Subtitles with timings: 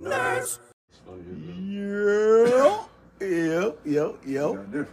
[0.00, 0.58] Nerds.
[2.38, 2.82] Yeah,
[3.20, 4.86] yeah, yo, yo.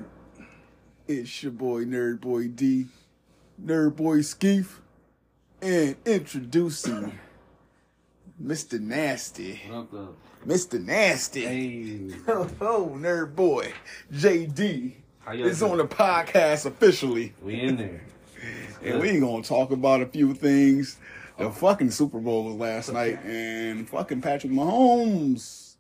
[1.08, 2.88] It's your boy Nerd Boy D,
[3.64, 4.68] Nerd Boy Skeef,
[5.62, 7.18] and introducing
[8.44, 8.80] Mr.
[8.80, 9.88] Nasty, What?
[10.46, 10.84] Mr.
[10.84, 11.42] Nasty.
[11.46, 12.10] Hey.
[12.62, 13.72] Oh, Nerd Boy
[14.14, 15.72] JD How y'all is doing?
[15.74, 18.02] on the podcast officially, We in there.
[18.84, 20.98] and we gonna talk about a few things.
[21.38, 25.76] The fucking Super Bowl was last night, and fucking Patrick Mahomes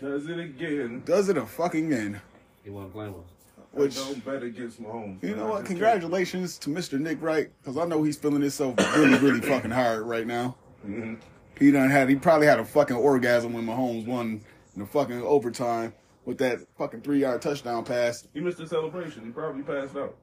[0.00, 1.02] Does it again.
[1.04, 2.20] does it a fucking end.
[2.62, 3.30] He wasn't playing with us.
[3.72, 5.22] Which don't bet against Mahomes.
[5.22, 5.58] You know I what?
[5.60, 6.98] just Congratulations to Mr.
[6.98, 10.56] Nick Wright, because I know he's feeling himself really, really fucking hard right now.
[10.84, 11.02] can't.
[11.04, 11.18] Mhm.
[11.58, 14.40] He done had, he probably had a fucking orgasm when Mahomes won
[14.74, 15.92] in the fucking overtime
[16.24, 18.26] with that fucking three yard touchdown pass.
[18.32, 19.24] He missed the celebration.
[19.26, 20.16] He probably passed out.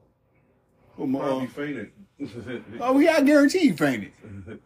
[0.98, 1.92] Oh, my- Probably fainted.
[2.80, 4.12] oh, yeah, I guarantee he fainted.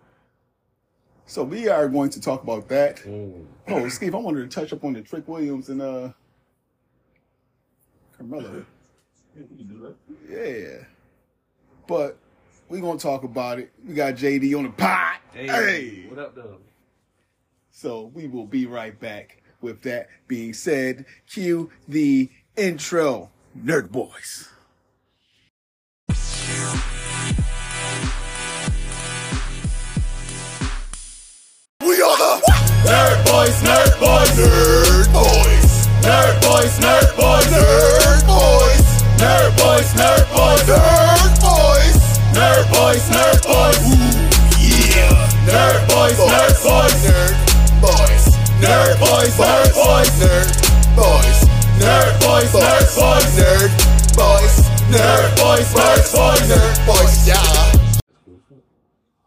[1.32, 2.98] So we are going to talk about that.
[2.98, 3.46] Mm.
[3.68, 6.10] Oh, Steve, I wanted to touch up on the Trick Williams and uh
[8.14, 8.66] Carmelo.
[9.34, 9.96] You can do that.
[10.28, 10.84] Yeah.
[11.86, 12.18] But
[12.68, 13.72] we're gonna talk about it.
[13.82, 15.22] We got JD on the pot.
[15.32, 15.46] Hey.
[15.46, 16.06] hey.
[16.10, 16.58] What up, though?
[17.70, 19.42] So we will be right back.
[19.62, 22.28] With that being said, cue the
[22.58, 24.50] intro, Nerd Boys.
[32.84, 35.66] Nerd Boys, Nerd Boys, Nerd Boys,
[36.02, 38.82] Nerd Boys, Nerd Boys, Nerd Boys,
[39.18, 41.96] Nerd Boys, Nerd Boys, Nerd Boys,
[42.34, 43.78] Nerd Boys, Nerd Boys,
[44.58, 45.14] yeah,
[45.46, 47.36] Nerd Boys, Nerd Boys, Nerd
[47.80, 48.24] Boys,
[48.60, 50.52] Nerd Boys, Nerd Boys, Nerd
[50.96, 51.32] Boys,
[51.78, 53.70] Nerd Boys, Nerd Boys, Nerd
[54.16, 54.54] Boys,
[54.90, 57.72] Nerd Boys, Nerd Boys, Nerd Boys, yeah.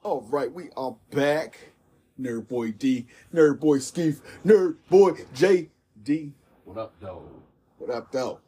[0.03, 1.74] All right, we are back.
[2.19, 6.31] Nerd Boy D, Nerd Boy Skeef, Nerd Boy JD.
[6.63, 7.23] What up, though?
[7.77, 8.39] What up, though?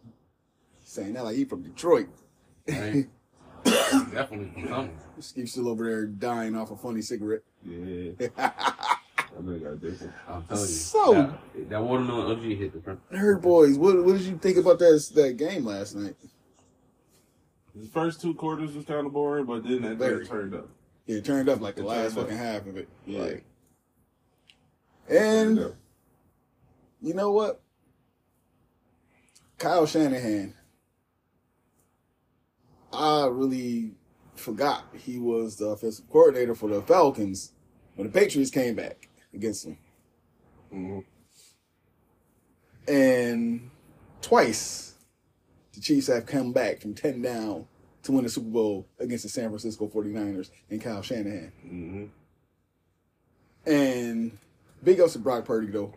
[0.84, 2.08] Saying that like he from Detroit.
[2.68, 3.08] Right?
[3.66, 4.97] Definitely from something.
[5.19, 7.41] Skeef still over there dying off a funny cigarette.
[7.66, 8.12] Yeah.
[8.38, 10.14] I know you got different.
[10.28, 10.68] I'm telling you.
[10.68, 13.00] So- That, that watermelon OG hit the front.
[13.12, 16.16] Nerd Boys, what, what did you think about that that game last night?
[17.75, 20.25] The first two quarters was kind of boring, but then that Very.
[20.25, 20.68] turned up.
[21.06, 22.24] Yeah, it turned up like the It last up.
[22.24, 22.88] fucking half of it.
[23.06, 23.20] Yeah.
[23.22, 23.44] Like, Turned
[25.09, 25.73] and
[27.01, 27.62] you know what?
[29.57, 30.53] Kyle Shanahan.
[32.94, 33.96] I really
[34.35, 37.53] forgot he was the offensive coordinator for the Falcons
[37.96, 39.78] when the Patriots came back against them.
[40.72, 41.06] Mhm.
[42.88, 43.72] And
[44.22, 44.94] twice
[45.73, 47.67] the Chiefs have come back from 10 down
[48.03, 51.51] to win the Super Bowl against the San Francisco 49ers and Kyle Shanahan.
[51.66, 52.09] Mhm.
[53.66, 54.38] And
[54.84, 55.94] big ups to Brock Purdy, though.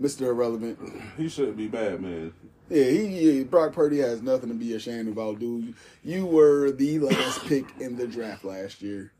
[0.00, 0.22] Mr.
[0.22, 0.78] Irrelevant.
[1.16, 2.32] He shouldn't be bad, man.
[2.68, 5.74] Yeah, he yeah, Brock Purdy has nothing to be ashamed about, dude.
[6.02, 9.12] You were the last pick in the draft last year.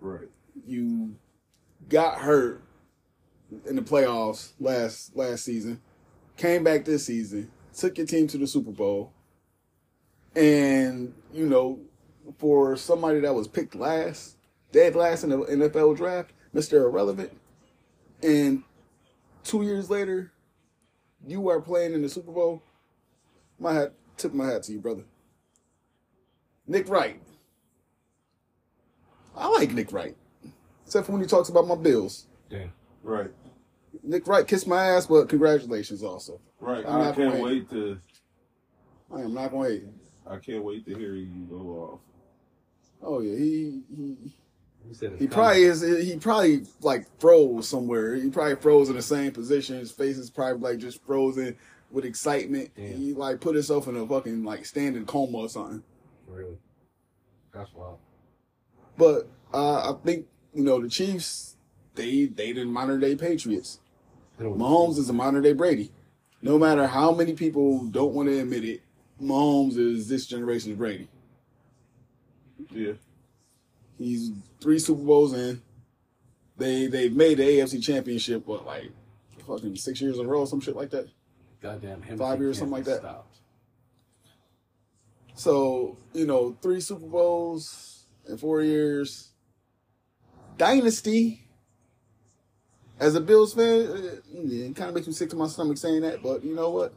[0.00, 0.28] Right.
[0.66, 1.14] You
[1.88, 2.62] got hurt
[3.66, 5.80] in the playoffs last last season.
[6.36, 9.12] Came back this season, took your team to the Super Bowl.
[10.34, 11.80] And, you know,
[12.38, 14.36] for somebody that was picked last,
[14.72, 16.84] dead last in the NFL draft, Mr.
[16.84, 17.32] Irrelevant,
[18.22, 18.62] and
[19.44, 20.32] two years later,
[21.26, 22.62] you are playing in the Super Bowl.
[23.58, 25.02] My hat, tip my hat to you, brother.
[26.66, 27.20] Nick Wright.
[29.36, 30.16] I like Nick Wright,
[30.84, 32.26] except for when he talks about my bills.
[32.50, 32.66] Yeah.
[33.02, 33.30] Right.
[34.02, 36.40] Nick Wright kissed my ass, but congratulations also.
[36.60, 36.84] Right.
[36.86, 37.98] I'm I not can't gonna- wait to.
[39.14, 39.84] I am not going to hate.
[40.28, 41.56] I can't wait to hear you go
[41.94, 42.00] off.
[43.00, 44.16] Oh yeah, he he
[44.86, 45.34] He said it's he coming.
[45.34, 45.80] probably is.
[46.06, 48.14] He probably like froze somewhere.
[48.14, 49.78] He probably froze in the same position.
[49.78, 51.56] His face is probably like just frozen
[51.90, 52.70] with excitement.
[52.76, 55.82] He like put himself in a fucking like standing coma or something.
[56.26, 56.56] Really.
[57.52, 57.98] That's wild.
[58.96, 61.56] But uh, I think you know the Chiefs.
[61.94, 63.80] They they the modern day Patriots.
[64.40, 65.90] Mahomes is a modern day Brady.
[66.40, 68.82] No matter how many people don't want to admit it,
[69.20, 71.08] Mahomes is this generation's Brady.
[72.70, 72.92] Yeah.
[73.98, 74.30] He's
[74.60, 75.60] three Super Bowls in.
[76.56, 78.90] They they've made the AFC Championship what like
[79.46, 81.08] fucking six years in a row, some shit like that.
[81.60, 82.18] Goddamn him.
[82.18, 83.00] Five years, something like that.
[83.00, 83.38] Stopped.
[85.34, 89.30] So you know, three Super Bowls in four years.
[90.56, 91.44] Dynasty.
[93.00, 96.00] As a Bills fan, uh, it kind of makes me sick to my stomach saying
[96.00, 96.94] that, but you know what?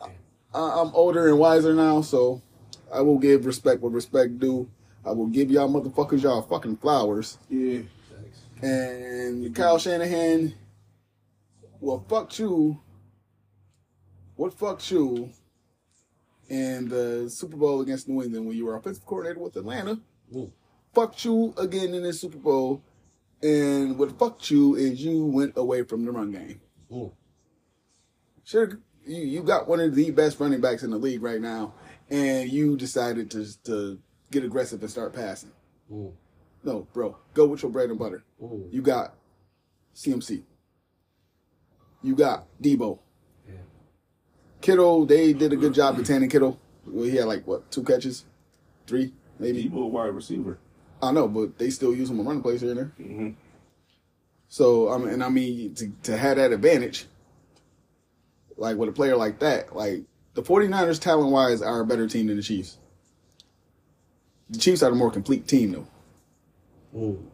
[0.00, 0.08] I,
[0.52, 2.42] I'm older and wiser now, so
[2.92, 4.68] I will give respect what respect due.
[5.06, 7.38] I will give y'all motherfuckers y'all fucking flowers.
[7.48, 7.80] Yeah.
[8.10, 8.62] Thanks.
[8.62, 10.54] And Kyle Shanahan,
[11.80, 12.80] Well, fuck you.
[14.36, 15.30] What fucked you
[16.48, 20.00] in the Super Bowl against New England when you were offensive coordinator with Atlanta?
[20.34, 20.52] Ooh.
[20.92, 22.82] Fucked you again in the Super Bowl.
[23.42, 26.60] And what fucked you is you went away from the run game.
[26.90, 27.12] Ooh.
[28.44, 31.74] Sure, you, you got one of the best running backs in the league right now,
[32.10, 33.98] and you decided to to
[34.34, 35.52] get aggressive and start passing.
[35.90, 36.12] Ooh.
[36.62, 38.24] No, bro, go with your bread and butter.
[38.42, 38.68] Ooh.
[38.70, 39.14] You got
[39.94, 40.42] CMC.
[42.02, 42.98] You got Deebo.
[43.46, 43.54] Yeah.
[44.60, 46.58] Kittle, they did a good job containing Kittle.
[46.86, 48.24] Well, he had like what two catches,
[48.86, 49.64] three maybe.
[49.64, 50.58] Deebo a wide receiver.
[51.02, 52.92] I know, but they still use him on running plays here and there.
[52.96, 53.28] hmm
[54.48, 57.06] So I mean, and I mean to to have that advantage,
[58.56, 60.02] like with a player like that, like
[60.34, 62.78] the 49ers talent wise are a better team than the Chiefs.
[64.50, 66.98] The Chiefs are the more complete team though.
[66.98, 67.30] Ooh.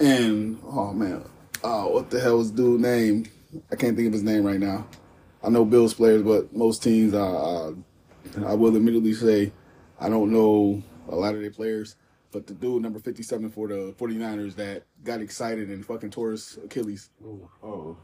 [0.00, 1.24] And oh man,
[1.62, 3.26] uh, what the hell is dude name?
[3.70, 4.86] I can't think of his name right now.
[5.42, 7.72] I know Bills players, but most teams, uh, uh,
[8.46, 9.52] I will admittedly say,
[10.00, 11.96] I don't know a lot of their players.
[12.30, 16.58] But the dude number 57 for the 49ers that got excited and fucking tore his
[16.64, 17.10] Achilles.
[17.22, 17.46] Ooh.
[17.62, 17.96] Oh,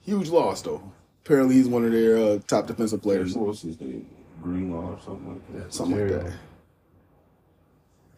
[0.00, 0.92] Huge loss though.
[1.24, 3.34] Apparently he's one of their uh, top defensive players.
[3.36, 4.08] what was his name?
[4.46, 5.74] Or something like that.
[5.74, 6.32] Something like that.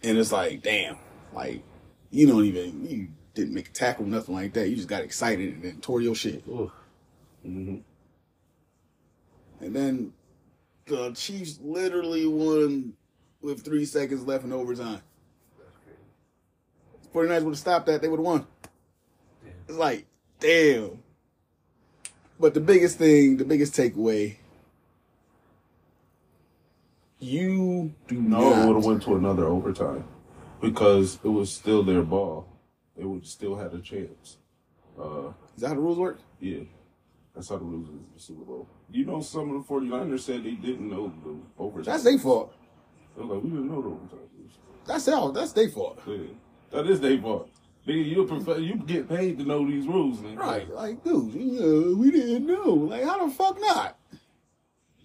[0.02, 0.96] And it's like, damn,
[1.32, 1.62] like
[2.10, 4.68] you don't even you didn't make a tackle, nothing like that.
[4.68, 6.44] You just got excited and then tore your shit.
[6.48, 6.70] Ooh.
[7.42, 7.76] hmm
[9.60, 10.12] And then
[10.86, 12.94] the Chiefs literally won
[13.40, 15.00] with three seconds left in overtime.
[17.14, 18.46] 49ers would have stopped that, they would have won.
[19.44, 19.52] Yeah.
[19.68, 20.06] It's like,
[20.40, 21.02] damn.
[22.38, 24.36] But the biggest thing, the biggest takeaway,
[27.18, 30.04] you do No, it would have went to another overtime
[30.60, 32.46] because it was still their ball.
[32.96, 34.38] They would still had a chance.
[34.98, 36.18] Uh, Is that how the rules work?
[36.40, 36.60] yeah,
[37.34, 38.68] that's how the rules is the Super Bowl.
[38.90, 41.92] You know, some of the 49ers said they didn't know the overtime.
[41.92, 42.54] That's their fault.
[43.16, 44.28] They were like, we didn't know the overtime.
[44.86, 45.30] That's how.
[45.30, 46.00] That's their fault.
[46.06, 46.16] Yeah.
[46.70, 47.50] That is their fault.
[47.86, 50.38] Nigga, you a you get paid to know these rules, nigga.
[50.38, 50.68] Right.
[50.70, 52.72] Like, dude, you know, we didn't know.
[52.74, 53.97] Like, how the fuck not?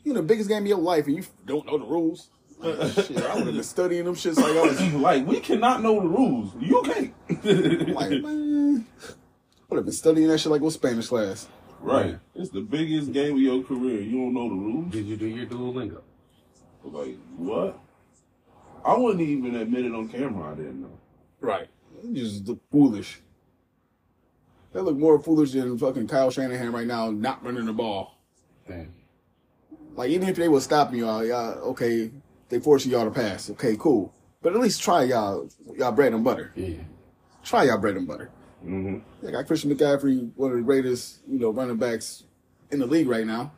[0.04, 2.30] You in the biggest game of your life and you don't know the rules.
[2.60, 5.82] Like, shit, I would have been studying them shits like I was like we cannot
[5.82, 6.54] know the rules.
[6.60, 7.94] You can't.
[7.96, 8.86] like, man.
[9.02, 11.48] I would have been studying that shit like what Spanish class.
[11.80, 12.18] right.
[12.36, 14.02] It's the biggest game of your career.
[14.02, 14.92] You don't know the rules.
[14.92, 16.02] Did you do your Duolingo?
[16.84, 17.80] Like what?
[18.86, 20.52] I wouldn't even admit it on camera.
[20.52, 21.00] I didn't know.
[21.40, 21.68] Right.
[22.04, 23.22] You just look foolish.
[24.74, 28.18] They look more foolish than fucking Kyle Shanahan right now not running the ball.
[28.68, 28.94] Damn.
[29.96, 32.12] Like even if they were stopping y'all, y'all okay,
[32.50, 33.50] they forcing y'all to pass.
[33.52, 34.14] Okay, cool.
[34.42, 36.52] But at least try y'all y'all bread and butter.
[36.56, 36.76] Yeah.
[37.44, 38.30] Try y'all bread and butter.
[38.66, 39.00] Mm-hmm.
[39.22, 42.24] They got Christian McCaffrey, one of the greatest, you know, running backs
[42.72, 43.52] in the league right now.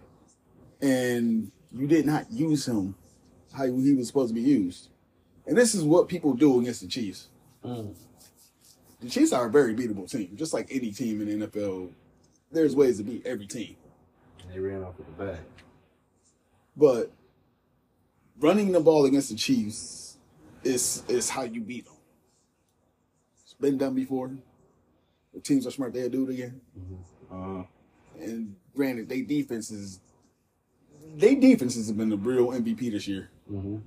[0.82, 2.96] And you did not use him
[3.56, 4.90] how he was supposed to be used.
[5.46, 7.30] And this is what people do against the Chiefs.
[7.64, 7.96] Mm.
[9.00, 11.92] The Chiefs are a very beatable team, just like any team in the NFL.
[12.52, 13.76] There's ways to beat every team.
[14.42, 15.40] And they ran off with the bag.
[16.77, 17.12] But
[18.39, 20.18] running the ball against the Chiefs
[20.63, 21.94] is is how you beat them.
[23.44, 24.31] It's been done before.
[25.33, 26.62] The teams are smart; they'll do it again.
[27.31, 27.63] Uh,
[28.20, 30.00] And granted, they defenses,
[31.17, 33.29] they defenses have been the real MVP this year.
[33.51, 33.77] Mm-hmm.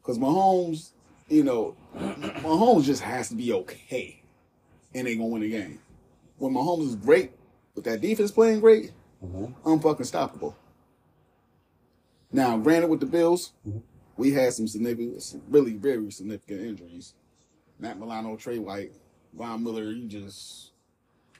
[0.00, 0.90] Because Mahomes,
[1.28, 4.22] you know, Mahomes just has to be okay,
[4.94, 5.78] and they gonna win the game.
[6.38, 7.32] When Mahomes is great,
[7.74, 8.92] with that defense playing great,
[9.22, 9.68] Mm-hmm.
[9.68, 10.54] unfucking stoppable.
[12.32, 13.52] Now, granted, with the Bills,
[14.16, 17.14] we had some significant, some really very significant injuries.
[17.78, 18.92] Matt Milano, Trey White,
[19.32, 19.92] Von Miller.
[19.92, 20.72] He just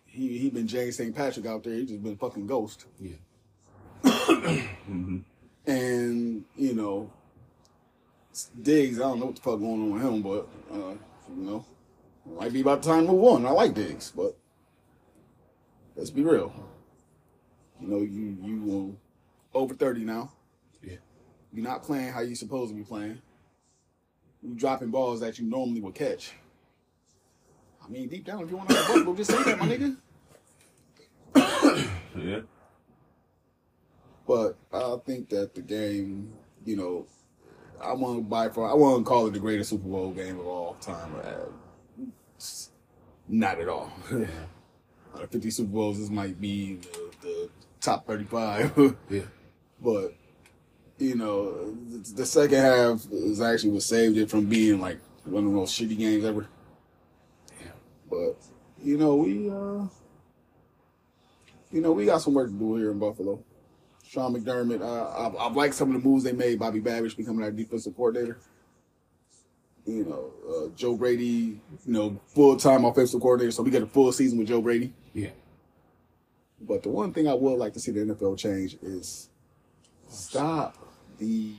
[0.07, 1.15] he he been James St.
[1.15, 1.75] Patrick out there.
[1.75, 2.87] He just been fucking ghost.
[3.01, 3.17] Yeah.
[5.67, 7.13] And you know,
[8.61, 8.99] Diggs.
[8.99, 10.95] I don't know what the fuck going on with him, but uh,
[11.37, 11.65] you know,
[12.27, 13.47] might be about time to move on.
[13.47, 14.37] I like Diggs, but
[15.95, 16.53] let's be real.
[17.81, 18.99] You know, you you
[19.55, 20.33] uh, over thirty now.
[21.53, 21.57] Yeah.
[21.57, 23.21] You're not playing how you're supposed to be playing.
[24.43, 26.33] You're dropping balls that you normally would catch.
[27.85, 29.67] I mean, deep down, if you want to have a butt, just say that, my
[29.67, 29.97] nigga.
[32.17, 32.41] yeah.
[34.27, 36.33] But I think that the game,
[36.65, 37.07] you know,
[37.83, 38.71] I want to buy for.
[38.71, 41.15] I want to call it the greatest Super Bowl game of all time.
[41.23, 41.47] Uh,
[43.29, 43.93] not at all.
[45.15, 48.97] Out of 50 Super Bowls, this might be the, the top 35.
[49.11, 49.23] Yeah.
[49.83, 50.15] but
[51.01, 51.75] you know,
[52.15, 55.81] the, second half is actually what saved it from being like one of the most
[55.81, 56.47] shitty games ever.
[57.59, 57.73] Damn.
[58.09, 58.37] But
[58.83, 59.87] you know, we uh
[61.73, 63.43] you know, we got some work to do here in Buffalo.
[64.05, 66.59] Sean McDermott, uh, I've, liked some of the moves they made.
[66.59, 68.39] Bobby Babich becoming our defensive coordinator.
[69.87, 73.53] You know, uh, Joe Brady, you know, full time offensive coordinator.
[73.53, 74.93] So we get a full season with Joe Brady.
[75.15, 75.31] Yeah.
[76.61, 79.31] But the one thing I would like to see the NFL change is
[80.09, 80.77] stop
[81.21, 81.53] the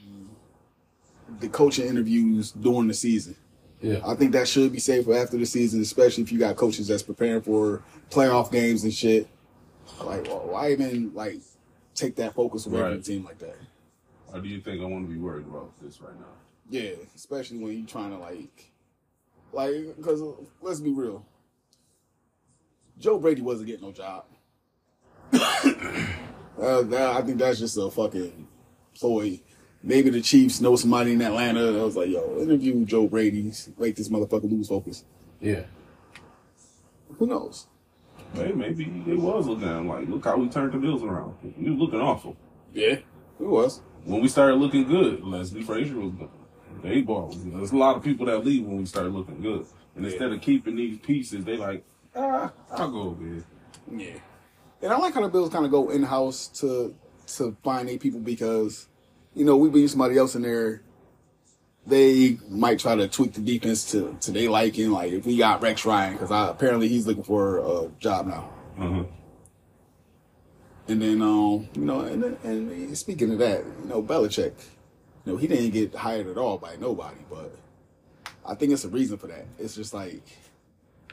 [1.39, 3.35] the coaching interviews during the season.
[3.79, 3.99] Yeah.
[4.05, 6.87] I think that should be safe for after the season, especially if you got coaches
[6.89, 9.27] that's preparing for playoff games and shit.
[10.03, 11.39] Like, wh- why even like
[11.95, 12.97] take that focus away from Right.
[12.97, 13.55] the team like that?
[14.33, 16.25] Or do you think I want to be worried about this right now?
[16.69, 18.71] Yeah, especially when you're trying to like,
[19.51, 20.21] like, because
[20.61, 21.25] let's be real,
[22.99, 24.25] Joe Brady wasn't getting no job.
[25.33, 28.47] uh, that, I think that's just a fucking
[28.95, 29.41] ploy.
[29.83, 31.79] Maybe the Chiefs know somebody in Atlanta.
[31.79, 35.03] I was like, yo, interview Joe Brady's, make this motherfucker lose focus.
[35.39, 35.63] Yeah.
[37.17, 37.67] Who knows?
[38.33, 41.35] Hey, maybe it was looking at him like, look how we turned the Bills around.
[41.57, 42.37] We was looking awful.
[42.73, 42.97] Yeah,
[43.37, 43.81] who was?
[44.05, 46.29] When we started looking good, Leslie Frazier was gone.
[46.81, 47.35] They ball.
[47.35, 49.65] There's a lot of people that leave when we start looking good.
[49.95, 51.83] And instead of keeping these pieces, they like,
[52.15, 53.43] ah, I'll go over here.
[53.91, 54.19] Yeah.
[54.81, 56.95] And I like how the Bills kind of go in house to
[57.35, 58.87] to find eight people because,
[59.33, 60.81] you know, we bring somebody else in there.
[61.85, 64.91] They might try to tweak the defense to to their liking.
[64.91, 68.49] Like if we got Rex Ryan, because apparently he's looking for a job now.
[68.77, 69.03] Uh-huh.
[70.87, 74.53] And then, um, you know, and and speaking of that, you know, Belichick,
[75.25, 77.55] you know, he didn't get hired at all by nobody, but
[78.45, 79.45] I think it's a reason for that.
[79.59, 80.23] It's just like,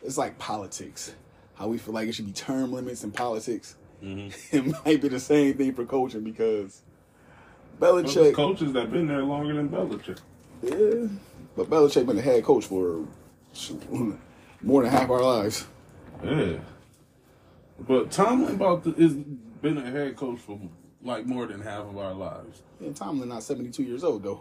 [0.03, 1.15] it's like politics.
[1.55, 3.77] How we feel like it should be term limits in politics.
[4.01, 6.83] It might be the same thing for coaching because
[7.81, 10.19] There's Belichick, coaches that been there longer than Belichick.
[10.63, 11.09] yeah,
[11.57, 13.05] but Belichick been the head coach for
[14.63, 15.67] more than half our lives.
[16.25, 16.59] Yeah.
[17.87, 20.59] But Tomlin about the, is been a head coach for
[21.03, 22.63] like more than half of our lives.
[22.81, 24.41] And Tomlin not 72 years old though.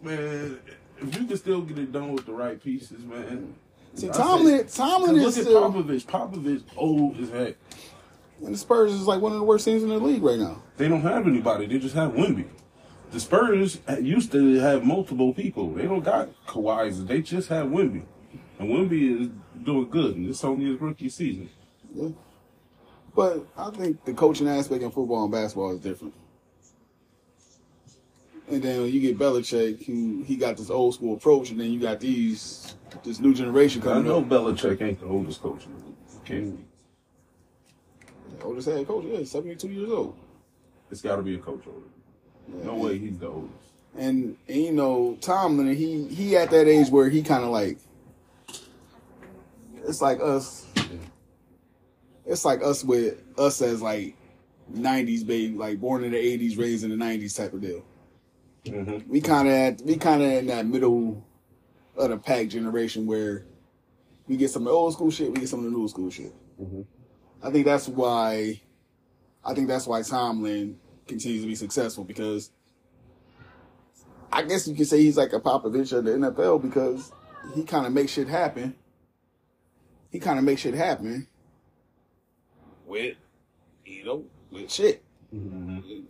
[0.00, 0.60] Man,
[0.98, 3.54] if you can still get it done with the right pieces, man.
[3.94, 6.06] See, I Tomlin, say- Tomlin look is at still, Popovich.
[6.06, 7.56] Popovich old as heck.
[8.44, 10.62] and the Spurs is like one of the worst teams in the league right now.
[10.76, 11.66] They don't have anybody.
[11.66, 12.46] They just have Wemby.
[13.10, 15.72] The Spurs used to have multiple people.
[15.72, 17.04] They don't got Kawhi's.
[17.04, 18.04] They just have Wemby.
[18.58, 19.30] And Wemby is
[19.62, 20.16] doing good.
[20.16, 21.48] And it's only his rookie season.
[21.94, 22.08] Yeah.
[23.14, 26.12] But I think the coaching aspect in football and basketball is different.
[28.48, 31.80] And then you get Belichick, who he got this old school approach, and then you
[31.80, 34.04] got these this new generation coming.
[34.04, 34.28] I know up.
[34.28, 35.96] Belichick ain't the oldest coach in the league.
[36.24, 36.64] Can't be.
[38.44, 40.16] Oldest head coach, yeah, seventy two years old.
[40.90, 41.80] It's got to be a coach older.
[42.48, 43.52] No way he's the oldest.
[43.96, 47.78] And, and you know, Tomlin, he he at that age where he kind of like,
[49.84, 50.66] it's like us.
[52.26, 54.16] It's like us with us as like
[54.74, 57.84] '90s baby, like born in the '80s, raised in the '90s type of deal.
[58.64, 59.08] Mm-hmm.
[59.08, 61.24] we kind of we kind of in that middle
[61.96, 63.46] of the pack generation where
[64.26, 66.10] we get some of the old school shit, we get some of the new school
[66.10, 66.34] shit.
[67.42, 68.60] I think that's why,
[69.44, 72.50] I think that's why Tomlin continues to be successful because
[74.32, 77.12] I guess you could say he's like a Popovich of the NFL because
[77.54, 78.74] he kind of makes shit happen.
[80.10, 81.26] He kind of makes shit happen
[82.86, 83.16] with,
[83.84, 85.02] you know, with shit.
[85.34, 86.00] Mm-hmm.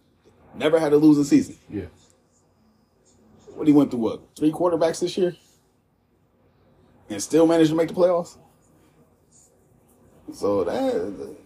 [0.55, 1.57] Never had a losing season.
[1.69, 1.87] Yeah.
[3.55, 5.35] What he went through what three quarterbacks this year,
[7.09, 8.37] and still managed to make the playoffs.
[10.33, 11.37] So that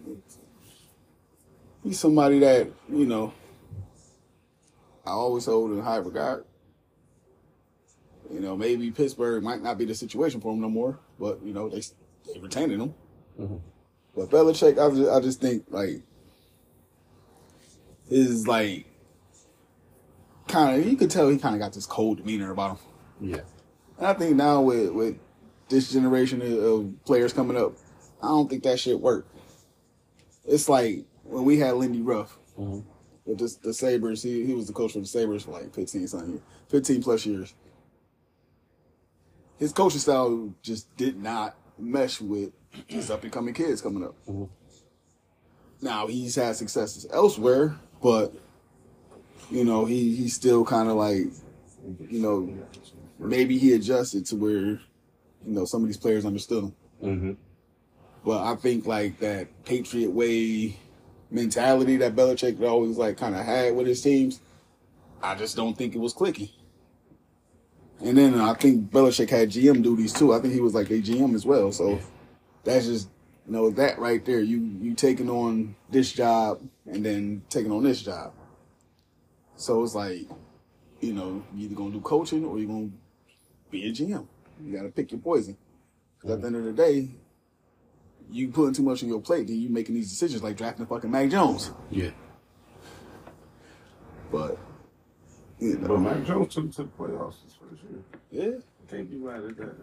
[1.83, 3.33] he's somebody that you know
[5.05, 6.45] I always hold in high regard.
[8.31, 11.53] You know, maybe Pittsburgh might not be the situation for him no more, but you
[11.53, 11.81] know they
[12.25, 12.93] they retaining him.
[13.39, 13.57] Mm-hmm.
[14.15, 16.01] But Belichick, I just, I just think like
[18.09, 18.85] his like
[20.47, 22.77] kind of you could tell he kind of got this cold demeanor about him.
[23.21, 23.41] Yeah.
[23.97, 25.17] And I think now with with
[25.69, 27.73] this generation of, players coming up,
[28.21, 29.25] I don't think that shit work.
[30.45, 32.87] It's like when we had Lindy Ruff mm-hmm.
[33.31, 34.21] With this, the Sabres.
[34.21, 37.53] He he was the coach for the Sabres for like fifteen something, fifteen plus years.
[39.57, 42.51] His coaching style just did not mesh with
[42.87, 44.15] these up and coming kids coming up.
[45.81, 48.33] Now he's had successes elsewhere, but
[49.49, 51.27] you know he he's still kind of like
[52.09, 52.53] you know
[53.19, 54.79] maybe he adjusted to where you
[55.45, 56.75] know some of these players understood him.
[57.03, 57.31] Mm-hmm.
[58.23, 60.77] But I think like that Patriot way
[61.31, 64.41] mentality that Belichick always like kind of had with his teams,
[65.23, 66.49] I just don't think it was clicking.
[68.03, 70.33] And then I think Belichick had GM duties too.
[70.33, 71.71] I think he was like a GM as well.
[71.71, 71.99] So
[72.63, 73.09] that's just
[73.47, 74.39] You know that right there.
[74.39, 78.33] You you taking on this job and then taking on this job.
[79.55, 80.27] So it's like,
[80.99, 82.89] you know, you either gonna do coaching or you're gonna
[83.69, 84.25] be a GM.
[84.63, 85.57] You gotta pick your poison.
[86.17, 87.09] Because at the end of the day,
[88.31, 91.11] you putting too much on your plate, then you making these decisions like drafting fucking
[91.11, 91.71] Mac Jones.
[91.89, 92.11] Yeah.
[94.31, 94.57] But
[95.59, 98.01] you know, But Mac Jones took to the playoffs this first year.
[98.31, 98.59] yeah,
[98.89, 99.75] Can't be mad at that.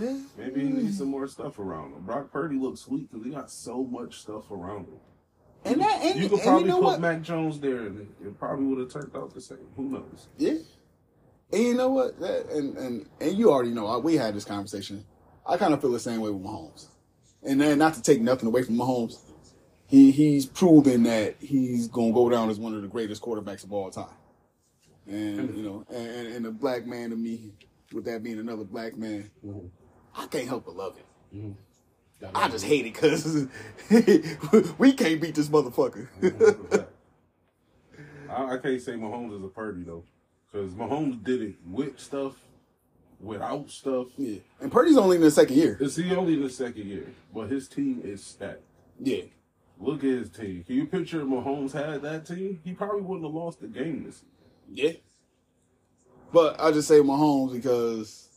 [0.00, 0.18] yeah.
[0.38, 2.02] Maybe he needs some more stuff around him.
[2.02, 4.98] Brock Purdy looks sweet because he got so much stuff around him.
[5.66, 7.00] And that and, You could probably you know put what?
[7.00, 9.58] Mac Jones there and it, it probably would have turned out the same.
[9.76, 10.28] Who knows?
[10.38, 10.54] Yeah.
[11.52, 12.18] And you know what?
[12.20, 13.98] That, and and and you already know.
[13.98, 15.04] We had this conversation.
[15.46, 16.86] I kind of feel the same way with Mahomes.
[17.44, 19.18] And then not to take nothing away from Mahomes,
[19.86, 23.72] he he's proven that he's gonna go down as one of the greatest quarterbacks of
[23.72, 24.06] all time.
[25.06, 27.52] And you know, and, and, a black man to me,
[27.92, 29.30] with that being another black man,
[30.16, 31.36] I can't help but love it.
[31.36, 31.52] Mm-hmm.
[32.34, 33.46] I just hate it because
[34.78, 36.08] we can't beat this motherfucker.
[38.30, 40.04] I, I can't say Mahomes is a Purdy though,
[40.50, 42.36] because Mahomes did it with stuff,
[43.20, 44.08] without stuff.
[44.16, 44.38] yeah.
[44.60, 45.76] And Purdy's only in the second year.
[45.80, 47.06] Is he only in the second year?
[47.34, 48.60] But his team is stacked.
[49.00, 49.22] Yeah.
[49.80, 50.62] Look at his team.
[50.64, 52.60] Can you picture if Mahomes had that team?
[52.64, 54.22] He probably wouldn't have lost the game this
[54.70, 54.92] year.
[54.92, 54.98] Yeah.
[56.32, 58.28] But I just say Mahomes because,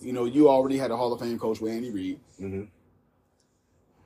[0.00, 2.20] you know, you already had a Hall of Fame coach with Andy Reid.
[2.40, 2.68] Mhm.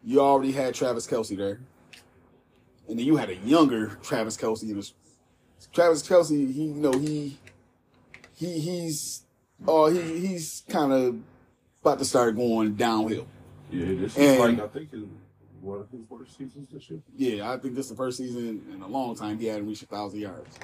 [0.04, 1.60] You already had Travis Kelce there.
[2.88, 4.92] And then you had a younger Travis Kelce.
[5.72, 7.36] Travis Kelce, he you know, he
[8.34, 9.22] he he's
[9.66, 11.16] oh he he's kind of
[11.82, 13.26] about to start going downhill.
[13.70, 15.06] Yeah, this is And- like I think uh, his
[15.60, 17.00] one of his worst seasons this year.
[17.16, 19.82] Yeah, I think this is the first season in a long time he hadn't reached
[19.82, 20.56] a thousand yards.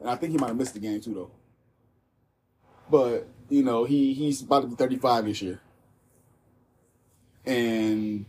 [0.00, 1.30] And I think he might have missed the game too though.
[2.90, 5.60] But, you know, he he's about to be 35 this year.
[7.44, 8.24] And,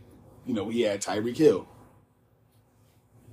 [0.46, 1.66] you know, he had Tyreek Hill.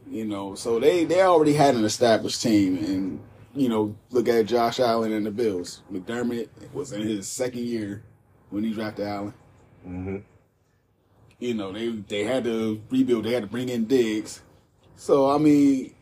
[0.09, 3.19] You know, so they they already had an established team and
[3.57, 5.81] you know, look at Josh Allen and the Bills.
[5.91, 8.03] McDermott was in his second year
[8.51, 9.33] when he drafted Allen.
[9.85, 10.17] Mm-hmm.
[11.39, 14.41] You know, they they had to rebuild, they had to bring in Diggs.
[14.95, 15.93] So I mean,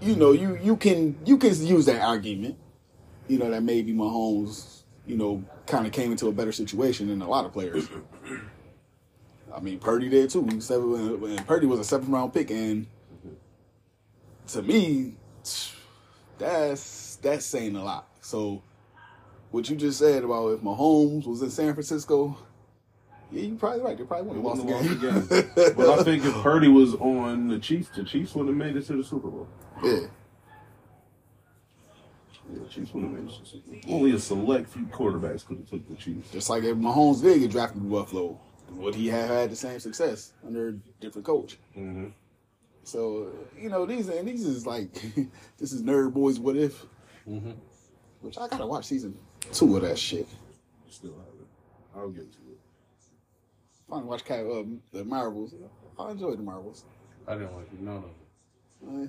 [0.00, 2.56] you know, you you can you can use that argument.
[3.28, 7.22] You know, that maybe Mahomes, you know, kind of came into a better situation than
[7.22, 7.88] a lot of players.
[9.54, 10.60] I mean, Purdy did too.
[10.60, 12.86] Seven, and Purdy was a seventh round pick, and
[14.48, 15.14] to me,
[16.38, 18.08] that's that's saying a lot.
[18.20, 18.62] So,
[19.50, 22.36] what you just said about if Mahomes was in San Francisco,
[23.30, 23.98] yeah, you're probably right.
[23.98, 25.26] They probably wouldn't have lost the game.
[25.28, 25.74] game.
[25.76, 28.86] but I think if Purdy was on the Chiefs, the Chiefs would have made it
[28.86, 29.48] to the Super Bowl.
[29.82, 30.00] yeah.
[32.50, 33.94] Yeah, the Chiefs would have made it to the Super Bowl.
[33.94, 36.30] Only a select few quarterbacks could have took the Chiefs.
[36.30, 38.40] Just like if Mahomes did get drafted to Buffalo,
[38.72, 41.58] would he have had the same success under a different coach?
[41.76, 42.06] Mm-hmm.
[42.84, 44.92] So you know these and these is like
[45.58, 46.38] this is nerd boys.
[46.38, 46.84] What if?
[47.28, 47.52] Mm-hmm.
[48.20, 49.16] Which I gotta watch season
[49.52, 50.26] two of that shit.
[50.88, 51.46] Still have it.
[51.94, 52.58] I'll get to it.
[53.88, 55.54] Finally watch Cat, um, the Marvels.
[55.98, 56.84] I enjoy the Marvels.
[57.26, 58.04] I didn't want none of
[58.80, 59.02] no.
[59.02, 59.06] Uh,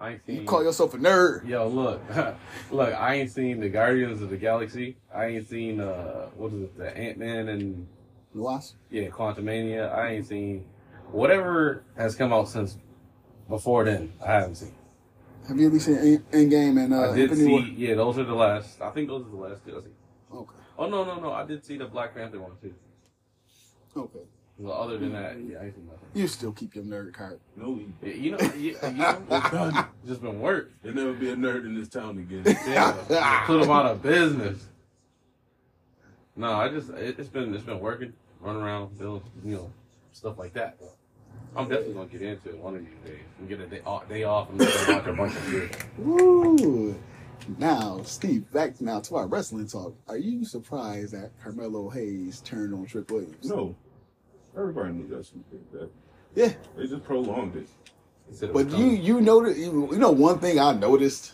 [0.00, 0.36] I ain't seen.
[0.40, 1.48] you call yourself a nerd?
[1.48, 2.02] Yo, look,
[2.70, 2.94] look.
[2.94, 4.96] I ain't seen the Guardians of the Galaxy.
[5.14, 7.86] I ain't seen uh, what is it, the Ant Man and
[8.34, 8.66] the watch?
[8.90, 9.92] yeah, Quantumania.
[9.96, 10.64] I ain't seen
[11.14, 12.76] whatever has come out since
[13.48, 14.12] before then.
[14.24, 14.74] I haven't seen.
[15.48, 17.50] Have you at least seen Endgame and uh, I did Infinity see.
[17.50, 17.60] War?
[17.60, 18.80] Yeah, those are the last.
[18.80, 19.92] I think those are the last two I seen.
[20.32, 20.52] Okay.
[20.76, 21.32] Oh no, no, no!
[21.32, 22.74] I did see the Black Panther one too.
[23.96, 24.18] Okay.
[24.56, 26.08] Well, other than that, yeah, I ain't seen nothing.
[26.14, 27.40] You still keep your nerd card.
[27.56, 30.70] No, he Yeah, you know, yeah, you know, It's just been work.
[30.82, 32.44] There'll never be a nerd in this town again.
[32.66, 34.68] Yeah, put them out of business.
[36.36, 39.72] No, I just it, it's been it's been working, run around, build, you know,
[40.12, 40.78] stuff like that.
[41.56, 44.08] I'm definitely gonna get into it one of these days and get a day off,
[44.08, 45.84] day off and watch a bunch of shit.
[45.98, 46.94] Woo!
[47.58, 49.94] Now, Steve, back now to our wrestling talk.
[50.08, 53.48] Are you surprised that Carmelo Hayes turned on Trick Williams?
[53.48, 53.74] no.
[54.56, 55.90] Everybody knew that's who did that.
[56.36, 57.68] Yeah, They just prolonged it.
[58.28, 61.32] Instead but a you you noticed you, you know one thing I noticed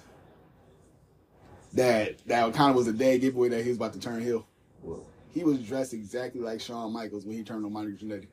[1.74, 4.46] that that kind of was a dead giveaway that he was about to turn heel.
[4.82, 8.26] Well, He was dressed exactly like Shawn Michaels when he turned on Monica Jannetty.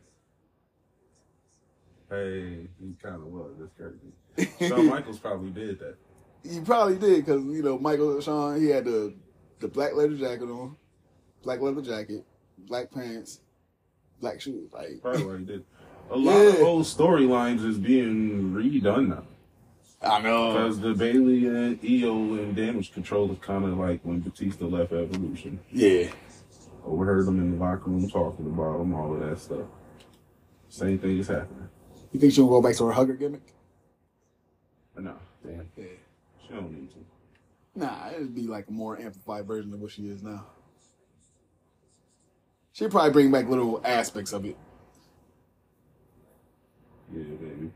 [2.10, 3.52] Hey, he kind of was.
[3.60, 4.52] That's crazy.
[4.67, 5.96] Shawn Michaels probably did that.
[6.43, 9.13] He probably did because you know Michael Shawn he had the
[9.60, 10.78] the black leather jacket on,
[11.43, 12.26] black leather jacket,
[12.58, 13.41] black pants,
[14.22, 14.72] black shoes.
[14.72, 15.65] Like Probably why he did.
[16.10, 19.24] A lot of old storylines is being redone now.
[20.02, 20.54] I know.
[20.54, 24.93] Because the Bayley and EO and damage control is kind of like when Batista left
[24.93, 25.60] Evolution.
[25.72, 26.10] Yeah.
[26.86, 29.65] Overheard them in the locker room talking about him, all of that stuff.
[30.70, 31.67] Same thing is happening.
[32.17, 33.53] You think she'll go back to her hugger gimmick?
[34.97, 35.13] No,
[35.45, 35.69] Damn.
[35.77, 35.86] Yeah.
[36.41, 36.95] she don't need to.
[37.75, 40.47] Nah, it'd be like a more amplified version of what she is now.
[42.73, 44.58] She'd probably bring back little aspects of it.
[47.13, 47.71] Yeah, baby.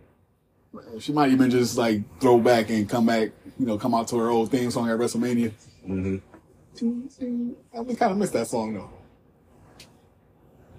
[1.00, 4.18] She might even just like throw back and come back, you know, come out to
[4.18, 5.54] her old theme song at WrestleMania.
[5.88, 7.52] Mm-hmm.
[7.78, 8.90] I we kind of missed that song though.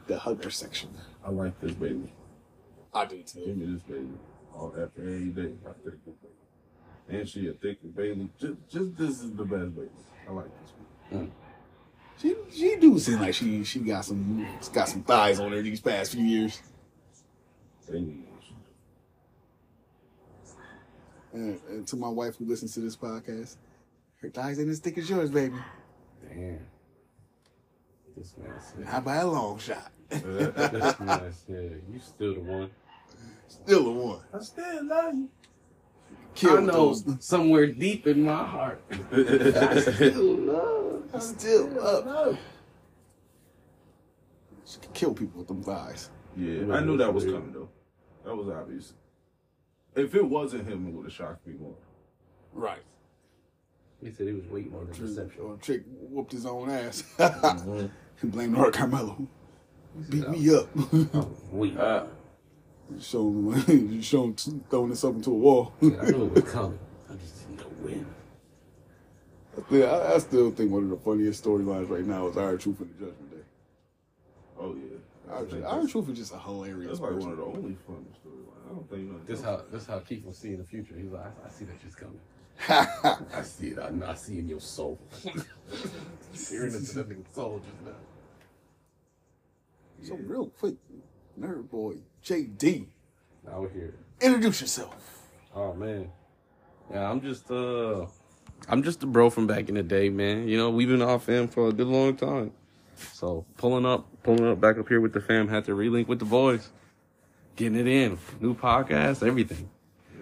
[0.08, 0.90] The hugger section.
[1.24, 2.12] I like this baby.
[2.94, 3.44] I do too.
[3.46, 4.08] Give me this baby.
[4.54, 5.54] All after every day.
[5.66, 7.18] I take this baby.
[7.18, 8.28] And she a thick baby.
[8.38, 9.88] Just, just this is the best baby.
[10.28, 10.72] I like this
[11.10, 11.26] one.
[11.26, 11.30] Mm.
[12.20, 15.80] She she do seem like she she got some got some thighs on her these
[15.80, 16.60] past few years.
[21.32, 23.56] And, and to my wife who listens to this podcast,
[24.20, 25.56] her thighs ain't as thick as yours, baby.
[26.28, 26.60] Damn.
[28.16, 28.84] This man said.
[28.84, 29.90] Not by a long shot.
[30.10, 32.70] this man said, you still the one.
[33.52, 34.20] Still a one.
[34.32, 35.28] I still love you.
[36.34, 37.04] Kill I know those.
[37.20, 38.82] somewhere deep in my heart.
[39.12, 41.02] I still love.
[41.12, 42.36] I still up.
[44.64, 46.08] She can kill people with them thighs.
[46.34, 47.68] Yeah, I knew that was coming though.
[48.24, 48.94] That was obvious.
[49.94, 51.74] If it wasn't him, it would have shocked me more.
[52.54, 52.82] Right.
[54.02, 55.42] He said he was waiting on the reception.
[55.42, 57.04] Or chick whooped his own ass.
[57.18, 57.90] and
[58.32, 59.28] blamed her Carmelo.
[60.08, 60.68] Beat me up.
[61.52, 61.76] Wait.
[61.76, 62.06] Uh,
[63.00, 64.34] show him, You show him
[64.70, 65.72] throwing himself into a wall.
[65.82, 66.78] I knew it was coming.
[67.10, 68.06] I just didn't know when.
[69.70, 72.90] Yeah, I, I still think one of the funniest storylines right now is R-Truth and
[72.90, 73.36] the Judgment Day.
[74.58, 75.32] oh yeah.
[75.32, 78.06] I Iron, think R-Truth is just a hilarious that's like one of the only funny
[78.24, 78.66] storylines.
[78.70, 79.62] I don't think nothing This else.
[79.62, 80.94] how this how Keith will see in the future.
[80.96, 82.20] He's like, I, I see that shit's coming.
[83.34, 83.78] I see it.
[83.78, 84.98] I, I see in your soul.
[86.48, 87.92] Hearing into that nigga's soul just now.
[90.02, 90.74] So real quick,
[91.42, 92.86] nerd boy JD,
[93.44, 93.94] Now we're here.
[94.20, 94.94] introduce yourself.
[95.54, 96.10] Oh man.
[96.90, 98.06] Yeah, I'm just uh
[98.68, 100.46] I'm just a bro from back in the day, man.
[100.48, 102.52] You know, we've been off fam for a good long time.
[103.12, 106.20] So pulling up, pulling up back up here with the fam, had to relink with
[106.20, 106.70] the boys.
[107.56, 108.18] Getting it in.
[108.40, 109.68] New podcast, everything.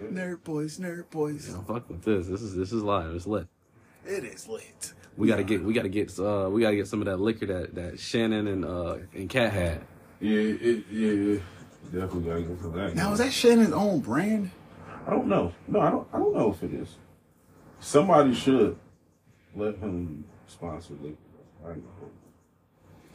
[0.03, 1.47] Nerd boys, nerd boys.
[1.47, 2.27] You know, fuck with this.
[2.27, 3.13] This is this is live.
[3.13, 3.47] It's lit.
[4.05, 4.93] It is lit.
[5.17, 7.75] We gotta get we gotta get uh we gotta get some of that liquor that,
[7.75, 9.81] that Shannon and uh and Katt had.
[10.21, 11.39] Yeah, it, yeah,
[11.85, 12.95] definitely gotta go for that.
[12.95, 14.51] Now is that Shannon's own brand?
[15.07, 15.51] I don't know.
[15.67, 16.07] No, I don't.
[16.13, 16.95] I don't know if it is.
[17.79, 18.77] Somebody should
[19.55, 21.17] let him sponsor liquor.
[21.65, 21.81] I know.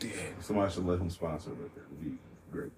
[0.01, 0.11] Yeah.
[0.41, 1.87] Somebody should let him sponsor liquor.
[1.87, 2.19] It'd be
[2.51, 2.73] great.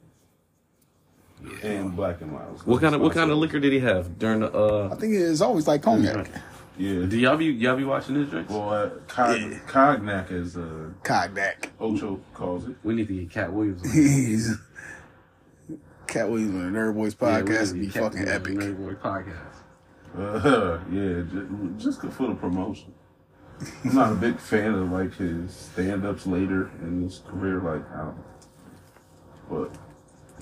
[1.63, 2.67] And Black and Miles.
[2.67, 5.15] What kind of what kind of liquor did he have during the uh I think
[5.15, 6.31] it's always like cognac.
[6.79, 7.07] Yeah.
[7.07, 8.51] do y'all be y'all be watching this drinks?
[8.53, 9.59] Well, uh, cog- Yeah.
[9.67, 11.71] cognac, as uh, Cognac.
[11.81, 12.77] Ocho calls it.
[12.85, 13.83] We need to get Katt Williams.
[13.85, 13.91] on.
[13.93, 14.57] He's
[16.07, 18.63] Katt Williams on the Nerd Boys podcast need would be Katt fucking Williams epic.
[18.63, 19.55] on Nerd Boy podcast.
[20.17, 21.23] Uh, yeah,
[21.77, 22.95] just, just for the promotion.
[23.85, 27.61] I'm not a big fan of like his stand-ups later in his career.
[27.61, 28.25] Like, I don't.
[29.51, 29.75] But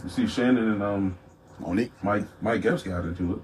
[0.04, 1.18] you see, Shannon and um
[1.60, 1.90] Mo'Nique.
[2.02, 3.38] Mike Mike Epps got into it.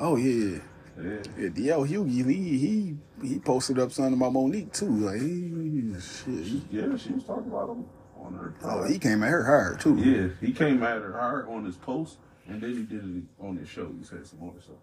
[0.00, 0.54] Oh yeah.
[0.54, 0.58] Yeah,
[1.00, 2.22] Yeah, DL Hughes, he
[2.58, 4.88] he he posted up something about Mo'Nique too.
[4.88, 6.44] Like he, shit.
[6.44, 7.84] he- yeah, she was talking about him
[8.20, 8.54] on her.
[8.64, 9.96] oh, he came at her hard too.
[9.96, 13.56] Yeah, he came at her hard on his post, and then he did it on
[13.56, 13.92] his show.
[13.98, 14.76] He said some more stuff.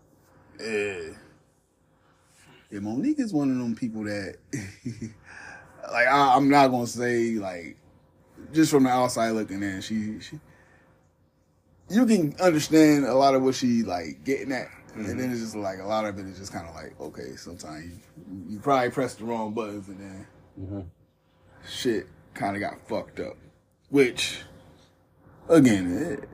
[0.60, 1.16] Yeah.
[2.72, 4.38] Yeah, Mo'Nique is one of them people that,
[5.92, 7.78] like, I, I'm not gonna say like,
[8.54, 10.40] just from the outside looking in, she, she,
[11.90, 15.18] you can understand a lot of what she like getting at, and mm-hmm.
[15.18, 17.86] then it's just like a lot of it is just kind of like, okay, sometimes
[17.86, 20.28] you, you probably pressed the wrong buttons, and then
[20.60, 20.82] mm-hmm.
[21.68, 23.38] shit kind of got fucked up,
[23.90, 24.40] which,
[25.50, 26.30] again, it,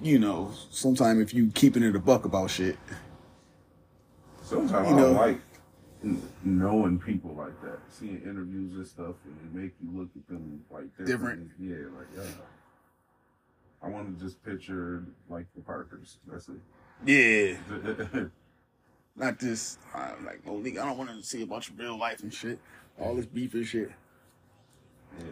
[0.00, 2.78] you know, sometimes if you keeping it a buck about shit.
[4.42, 5.40] Sometimes You I don't like
[6.42, 10.64] knowing people like that, seeing interviews and stuff, and it make you look at them
[10.70, 11.50] like Different.
[11.58, 12.30] Yeah, like yeah.
[13.82, 16.18] I want to just picture like the Parkers.
[16.26, 16.48] That's
[17.06, 17.16] Yeah.
[17.16, 18.30] it.
[19.16, 20.78] not this uh, like Mo'Nique.
[20.78, 22.58] I don't want to see about your real life and shit,
[22.98, 23.92] all this beef and shit.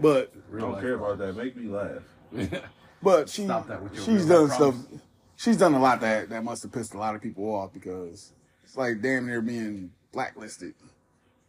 [0.01, 1.37] But I don't care about that.
[1.37, 2.03] Make me laugh.
[3.03, 5.01] but she Stop that with your she's real done life stuff.
[5.37, 8.33] She's done a lot that that must have pissed a lot of people off because
[8.65, 10.75] it's like damn near being blacklisted,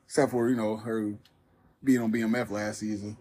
[0.05, 1.13] except for you know her
[1.83, 3.17] being on BMF last season.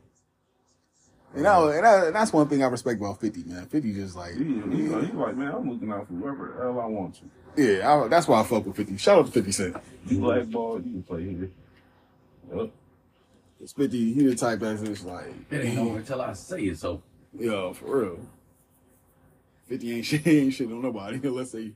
[1.35, 3.67] And, I, and, I, and that's one thing I respect about Fifty man.
[3.67, 6.81] Fifty just like He, he, he like, man, I'm looking out for whoever the hell
[6.81, 7.62] I want to.
[7.62, 7.93] yeah.
[8.05, 8.97] I, that's why I fuck with Fifty.
[8.97, 9.77] Shout out to Fifty Cent.
[10.07, 11.51] You blackball, you can play here.
[12.55, 12.71] Yup.
[13.61, 14.14] It's Fifty.
[14.14, 16.79] He the type that's just like It ain't over until I say it.
[16.79, 17.03] So
[17.38, 18.19] Yo, for real.
[19.69, 21.73] 50 ain't shit, ain't shit on nobody unless they,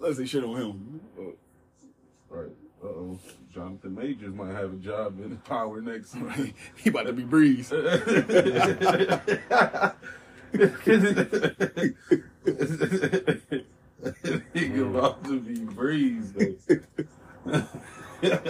[0.00, 1.00] unless they shit on him.
[1.16, 1.36] But,
[2.30, 2.48] Right.
[2.82, 3.18] Uh oh.
[3.52, 6.52] Jonathan Majors might have a job in power next month.
[6.76, 7.70] he about to be breeze.
[14.04, 16.32] Nigga about to be breeze.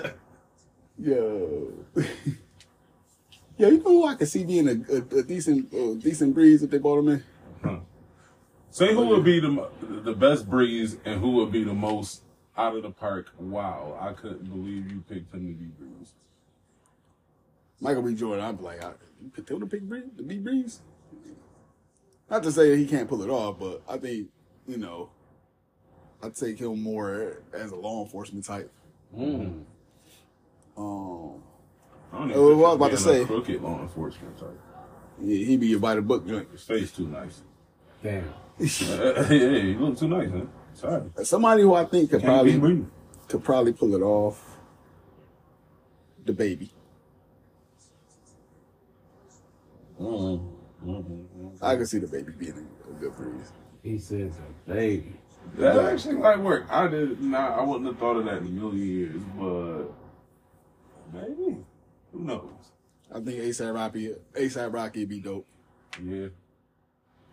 [1.00, 1.72] Yo.
[3.56, 6.62] yeah, you know who I could see being a, a, a decent, uh, decent breeze
[6.62, 7.24] if they bought him in.
[8.70, 12.22] Say who would be the the best breeze and who would be the most
[12.59, 13.31] out of the park.
[13.38, 16.12] Wow, I couldn't believe you picked him to be breeze.
[17.81, 18.14] Michael B.
[18.14, 18.92] Jordan, I'd be like, I,
[19.23, 20.81] you picked him to pick breeze, to be breeze.
[22.31, 24.29] Not to say that he can't pull it off, but I think
[24.66, 25.09] you know,
[26.23, 28.71] I'd take him more as a law enforcement type.
[29.16, 29.62] Mm.
[30.77, 31.42] Um,
[32.12, 33.18] I don't Oh, even what I was about to say.
[33.21, 34.61] he's crooked law enforcement type.
[35.23, 36.51] yeah, he'd be a by the book joint.
[36.53, 37.40] His face too nice.
[38.03, 38.25] Damn.
[38.59, 40.49] hey, you look too nice, man.
[40.78, 41.02] Sorry.
[41.24, 42.86] Somebody who I think could Can't probably
[43.26, 44.56] could probably pull it off.
[46.24, 46.70] The baby.
[50.00, 50.88] Mm-hmm.
[50.88, 51.64] Mm-hmm.
[51.64, 53.50] I can see the baby being a, a good breeze.
[53.82, 55.14] He says a baby.
[55.56, 56.66] That actually might work.
[56.70, 57.58] I did not.
[57.58, 59.86] I wouldn't have thought of that in a million years, but
[61.12, 61.56] maybe.
[62.12, 62.50] Who knows?
[63.10, 65.46] I think ASAP Rocky, ASAP Rocky would be dope.
[66.00, 66.28] Yeah.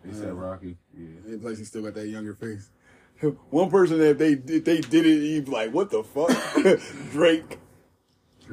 [0.04, 0.76] They said Rocky.
[0.96, 1.06] Yeah.
[1.26, 2.70] And plus, he still got that younger face.
[3.50, 6.30] One person that they did, they did it, he'd be like, "What the fuck?"
[7.12, 7.58] Drake.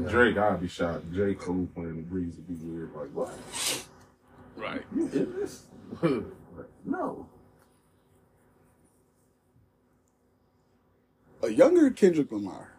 [0.10, 1.12] Drake, I'd be shocked.
[1.13, 1.36] J.
[1.36, 2.91] Cole playing the breeze would be weird.
[2.95, 3.34] Like, what?
[4.56, 4.82] Right.
[4.95, 5.65] You in this?
[6.86, 7.28] No.
[11.41, 12.73] A younger Kendrick Lamar.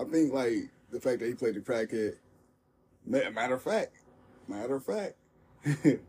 [0.00, 2.16] I think like the fact that he played the crackhead.
[3.04, 3.92] Matter of fact,
[4.46, 5.14] matter of fact,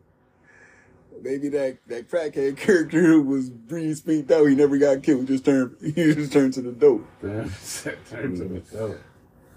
[1.21, 4.45] maybe that that crackhead character was Breeze speaked out.
[4.45, 5.27] He never got killed.
[5.27, 5.75] Just turned.
[5.81, 7.05] He just turned to the dope.
[7.21, 7.49] Damn.
[8.09, 8.97] Turn to the show.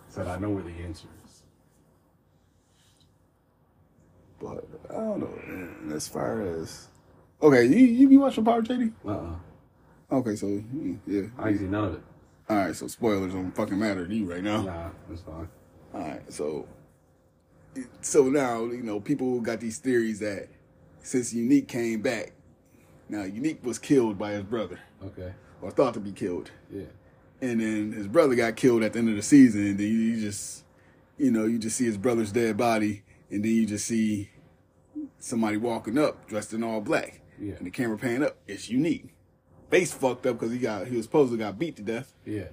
[0.08, 1.42] Said I know where the answer is.
[4.40, 5.38] But I don't know.
[5.46, 5.92] man.
[5.94, 6.88] As far as
[7.42, 8.92] okay, you you be watching Power JD?
[9.04, 9.34] Uh uh
[10.12, 11.22] Okay, so mm, yeah.
[11.38, 12.02] I ain't seen none of it.
[12.48, 14.62] All right, so spoilers don't fucking matter to you right now.
[14.62, 15.48] Nah, it's fine.
[15.94, 16.68] All right, so
[18.02, 20.48] so now you know people got these theories that
[21.04, 22.32] since Unique came back,
[23.08, 25.32] now Unique was killed by his brother Okay.
[25.62, 26.84] or thought to be killed, Yeah.
[27.40, 30.20] and then his brother got killed at the end of the season, and then you,
[30.20, 30.64] just
[31.18, 34.30] you know you just see his brother's dead body, and then you just see
[35.18, 37.54] somebody walking up dressed in all black, Yeah.
[37.54, 38.36] and the camera pan up.
[38.46, 39.14] It's Unique.
[39.70, 42.48] Face fucked up because he got he was supposed to got beat to death Yeah.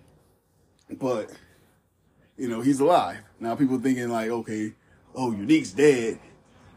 [1.00, 1.30] but
[2.38, 3.56] you know he's alive now.
[3.56, 4.74] People thinking like, okay,
[5.16, 6.20] oh, Unique's dead,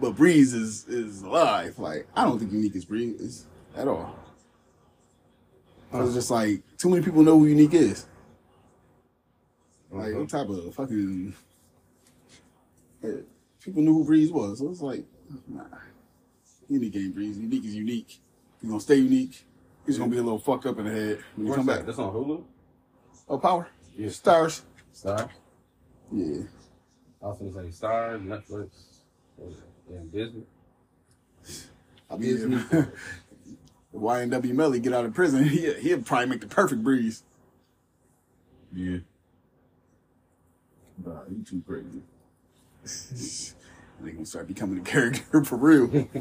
[0.01, 1.79] but Breeze is is alive.
[1.79, 4.17] Like I don't think Unique is Breeze at all.
[5.93, 8.07] I was just like too many people know who Unique is.
[9.91, 11.35] Like what type of fucking
[13.65, 14.59] people knew who Breeze was.
[14.59, 15.05] So it's like,
[15.49, 15.65] nah,
[16.69, 17.39] Unique ain't Breeze.
[17.39, 18.21] Unique is unique.
[18.61, 19.45] He's gonna stay unique.
[19.87, 21.79] He's gonna be a little fucked up in the head when you come that?
[21.79, 21.87] back.
[21.87, 22.43] That's on Hulu?
[23.29, 23.69] Oh, power.
[23.97, 24.09] Yeah.
[24.09, 24.63] Stars.
[24.93, 25.31] Star?
[26.13, 26.43] Yeah.
[27.23, 28.71] I was gonna say Star, Netflix?
[29.89, 30.43] Damn Disney.
[32.11, 32.89] I mean, if
[33.95, 37.23] YNW Melly get out of prison, he, he'll probably make the perfect breeze.
[38.73, 38.99] Yeah.
[41.05, 42.03] Nah, you too crazy.
[44.01, 45.89] They gonna start becoming a character for real.
[45.95, 46.21] Yeah,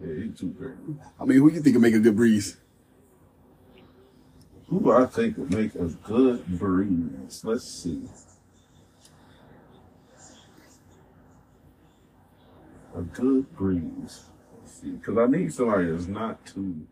[0.00, 1.00] you too crazy.
[1.18, 2.58] I mean, who you think will make a good breeze?
[4.68, 7.42] Who do I think would make a good breeze?
[7.42, 8.02] Let's see.
[12.94, 14.24] A good breeze.
[14.82, 16.86] Because I need somebody that's not too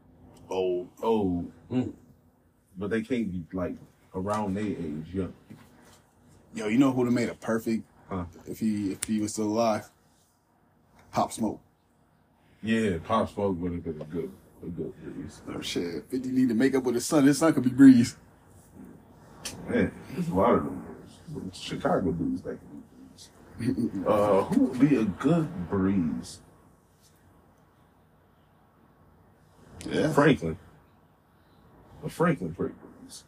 [0.51, 1.93] Oh, old, Mm.
[2.79, 3.77] but they can't be like
[4.15, 5.33] around their age young.
[6.55, 8.25] yo, you know who would have made a perfect Huh?
[8.47, 9.91] if he if he was still alive?
[11.13, 11.61] Pop Smoke.
[12.63, 14.31] Yeah, Pop Smoke would have been a good,
[14.63, 15.43] a good breeze.
[15.55, 17.25] Oh shit, Fifty need to make up with his son.
[17.25, 18.17] His son could be breeze.
[19.69, 20.85] Man, there's a lot of them.
[21.53, 22.68] Chicago dudes that can be breeze.
[24.07, 26.41] Uh, who would be a good breeze?
[29.87, 30.13] Yeah.
[30.13, 30.57] Franklin.
[32.05, 33.25] A Franklin pretty breeze.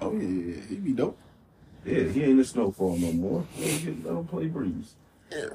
[0.00, 0.62] Oh yeah, yeah, yeah.
[0.68, 1.18] he'd be dope.
[1.84, 3.44] Yeah, he ain't a snowfall no more.
[3.54, 4.94] He get let him play breeze.
[5.30, 5.46] Yeah.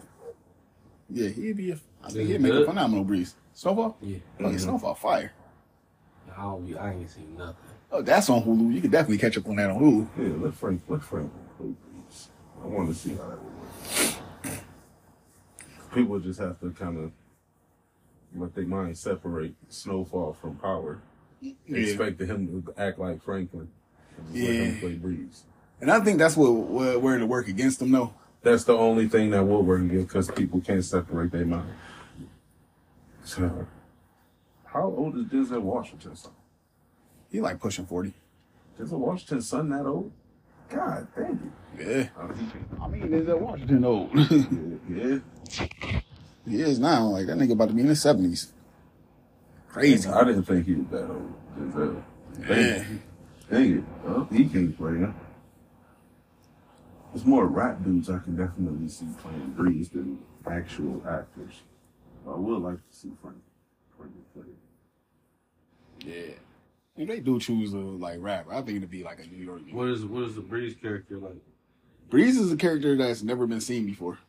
[1.10, 1.72] Yeah, he'd be.
[1.72, 3.36] A, I Is think he he'd make a phenomenal breeze.
[3.54, 3.98] Snowfall.
[4.02, 4.18] Yeah.
[4.40, 5.32] Oh yeah, Snowfall fire.
[6.36, 7.56] I don't be, I ain't seen nothing.
[7.92, 8.74] Oh, that's on Hulu.
[8.74, 10.08] You could definitely catch up on that on Hulu.
[10.18, 12.30] Yeah, let Frank let Franklin play breeze.
[12.64, 13.63] I want to see how that would work.
[15.94, 17.12] People just have to kind of
[18.36, 21.00] let their mind separate Snowfall from Power.
[21.42, 21.78] They Yeah.
[21.78, 23.70] expected him to act like Franklin.
[24.18, 24.62] and just Let Yeah.
[24.64, 25.44] him play Breeze.
[25.82, 28.14] And I think that's what, what where to work against them though.
[28.42, 31.74] That's the only thing that will work against because people can't separate their mind.
[33.24, 33.68] So,
[34.66, 36.16] how old is Denzel Washington?
[36.16, 36.32] Son?
[37.32, 38.14] He like pushing forty.
[38.80, 40.12] Is Denzel Washington's son that old?
[40.74, 41.52] God thank you.
[41.80, 41.86] Yeah.
[41.86, 42.10] it.
[42.18, 44.10] Uh, he- I mean, is that Washington old.
[44.16, 45.18] yeah,
[45.60, 46.00] yeah.
[46.48, 47.08] he is now.
[47.08, 48.52] Like that nigga about to be in his seventies.
[49.70, 50.08] Crazy.
[50.10, 51.34] I didn't think he was that old.
[51.58, 52.04] Denzel.
[52.48, 52.84] Dang, Yeah.
[53.50, 53.84] dang it.
[54.04, 55.12] Well, he can't play, huh?
[57.14, 61.62] There's more rap dudes I can definitely see playing Breeze than actual actors.
[62.28, 63.38] I would like to see Frank.
[63.98, 64.46] Frank play.
[66.06, 66.34] Yeah.
[66.96, 69.62] If they do choose to like rap, I think it'd be like a New York.
[69.72, 71.42] What is what is the Breeze character like?
[72.10, 74.20] Breeze is a character that's never been seen before.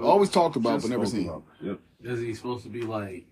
[0.00, 1.28] Always oh, talked about, but never seen.
[1.28, 1.42] about.
[1.60, 1.80] Yep.
[2.04, 3.26] Is he supposed to be like?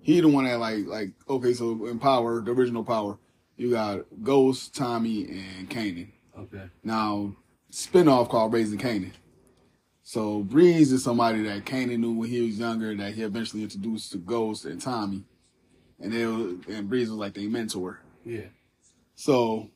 [0.00, 3.18] He the one that like like okay, so in Power, the original Power,
[3.56, 6.08] you got Ghost, Tommy, and Kanan.
[6.38, 7.36] Okay, Now,
[7.70, 9.12] spinoff called Raising Kanan.
[10.02, 14.12] So Breeze is somebody that Kanan knew when he was younger that he eventually introduced
[14.12, 15.24] to Ghost and Tommy,
[16.02, 18.00] and they were, and Breeze was like their mentor.
[18.24, 18.42] yeah,
[19.14, 19.70] So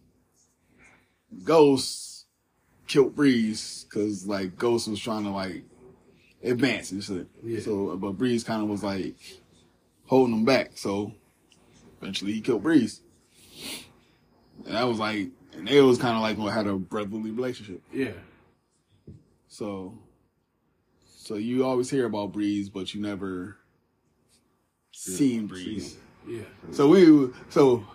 [1.44, 2.26] Ghost
[2.86, 5.62] killed Breeze because like Ghost was trying to like
[6.42, 7.26] advance and shit.
[7.42, 7.60] Yeah.
[7.60, 9.16] So but Breeze kind of was like
[10.06, 10.72] holding him back.
[10.74, 11.12] So
[12.00, 13.00] eventually he killed Breeze.
[14.64, 17.82] And that was like, and they was kind of like had a brotherly relationship.
[17.92, 18.12] yeah.
[19.48, 19.96] So,
[21.06, 23.56] so you always hear about Breeze, but you never
[24.92, 25.96] seen Breeze.
[26.26, 26.42] Yeah.
[26.72, 27.86] So we, so,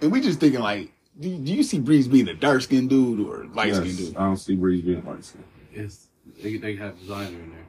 [0.00, 3.26] and we just thinking like, do, do you see Breeze being a dark skinned dude
[3.26, 4.16] or light skinned Yes, dude?
[4.16, 5.44] I don't see Breeze being light skinned.
[5.72, 6.06] It's
[6.42, 7.66] they they have Desiigner in there.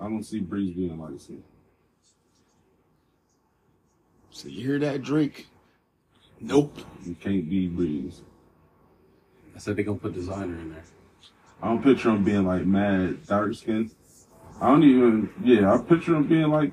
[0.00, 1.44] I don't see Breeze being light skinned.
[4.30, 5.46] So you hear that, Drake?
[6.40, 6.78] Nope.
[7.04, 8.22] You can't be Breeze.
[9.54, 10.84] I said they gonna put Desiigner in there.
[11.62, 13.90] I don't picture him being like mad dark skinned.
[14.60, 15.30] I don't even.
[15.44, 16.72] Yeah, I picture him being like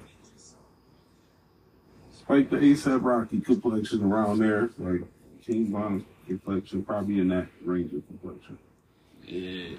[2.29, 5.01] like the ASAP Rocky complexion around there, like
[5.45, 8.57] King Von complexion, probably in that range of complexion.
[9.23, 9.77] Yeah.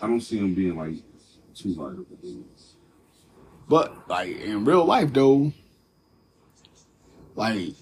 [0.00, 0.96] I don't see him being like
[1.54, 2.44] too light of a dude.
[3.68, 5.52] But like in real life though,
[7.34, 7.74] like,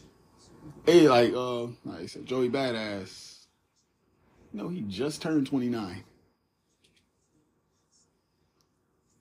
[0.87, 3.39] hey, like uh, like I said, Joey Badass.
[4.53, 6.05] You know, he just turned twenty nine.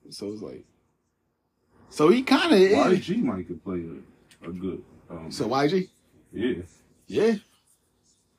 [0.10, 0.65] So it's like,
[1.89, 2.73] so he kind of is.
[2.73, 4.09] YG might could play a,
[4.43, 4.84] a good.
[5.10, 5.89] Um, So YG,
[6.34, 6.54] yeah,
[7.08, 7.36] yeah,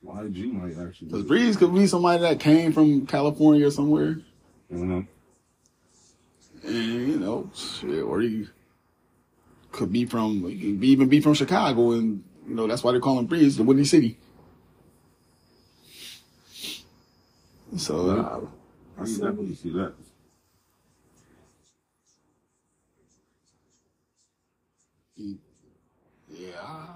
[0.05, 1.07] YG might actually.
[1.07, 4.21] because Breeze could be somebody that came from California or somewhere,
[4.71, 5.07] Mhm.
[6.63, 8.47] and you know, shit, or he
[9.71, 12.91] could be from, he could be, even be from Chicago, and you know that's why
[12.93, 14.17] they call him Breeze, the Windy City.
[17.77, 18.41] So uh,
[18.99, 19.93] I can definitely see that.
[26.47, 26.87] Yeah,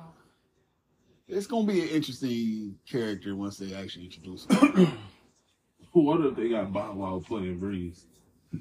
[1.28, 4.92] it's gonna be an interesting character once they actually introduce him.
[5.92, 8.04] What if they got Bow Wow playing Breeze
[8.54, 8.60] or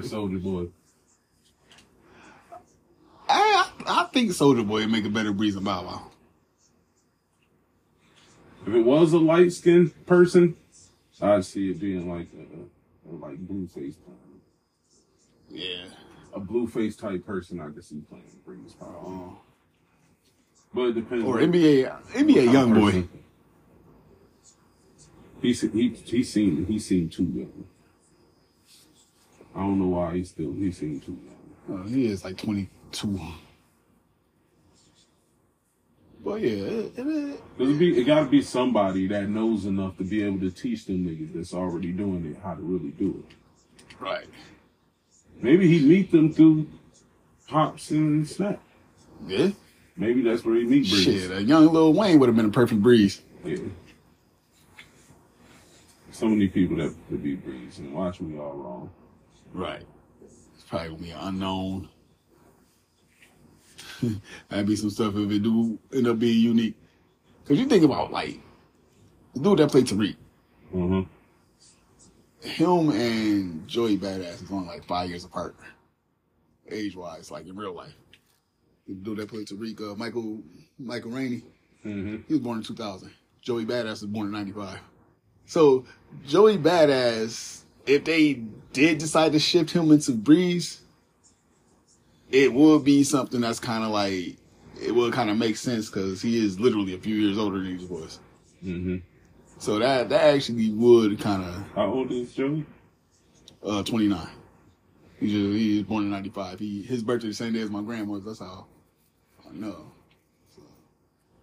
[0.00, 0.68] Soulja Boy?
[3.28, 6.10] I, I I think Soulja Boy would make a better Breeze than Bow Wow.
[8.64, 10.54] If it was a light skinned person,
[11.20, 13.94] I'd see it being like a, a like Blueface
[15.48, 15.86] Yeah.
[16.32, 17.60] a Blueface type person.
[17.60, 19.02] I could see playing Breeze Power.
[19.04, 19.49] Uh,
[20.72, 21.24] But it depends.
[21.24, 23.08] or on NBA NBA YoungBoy.
[25.42, 27.64] He he he seemed he seemed too young.
[29.54, 31.18] I don't know why he still he seemed too
[31.68, 31.80] young.
[31.80, 33.20] Uh, he is like 22.
[36.22, 40.22] But yeah, it, it, it, be, it gotta be somebody that knows enough to be
[40.22, 43.36] able to teach them niggas that's already doing it how to really do it.
[43.98, 44.26] right.
[45.40, 46.68] Maybe he meet them through
[47.48, 48.60] pops and snap.
[49.26, 49.50] Yeah.
[50.00, 51.04] Maybe that's where he meet Breeze.
[51.04, 53.20] Shit, a young Lil Wayne would have been a perfect Breeze.
[53.44, 53.58] Yeah.
[56.10, 58.90] So many people that could be Breeze and watch me all wrong.
[59.52, 59.82] Right.
[60.54, 61.88] It's probably gonna be unknown.
[64.48, 66.76] That'd be some stuff if it do end up being unique.
[67.44, 68.38] Cause you think about like
[69.34, 70.16] the dude that played Tariq,
[70.74, 71.02] Uh-huh.
[72.40, 75.56] him and Joey Badass is only like five years apart,
[76.70, 77.92] age wise, like in real life.
[78.90, 80.40] The dude that played Tariq, uh, Michael
[80.78, 81.42] Michael Rainey,
[81.86, 82.16] Mm-hmm.
[82.28, 83.10] he was born in 2000.
[83.40, 84.78] Joey Badass was born in 95.
[85.46, 85.86] So
[86.26, 88.34] Joey Badass, if they
[88.74, 90.82] did decide to shift him into Breeze,
[92.30, 94.36] it would be something that's kind of like
[94.82, 97.78] it would kind of make sense because he is literally a few years older than
[97.78, 98.18] he was.
[98.64, 98.96] Mm-hmm.
[99.58, 102.66] So that that actually would kind of How old is Joey?
[103.64, 104.26] uh 29.
[105.20, 106.58] He just he was born in 95.
[106.58, 108.24] He his birthday the same day as my grandma's.
[108.24, 108.66] That's how
[109.52, 109.92] Know.
[110.54, 110.62] So,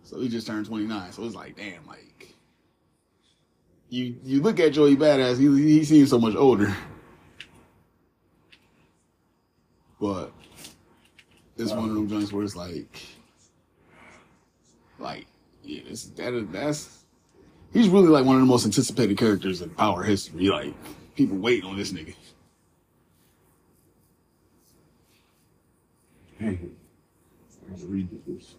[0.03, 1.11] so he just turned 29.
[1.11, 2.35] So it's like damn, like
[3.89, 6.75] you you look at Joey Badass, he he seems so much older.
[9.99, 10.31] But
[11.57, 13.01] it's one of them joints where it's like,
[14.99, 15.25] like,
[15.63, 17.03] yeah, this, that that's,
[17.73, 20.49] he's really like one of the most anticipated characters in power history.
[20.49, 20.75] Like,
[21.15, 22.13] people waiting on this nigga.
[27.77, 28.55] Hey, I gotta read this.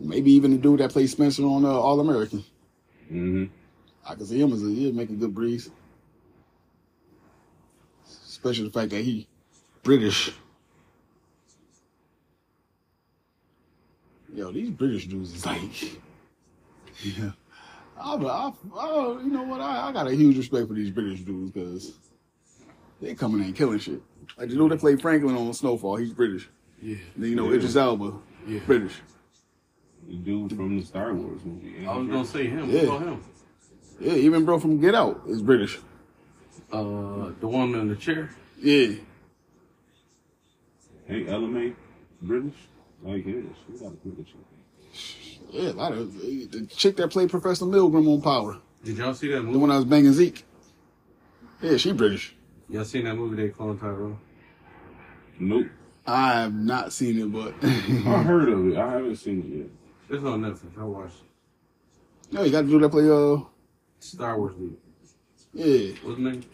[0.00, 2.44] Maybe even the dude that plays Spencer on uh, All American.
[3.10, 3.44] Mm-hmm.
[4.06, 5.70] I can see him as a, he'll make a good breeze.
[8.26, 9.26] Especially the fact that he
[9.82, 10.32] British.
[14.32, 15.82] Yo, these British dudes is like,
[17.02, 17.30] yeah.
[18.00, 19.60] I, I, I, you know what?
[19.60, 21.92] I, I got a huge respect for these British dudes because
[23.00, 24.00] they coming in and killing shit.
[24.36, 26.48] Like the dude that played Franklin on Snowfall, he's British.
[26.82, 26.96] Yeah.
[27.16, 27.56] Then, you know, Yeah.
[27.56, 28.12] Idris Elba,
[28.46, 28.60] Yeah.
[28.66, 28.94] British.
[30.08, 31.86] The dude from the Star Wars movie.
[31.86, 32.70] I was gonna say him.
[32.70, 32.98] Yeah.
[32.98, 33.20] Him?
[34.00, 35.78] Yeah, even bro from Get Out is British.
[36.72, 38.30] Uh, the woman in the chair.
[38.58, 38.92] Yeah.
[41.06, 41.74] Hey, LMA,
[42.22, 42.54] British?
[43.02, 43.34] Like, yeah,
[43.66, 44.34] she got a British.
[45.50, 49.28] Yeah, a lot of the chick that played Professor Milgram on Power, Did y'all see
[49.28, 49.46] that movie?
[49.46, 49.58] the movie?
[49.60, 50.44] one that was banging Zeke.
[51.62, 52.34] Yeah, she British.
[52.68, 54.18] Y'all seen that movie they cloned Tyrone?
[55.38, 55.66] Nope.
[56.08, 57.68] I have not seen it, but I
[58.22, 58.76] heard of it.
[58.78, 60.16] I haven't seen it yet.
[60.16, 60.80] It's on Netflix.
[60.80, 62.34] I watched it.
[62.34, 63.08] no, you got to do that play.
[63.10, 63.44] Uh,
[64.00, 64.76] Star Wars lead.
[65.52, 66.44] yeah, What's his name?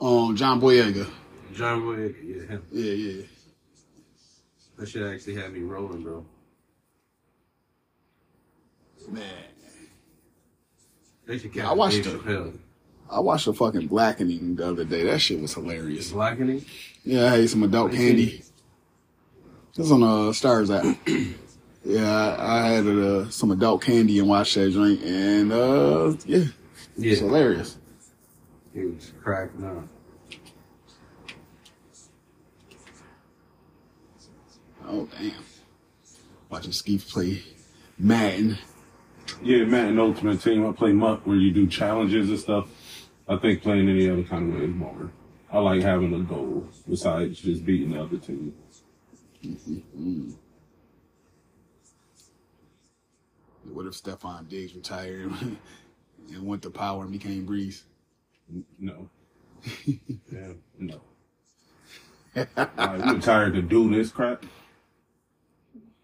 [0.00, 1.08] um, John Boyega.
[1.54, 2.14] John Boyega.
[2.22, 2.62] Yeah, him.
[2.70, 3.22] Yeah, yeah.
[4.76, 6.24] That shit actually had me rolling, bro.
[9.08, 9.24] Man,
[11.26, 12.54] They should I watched it.
[13.10, 15.02] I watched the fucking Blackening the other day.
[15.04, 16.12] That shit was hilarious.
[16.12, 16.64] Blackening.
[17.04, 18.42] Yeah, I ate some adult What you candy.
[19.76, 20.96] It's on uh, Starz app.
[21.84, 26.44] yeah, I, I had uh, some adult candy and watched that drink, and uh, yeah,
[26.96, 27.12] Yeah.
[27.12, 27.78] it's hilarious.
[28.74, 29.84] He was cracking up.
[34.86, 35.32] Oh damn!
[36.48, 37.42] Watching Skeef play
[37.98, 38.58] Madden.
[39.42, 40.66] Yeah, Madden Ultimate Team.
[40.68, 42.68] I play Muck where you do challenges and stuff.
[43.28, 45.12] I think playing any other kind of way is boring.
[45.52, 48.54] I like having a goal besides just beating the other team.
[49.44, 50.30] Mm-hmm.
[53.72, 55.32] What if Stefon Diggs retired
[56.32, 57.84] and went to power and became Breeze?
[58.78, 59.08] No,
[59.86, 60.52] Yeah.
[60.78, 61.00] no.
[62.34, 64.44] Like, you tired to do this crap?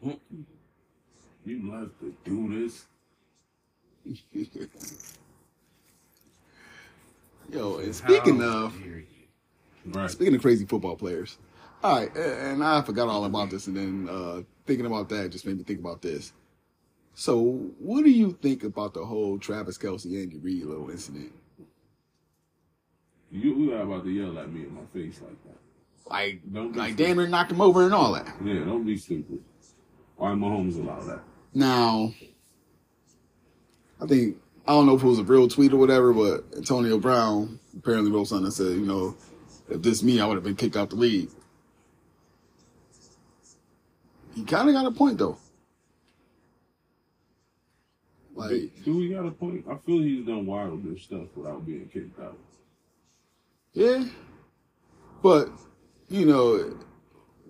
[0.02, 2.86] You left to do this?
[7.52, 9.15] Yo, and speaking How of dare you.
[9.86, 10.10] Right.
[10.10, 11.38] speaking of crazy football players,
[11.82, 15.46] all right, and I forgot all about this, and then uh, thinking about that just
[15.46, 16.32] made me think about this.
[17.14, 17.40] So,
[17.78, 21.32] what do you think about the whole Travis Kelce Andy Reid little incident?
[23.30, 25.56] You, you are about to yell at me in my face like that.
[26.10, 28.34] Like, Don't like damn near knocked him over and all that.
[28.44, 29.42] Yeah, don't be stupid.
[30.16, 31.20] Why Mahomes allow that?
[31.52, 32.12] Now,
[34.00, 36.98] I think I don't know if it was a real tweet or whatever, but Antonio
[36.98, 39.16] Brown apparently wrote something that said, you know,
[39.68, 41.30] if this me, I would have been kicked out the league.
[44.34, 45.38] He kind of got a point though.
[48.34, 49.64] Like, Do we got a point?
[49.70, 52.36] I feel he's done wilder stuff without being kicked out.
[53.72, 54.04] yeah,
[55.22, 55.48] but
[56.08, 56.76] you know,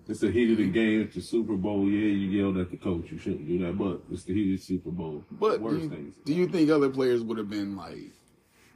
[0.07, 1.01] It's the heat of the game.
[1.01, 1.83] It's the Super Bowl.
[1.89, 3.11] Yeah, you yelled at the coach.
[3.11, 3.77] You shouldn't do that.
[3.77, 5.25] But it's the heat of the Super Bowl.
[5.29, 6.15] but do you, things.
[6.23, 8.13] do you think other players would have been like,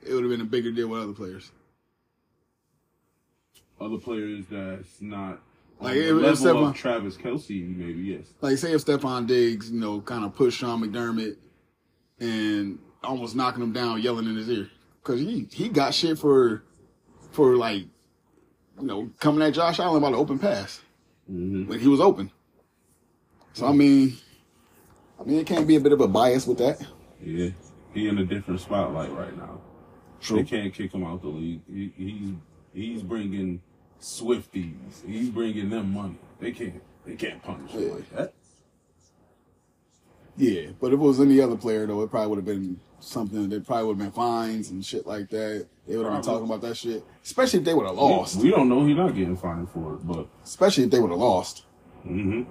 [0.06, 1.50] it would have been a bigger deal with other players?
[3.82, 5.42] Other players that's not
[5.80, 8.34] Like, on the if- if Stefon- of Travis Kelce, maybe yes.
[8.42, 11.38] like say if Stefon Diggs, you know, kind of pushed Sean McDermott
[12.20, 14.70] and almost knocking him down, yelling in his ear,
[15.04, 16.64] because he he got shit for
[17.32, 17.86] for like
[18.80, 20.82] you know coming at Josh Allen about an open pass
[21.28, 22.30] hmm when he was open.
[23.54, 24.16] So I mean,
[25.20, 26.86] I mean it can't be a bit of a bias with that.
[27.24, 27.50] Yeah,
[27.96, 29.60] he in a different spotlight right now.
[30.20, 30.38] True.
[30.38, 31.62] They can't kick him out the league.
[31.68, 32.30] He, he's
[32.74, 33.60] he's bringing
[34.02, 35.06] Swifties.
[35.06, 36.18] He's bringing them money.
[36.39, 37.93] They can't they can't punish him Yeah.
[37.93, 38.34] like that.
[40.38, 43.47] Yeah, but if it was any other player though, it probably would have been something.
[43.49, 45.68] There probably would have been fines and shit like that.
[45.88, 47.04] They would have been talking about that shit.
[47.24, 48.36] Especially if they would have We- lost.
[48.38, 51.20] We, don't know he's not getting fined for it, but Especially if they would have
[51.20, 51.66] lost.
[52.06, 52.43] mm-hmm.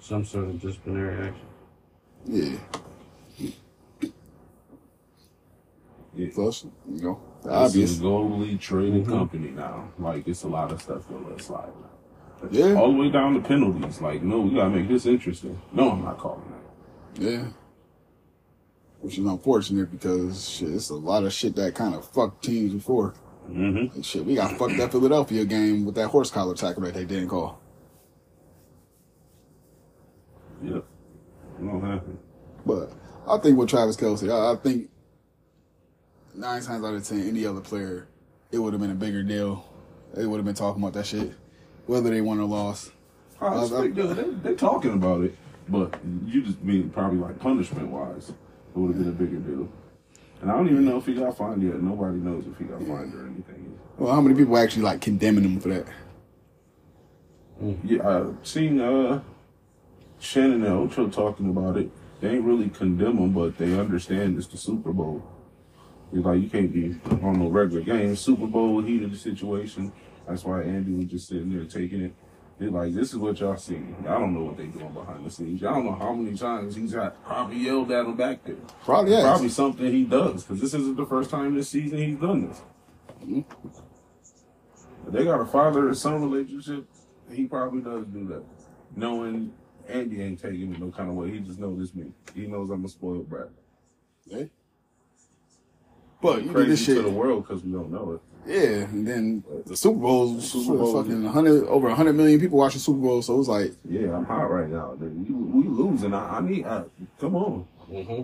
[0.00, 1.46] Some sort of disciplinary action.
[2.26, 2.58] Yeah.
[6.14, 6.28] yeah.
[6.34, 9.88] Plus, you know, the This is a globally traded company now.
[9.98, 11.72] Like it's a lot of stuff that let slide.
[12.50, 12.74] Yeah.
[12.74, 14.00] All the way down to penalties.
[14.00, 15.60] Like, no, we gotta make this interesting.
[15.72, 17.22] No, I'm not calling that.
[17.22, 17.44] Yeah.
[19.00, 22.72] Which is unfortunate because shit, it's a lot of shit that kind of fucked teams
[22.72, 23.14] before.
[23.48, 23.96] Mm-hmm.
[23.96, 27.04] Like, shit, we got fucked that Philadelphia game with that horse collar tackle that they
[27.04, 27.60] didn't call.
[30.62, 30.84] Yep.
[31.58, 32.18] It don't happen.
[32.64, 32.92] But
[33.28, 34.88] I think with Travis Kelce, I, I think
[36.34, 38.06] nine times out of ten, any other player,
[38.50, 39.64] it would have been a bigger deal.
[40.14, 41.32] They would have been talking about that shit,
[41.86, 42.92] whether they won or lost.
[43.40, 44.08] It's I- I- big deal.
[44.14, 45.36] They, they talking about it,
[45.68, 49.68] but you just mean probably like punishment wise, it would have been a bigger deal.
[50.40, 51.80] And I don't even know if he got fined yet.
[51.80, 53.78] Nobody knows if he got fined or anything.
[53.96, 55.86] Well, how many people actually like condemning him for that?
[57.84, 59.20] Yeah, I've seen uh
[60.18, 61.90] Shannon and Ocho talking about it.
[62.20, 65.22] They ain't really condemn him, but they understand it's the Super Bowl.
[66.12, 68.14] It's like you can't be on no regular game.
[68.16, 69.92] Super Bowl heat of the situation.
[70.28, 72.14] That's why Andy was just sitting there taking it.
[72.58, 73.80] They're like, this is what y'all see.
[74.02, 75.64] I don't know what they doing behind the scenes.
[75.64, 78.56] I don't know how many times he's got probably yelled at him back there.
[78.84, 79.20] Probably.
[79.20, 82.62] Probably something he does because this isn't the first time this season he's done this.
[85.06, 86.86] If they got a father and son relationship.
[87.30, 88.44] He probably does do that,
[88.94, 89.52] knowing
[89.88, 91.30] Andy ain't taking it no kind of way.
[91.30, 92.12] He just knows this me.
[92.34, 93.48] He knows I'm a spoiled brat.
[94.26, 94.44] Yeah.
[96.22, 96.96] But you did Crazy this shit.
[96.96, 98.20] to the world because we don't know it.
[98.46, 102.80] Yeah, and then the Super Bowl, Super Bowl, fucking 100, over 100 million people watching
[102.80, 104.94] Super Bowl, so it was like, Yeah, I'm hot right now.
[104.94, 105.28] Dude.
[105.28, 106.14] We, we losing.
[106.14, 106.64] I, I need.
[106.64, 106.84] I,
[107.20, 107.66] come on.
[107.90, 108.22] Mm-hmm.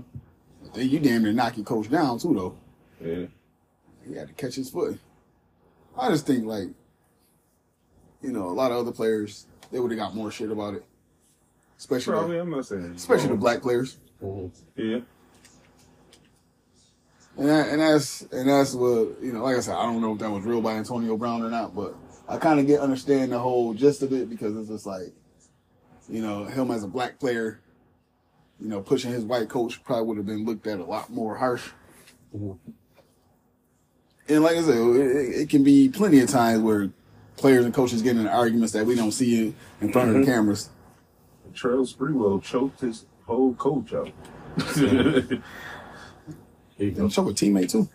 [0.75, 2.57] then you damn near knock your coach down too, though.
[3.07, 3.27] Yeah.
[4.09, 4.99] He had to catch his foot.
[5.97, 6.69] I just think like,
[8.23, 10.85] you know, a lot of other players they would have got more shit about it,
[11.79, 12.37] especially Probably.
[12.37, 12.93] the, I'm not saying.
[12.97, 13.99] especially the black players.
[14.23, 14.81] Mm-hmm.
[14.81, 15.01] Yeah.
[17.39, 19.45] And that, and that's and that's what you know.
[19.45, 21.75] Like I said, I don't know if that was real by Antonio Brown or not,
[21.75, 21.95] but
[22.29, 25.13] I kind of get understand the whole gist of it because it's just like,
[26.09, 27.61] you know, him as a black player,
[28.61, 31.37] you know, pushing his white coach probably would have been looked at a lot more
[31.37, 31.69] harsh.
[32.37, 32.59] Mhm.
[34.29, 36.91] And like I said, it, it can be plenty of times where
[37.37, 40.25] players and coaches get in arguments that we don't see in, in front of the
[40.25, 40.71] cameras.
[41.55, 44.11] Trail Sprewell choked his whole coach out.
[46.79, 47.03] Here you go.
[47.03, 47.89] And choke a teammate too.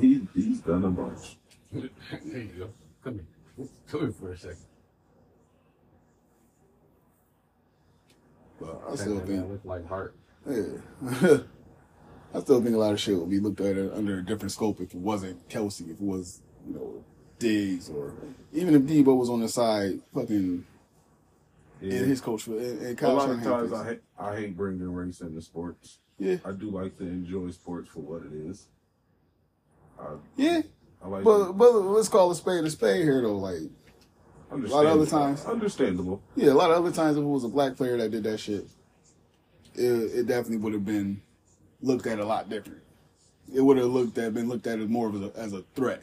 [0.00, 1.36] he he's done a bunch.
[1.72, 2.70] There you go.
[3.04, 3.68] Come here.
[3.90, 4.56] Come here for a second.
[8.60, 10.14] But I still think look like heart.
[10.48, 10.64] Yeah.
[12.34, 14.80] I still think a lot of shit would be looked at under a different scope
[14.80, 17.04] if it wasn't Kelce, if it was, you know,
[17.38, 18.12] Diggs or
[18.52, 20.64] even if Deebo was on the side, fucking
[21.80, 21.94] Yeah.
[21.94, 23.86] and his coach and, and a Kyle lot of times I it.
[23.86, 25.98] hate, I hate bringing race into sports.
[26.20, 28.66] Yeah, I do like to enjoy sports for what it is.
[29.98, 30.04] I,
[30.36, 30.60] yeah.
[31.02, 33.36] I like But but let's call a spade a spade here though.
[33.38, 33.62] Like
[34.52, 36.20] a lot of other times- Understandable.
[36.36, 38.38] yeah, a lot of other times if it was a black player that did that
[38.38, 38.66] shit,
[39.74, 41.22] it, it definitely would have been
[41.80, 42.82] looked at a lot different.
[43.54, 46.02] It would have looked at been looked at as more of a, as a threat.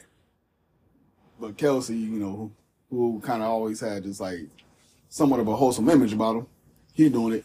[1.40, 2.50] But Kelce, you know,
[2.90, 4.48] who, who kind of always had this like
[5.08, 6.46] somewhat of a wholesome image about him,
[6.92, 7.44] he doing it.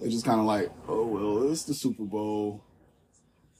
[0.00, 2.62] It's just kind of like, oh well, it's the Super Bowl.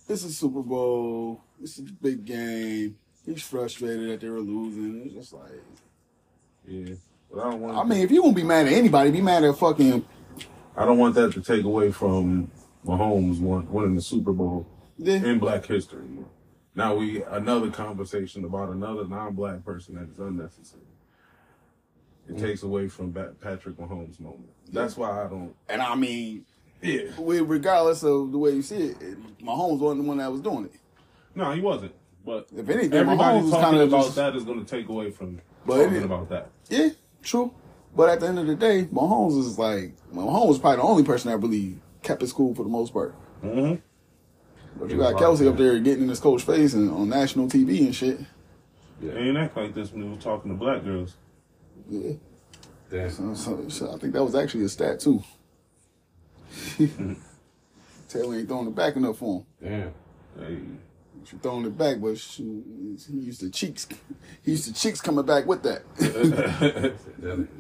[0.08, 1.42] It's the Super Bowl.
[1.62, 2.96] It's a big game.
[3.26, 5.02] He's frustrated that they were losing.
[5.04, 5.62] It's just like,
[6.66, 6.94] Yeah.
[7.30, 9.44] But I don't want I mean, if you gonna be mad at anybody, be mad
[9.44, 10.04] at fucking
[10.76, 12.50] I don't want that to take away from
[12.86, 14.66] Mahomes winning the Super Bowl
[14.98, 15.16] yeah.
[15.16, 16.06] in Black history.
[16.74, 20.82] Now we another conversation about another non-black person that is unnecessary.
[22.30, 24.48] It takes away from Patrick Mahomes' moment.
[24.72, 25.54] That's why I don't.
[25.68, 26.44] And I mean,
[26.82, 27.02] Yeah.
[27.18, 30.40] we- regardless of the way you see it, it- Mahomes wasn't the one that was
[30.40, 30.72] doing it.
[31.34, 31.92] No, he wasn't.
[32.24, 34.88] But If anything, everybody Mahomes was talking kinda about just- that is going to take
[34.88, 36.50] away from But it talking is- about that.
[36.68, 36.88] Yeah,
[37.22, 37.50] true.
[37.96, 41.02] But at the end of the day, Mahomes is like Mahomes was probably the only
[41.02, 43.14] person that really kept his cool for the most part.
[43.42, 43.76] Mm-hmm.
[44.78, 47.80] But you got Kelce up there getting in his coach face and on national TV
[47.86, 48.20] and shit.
[49.02, 51.16] Yeah, ain't act like this when he was talking to black girls.
[51.88, 52.12] Yeah.
[52.90, 53.10] Damn.
[53.10, 55.22] So, so, so I think that was actually a stat too.
[58.08, 59.46] Taylor ain't throwing it back enough for him.
[59.62, 59.94] Damn.
[60.38, 60.58] Hey,
[61.24, 63.86] She throwing it back, but she, he used to cheeks.
[64.42, 65.82] He used to cheeks coming back with that.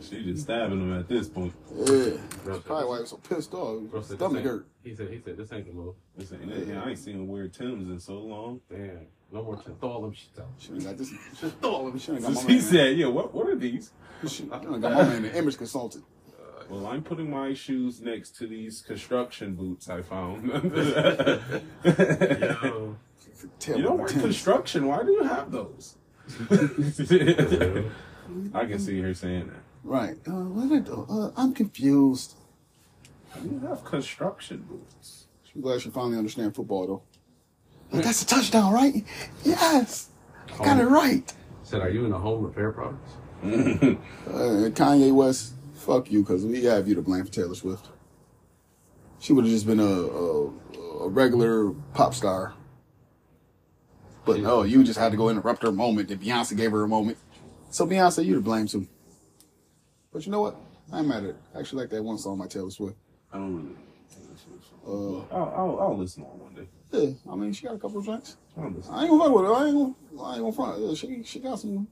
[0.02, 1.52] she just stabbing him at this point.
[1.72, 2.10] yeah.
[2.42, 3.82] Bro, Probably why he was so pissed off.
[3.90, 4.66] Bro said, Stomach hurt.
[4.82, 5.94] He said, he said, this ain't the move.
[6.16, 6.76] This ain't it.
[6.76, 8.60] I ain't seen him wear Timbs in so long.
[8.68, 9.06] Damn.
[9.32, 9.56] No more.
[9.66, 10.46] Just throw all them shit out.
[10.58, 11.12] Should have got this.
[11.38, 12.00] Should throw all of it.
[12.00, 12.60] Should have got my he man.
[12.62, 13.92] said, "Yeah, what what are these?"
[14.26, 16.04] Should have got my man an image consultant.
[16.68, 20.46] Well, I'm putting my shoes next to these construction boots I found.
[20.46, 20.54] Yo.
[23.66, 24.86] You don't my work construction.
[24.86, 25.96] Why do you have those?
[28.54, 29.62] I can see her saying that.
[29.82, 30.16] Right.
[30.28, 31.06] Uh, what did I do?
[31.10, 32.36] Uh, I'm confused.
[33.42, 35.26] You have construction boots.
[35.54, 37.02] I'm glad she finally understands football, though.
[37.90, 39.04] But that's a touchdown, right?
[39.44, 40.08] Yes.
[40.58, 41.32] I got it right.
[41.64, 43.12] Said, are you in the home repair products?
[44.30, 47.88] Uh, Kanye West, fuck you, because we have you to blame for Taylor Swift.
[49.18, 50.46] She would have just been a, a,
[51.04, 52.54] a regular pop star.
[54.24, 56.88] But no, you just had to go interrupt her moment that Beyonce gave her a
[56.88, 57.18] moment.
[57.70, 58.86] So Beyonce, you to blame too.
[60.12, 60.56] But you know what?
[60.92, 61.36] I'm mad at it.
[61.54, 62.96] I actually like that one song by Taylor Swift.
[63.32, 63.76] I don't really.
[64.86, 66.68] Uh, I'll, I'll, I'll listen on one day.
[66.92, 68.36] Yeah, I mean, she got a couple of drinks.
[68.56, 68.64] I'll.
[68.64, 69.54] I ain't gonna fuck with her.
[69.54, 70.80] I ain't gonna, I ain't gonna front.
[70.80, 71.86] Yeah, she, she got some.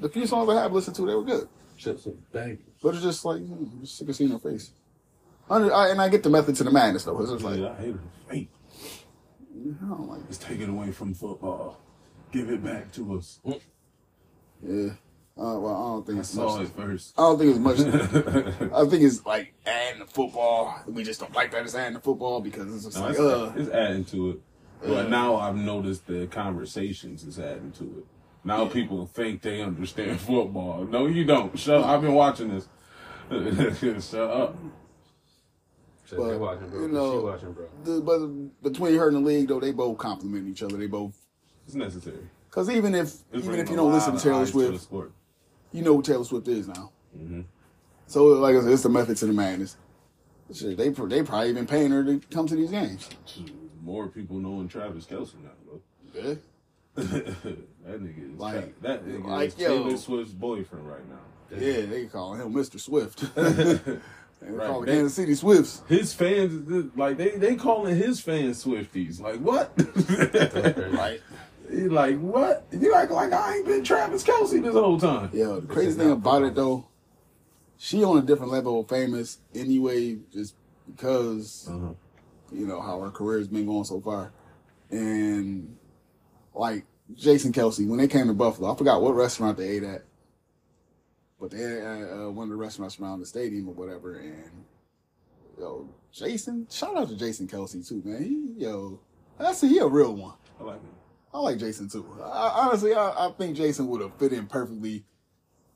[0.00, 1.48] The few songs I have listened to, they were good.
[1.76, 2.60] Chips and bangers.
[2.82, 4.72] But it's just like, hmm, just sick of seeing her face.
[5.48, 7.20] Under, I, and I get the method to the madness though.
[7.20, 8.00] It's just like, Yeah, I hate her.
[8.28, 8.50] Fate
[9.82, 11.80] I don't like It's taken away from football.
[12.32, 13.40] Give it back to us.
[14.62, 14.90] Yeah.
[15.36, 16.66] Uh, well, I don't think I it's saw much.
[16.68, 17.14] it first.
[17.18, 17.78] I don't think it's much.
[18.72, 20.78] I think it's like adding the football.
[20.86, 23.20] We just don't like that it's adding the football because it's just No, like, it's,
[23.20, 24.40] uh, it's adding to it.
[24.82, 25.08] But Uh.
[25.08, 28.06] now I've noticed the conversations is adding to it.
[28.44, 30.84] Now people think they understand football.
[30.84, 31.58] No, you don't.
[31.58, 31.86] Shut up.
[31.86, 32.68] I've been watching this.
[34.10, 34.56] Shut up.
[36.16, 36.80] But, they watching, bro.
[36.82, 37.66] you know, she watching, bro.
[37.82, 40.76] the, but between her and the league though, they both compliment each other.
[40.76, 41.16] They both
[41.66, 42.28] It's necessary.
[42.48, 45.12] because even if It's even if you don't listen to Taylor eyes to Swift, sport.
[45.74, 46.92] You know who Taylor Swift is now.
[47.18, 47.40] Mm-hmm.
[48.06, 49.76] So like I said, it's the method to the madness.
[50.52, 53.08] Shit, they they probably been paying her to come to these games.
[53.82, 55.80] More people knowing Travis Kelce now, though.
[56.14, 56.34] Yeah.
[56.94, 59.68] that nigga is Like- that nigga like, is yo.
[59.82, 61.58] Taylor Swift's boyfriend right now.
[61.58, 62.78] Yeah, they call him Mr.
[62.80, 63.34] Swift.
[63.34, 63.98] they
[64.50, 64.66] Right.
[64.68, 65.82] call Kansas City Swifts.
[65.88, 69.20] His fans, like they they calling his fans Swifties.
[69.20, 69.72] Like what?
[70.94, 71.20] Right.
[71.74, 72.66] Like what?
[72.72, 75.30] You act like I ain't been Travis Kelce this whole time.
[75.32, 76.86] Yeah, the crazy thing about it though,
[77.78, 80.54] she on a different level of famous anyway, just
[80.86, 81.92] because Uh-huh.
[82.52, 84.32] you know how her career has been going so far,
[84.90, 85.76] and
[86.54, 90.04] like Jason Kelce when they came to Buffalo, I forgot what restaurant they ate at,
[91.40, 94.64] but they ate at uh, one of the restaurants around the stadium or whatever, and
[95.58, 98.22] yo, Jason, shout out to Jason Kelce too, man.
[98.22, 99.00] He, yo,
[99.38, 100.34] that's a, he a real one.
[100.60, 100.90] I like him.
[101.34, 102.06] I like Jason too.
[102.22, 105.04] I, honestly, I, I think Jason would have fit in perfectly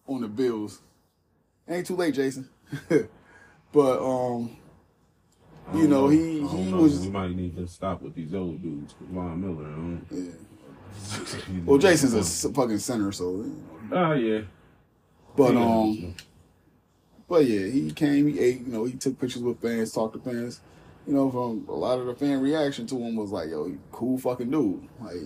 [0.06, 0.80] on the Bills.
[1.68, 2.48] Ain't too late, Jason.
[3.72, 4.56] but um,
[5.74, 6.78] you don't know, he he know.
[6.78, 7.00] was.
[7.00, 8.94] We might need to stop with these old dudes.
[9.10, 9.68] Von Miller.
[9.68, 10.32] I don't- Yeah.
[11.64, 13.30] Well, Jason's a fucking center, so.
[13.32, 13.52] know.
[13.92, 14.42] Oh yeah.
[15.36, 15.60] But Yeah.
[15.64, 16.14] um,
[17.28, 18.60] but yeah, he came, he ate.
[18.60, 20.60] You know, he took pictures with fans, talked to fans.
[21.06, 24.18] You know, from a lot of the fan reaction to him was like, "Yo, cool
[24.18, 25.16] fucking dude." Like,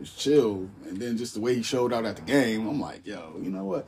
[0.00, 0.68] just chill.
[0.86, 3.50] And then just the way he showed out at the game, I'm like, "Yo, you
[3.50, 3.86] know what?"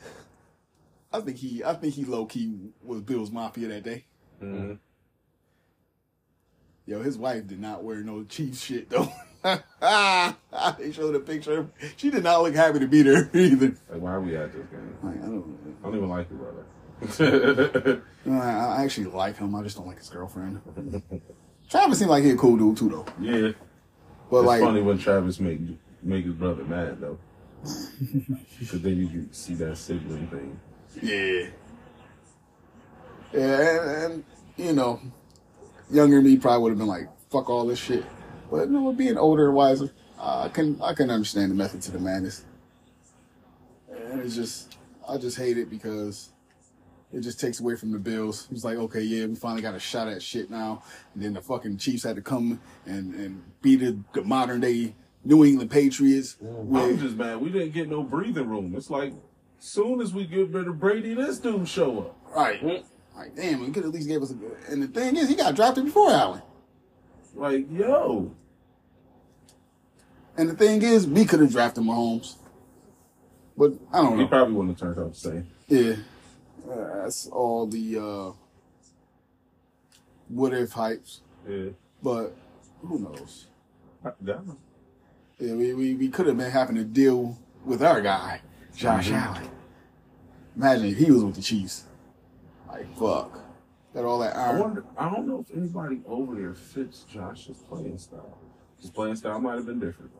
[1.11, 2.53] I think he, I think he low key
[2.83, 4.05] was Bill's mafia that day.
[4.39, 4.73] hmm
[6.85, 9.11] Yo, his wife did not wear no Chiefs shit though.
[9.43, 11.67] they showed a picture.
[11.97, 13.75] She did not look happy to be there either.
[13.89, 14.97] Like why are we at this game?
[15.03, 15.57] Like, I don't.
[15.81, 18.01] I don't even like it, brother.
[18.29, 19.53] I, I actually like him.
[19.53, 20.61] I just don't like his girlfriend.
[21.69, 23.05] Travis seemed like he a cool dude too, though.
[23.19, 23.51] yeah.
[24.31, 25.59] But it's like, funny when Travis make
[26.07, 27.19] make his brother mad though.
[28.59, 30.59] Because then you can see that sibling thing.
[31.01, 31.47] yeah,
[33.33, 34.23] yeah, and, and
[34.55, 34.99] you know,
[35.91, 38.03] younger me probably would have been like, "Fuck all this shit."
[38.49, 41.91] But you know, being older and wiser, I can I can understand the method to
[41.91, 42.45] the madness.
[43.89, 44.77] And it's just,
[45.07, 46.29] I just hate it because
[47.11, 48.47] it just takes away from the Bills.
[48.51, 50.83] It's like, okay, yeah, we finally got a shot at shit now.
[51.13, 54.95] And then the fucking Chiefs had to come and, and beat the, the modern day
[55.23, 56.37] New England Patriots.
[56.41, 58.73] I'm just mad we didn't get no breathing room.
[58.75, 59.13] It's like
[59.59, 62.17] soon as we get rid of Brady, this dude show up.
[62.35, 62.85] right.
[63.15, 64.55] Like, damn, we could at least give us a good.
[64.69, 66.43] And the thing is, he got drafted before Allen.
[67.33, 68.31] Like, yo.
[70.37, 72.35] And the thing is, we could have drafted Mahomes.
[73.57, 74.21] But I don't know.
[74.21, 75.47] He probably wouldn't have turned out the same.
[75.67, 75.95] Yeah.
[76.71, 78.31] Uh, that's all the uh,
[80.27, 81.21] what if hypes.
[81.49, 81.69] Yeah.
[82.03, 82.35] But
[82.83, 83.47] who knows?
[84.05, 84.43] I- that-
[85.39, 88.41] Yeah, we, we, we could have been having to deal with our guy,
[88.75, 89.15] Josh mm-hmm.
[89.15, 89.49] Allen.
[90.55, 91.83] Imagine if he was with the Chiefs.
[92.67, 93.39] Like, fuck.
[93.93, 94.83] Got all that I wonder.
[94.97, 98.37] I don't know if anybody over there fits Josh's playing style.
[98.79, 100.11] His playing style might have been different.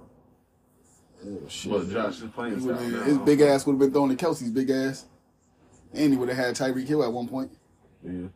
[1.25, 1.71] Oh, shit.
[1.71, 3.03] But Josh is playing style now.
[3.03, 5.05] his big ass would have been thrown to Kelce's big ass.
[5.93, 7.51] And he would have had Tyreek Hill at one point.
[8.03, 8.27] Yeah.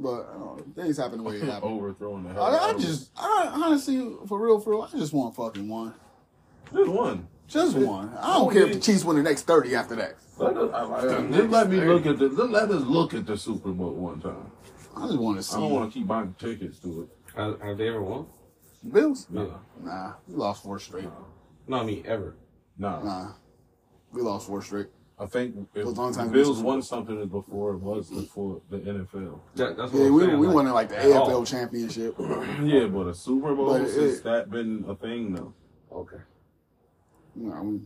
[0.00, 1.72] But uh, things happen the way it happened.
[1.72, 5.36] Overthrowing the hell I, I just, I honestly, for real, for real, I just want
[5.36, 5.92] fucking one.
[6.74, 7.28] Just one.
[7.46, 8.16] Just one.
[8.18, 10.14] I don't care if the Chiefs win the next 30 after that.
[10.38, 12.28] Let us, I, I, just let me look at the.
[12.28, 14.50] Let us look at the Super Bowl one time.
[14.96, 15.56] I just want to see.
[15.56, 17.36] I don't want to keep buying tickets to it.
[17.36, 18.26] Have, have they ever won?
[18.90, 19.26] Bills?
[19.28, 21.08] No, Nah, we lost four straight.
[21.68, 22.36] No, I mean ever.
[22.78, 23.02] no.
[23.02, 23.32] Nah,
[24.12, 24.86] we lost four straight.
[25.20, 26.66] I think if was a long the time Bills ago.
[26.68, 29.38] won something before it was before the NFL.
[29.54, 31.28] That, that's what Yeah, I'm we, saying, we like, won in like the at all.
[31.44, 32.14] AFL championship.
[32.64, 35.52] Yeah, but a Super Bowl But it- since that been a thing though.
[35.92, 36.16] Okay.
[37.36, 37.80] Nah, we,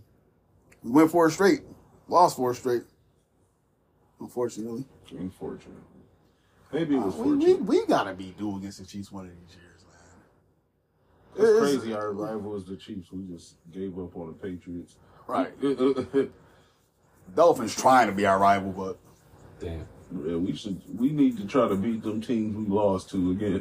[0.84, 1.62] we went four straight,
[2.08, 2.82] lost four straight.
[4.20, 5.82] Unfortunately, Unfortunately,
[6.72, 9.32] maybe it uh, was we, we, we gotta be due against the Chiefs one of
[9.32, 10.00] these years, man.
[11.34, 11.94] It's It's- crazy.
[11.94, 13.10] Our rival is the Chiefs.
[13.10, 14.96] We just gave up on the Patriots.
[15.26, 15.52] Right.
[17.28, 18.98] yeah, Dolphins trying to be our rival, but
[19.60, 19.86] Damn.
[20.44, 20.80] we should.
[20.98, 23.60] We need to try to beat them teams we lost to again.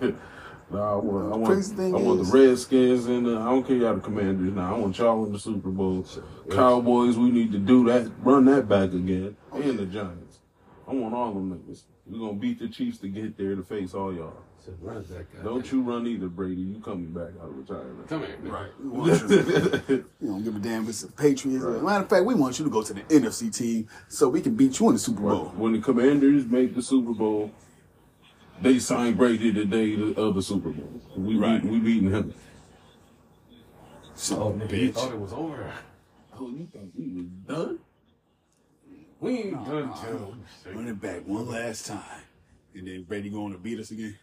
[0.70, 1.32] nah, I want.
[1.32, 4.00] I want, thing I want is- the Redskins and uh, I don't care y'all the
[4.00, 4.52] Commanders.
[4.52, 6.04] Now I want y'all in the Super Bowl.
[6.50, 7.16] Cowboys.
[7.16, 8.10] We need to do that.
[8.20, 9.36] Run that back again.
[9.52, 10.38] And the Giants.
[10.86, 11.82] I want all them niggas.
[12.06, 14.42] We're gonna beat the Chiefs to get there to face all y'all.
[14.68, 15.42] So run that guy.
[15.42, 16.60] Don't you run either, Brady.
[16.60, 18.06] You coming back out of retirement.
[18.06, 18.52] Come here, man.
[18.52, 19.82] right, we want you to,
[20.20, 21.64] you don't give a damn if it's the Patriots.
[21.64, 24.54] Matter of fact, we want you to go to the NFC team so we can
[24.56, 25.46] beat you in the Super Bowl.
[25.56, 27.50] When the Commanders make the Super Bowl,
[28.60, 31.00] they signed Brady the day of the Super Bowl.
[31.16, 31.62] We Right.
[31.62, 32.34] beat, we beating him.
[34.14, 34.94] So, Oh, nigga, you bitch.
[34.94, 35.72] thought it was over.
[36.38, 37.78] Oh, you thought we was done?
[39.20, 40.36] We ain't done till.
[40.74, 42.22] Run it back one last time,
[42.74, 44.16] and then Brady going to beat us again.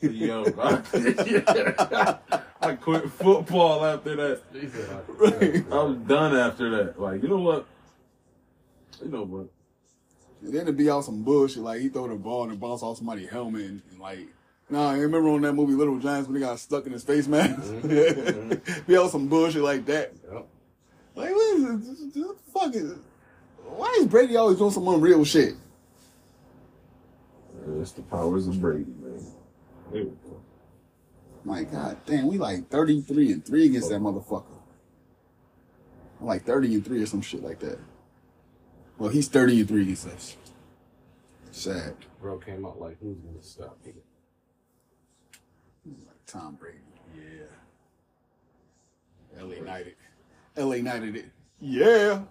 [0.00, 2.18] Yo, I,
[2.62, 4.40] I quit football after that.
[4.52, 5.64] He said, I- Right.
[5.70, 7.00] I was done after that.
[7.00, 7.66] Like, you know what?
[9.04, 9.48] You know what?
[10.42, 12.82] And then it'd be out some bullshit, like he throw the ball and it bounce
[12.82, 14.20] off somebody's helmet, and, and like,
[14.70, 17.26] nah, I remember on that movie Little Giants when he got stuck in his face
[17.26, 17.60] mask.
[17.60, 17.88] Mm-hmm,
[18.52, 18.80] mm-hmm.
[18.86, 20.12] be out some bullshit like that.
[20.32, 20.46] Yep.
[21.14, 21.98] Like, what is this?
[21.98, 22.94] This- this fuck is?
[23.64, 25.54] Why is Brady always doing some unreal shit?
[27.80, 29.24] It's the powers of Brady, man.
[31.44, 34.46] My God, damn, we like thirty three and three against that motherfucker.
[36.20, 37.78] I'm like thirty and three or some shit like that.
[38.98, 40.36] Well, he's thirty and three against us.
[41.50, 41.94] Sad.
[42.20, 43.92] Bro came out like, who's gonna stop me?
[45.86, 46.78] Like Tom Brady.
[47.14, 47.46] Yeah.
[49.42, 49.94] LA United.
[50.56, 51.26] LA United it.
[51.60, 52.22] Yeah.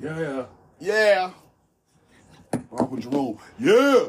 [0.00, 0.46] Yeah.
[0.80, 1.30] Yeah.
[2.52, 3.38] Uncle Jerome.
[3.58, 4.06] Yeah.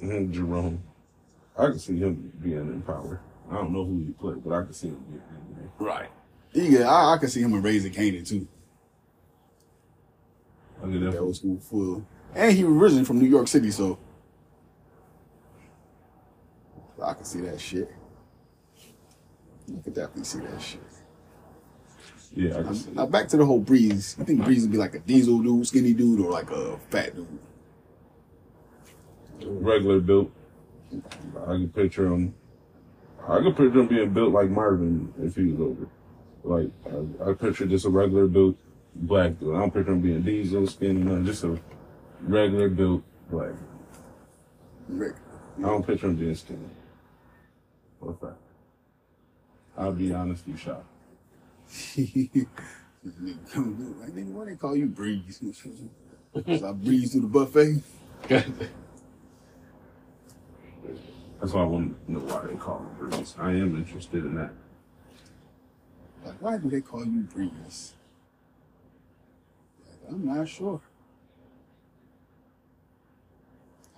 [0.00, 0.82] And Jerome.
[1.56, 3.20] I can see him being in power.
[3.50, 5.70] I don't know who he put, but I can see him getting in there.
[5.78, 6.10] Right.
[6.52, 8.48] Yeah, I, I can see him and Raising Kanan too.
[10.78, 12.06] I can That definitely was cool full.
[12.34, 13.98] And he originally from New York City, so
[17.02, 17.90] I can see that shit.
[19.68, 20.80] I can definitely see that shit.
[22.36, 24.16] Yeah, I can see Now back to the whole Breeze.
[24.18, 27.14] You think Breeze would be like a diesel dude, skinny dude, or like a fat
[27.14, 27.28] dude?
[29.46, 30.30] regular built.
[31.42, 32.34] I can picture him.
[33.28, 35.88] I can picture him being built like Marvin if he was over.
[36.44, 38.56] Like I, I picture just a regular built
[38.94, 39.54] black dude.
[39.54, 41.58] I don't picture him being diesel skinny, no, just a
[42.20, 43.52] regular built black.
[44.88, 45.16] Rick.
[45.58, 46.60] I don't picture him being skinny.
[48.00, 48.40] For a fact.
[49.76, 50.86] I'll be honest, you shocked.
[51.96, 52.04] like,
[54.12, 55.42] nigga, why they call you Breeze?
[56.34, 57.80] So I breeze through the buffet.
[61.40, 63.34] That's why I want to know why they call me Breeze.
[63.38, 64.50] I am interested in that.
[66.24, 67.92] Like, why do they call you Breeze?
[69.86, 70.80] Like, I'm not sure.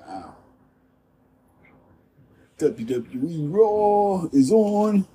[0.00, 0.34] Wow.
[2.58, 5.06] WWE Raw is on.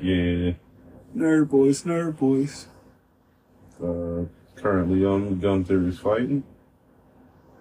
[0.00, 0.52] Yeah.
[1.16, 2.66] Nerd boys, nerd boys.
[3.82, 4.24] Uh,
[4.56, 6.42] currently on Gunther is fighting.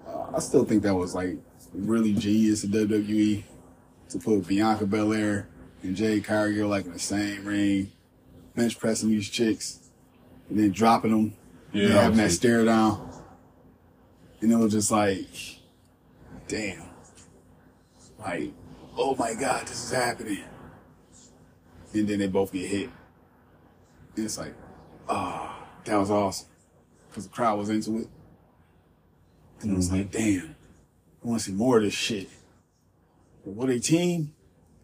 [0.06, 1.38] Uh, I still think that was like
[1.74, 3.44] really genius of WWE
[4.10, 5.48] to put Bianca Belair
[5.84, 7.92] and Jade Cargill like in the same ring,
[8.56, 9.90] bench pressing these chicks,
[10.50, 11.34] and then dropping them,
[11.72, 13.10] Yeah, and having that stare down.
[14.42, 15.28] And it was just like,
[16.48, 16.84] damn.
[18.20, 18.52] Like,
[18.98, 20.44] oh my God, this is happening.
[21.94, 22.90] And then they both get hit.
[24.16, 24.54] And it's like,
[25.10, 26.48] ah, that was awesome.
[27.10, 28.08] Because the crowd was into it.
[29.62, 30.56] And it was like, damn,
[31.24, 32.30] I want to see more of this shit.
[33.48, 34.34] But what they team?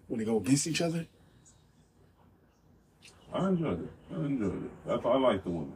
[0.08, 1.06] Will they go against each other?
[3.34, 3.90] I enjoyed it.
[4.10, 4.72] I enjoyed it.
[4.90, 5.74] I thought I liked the women.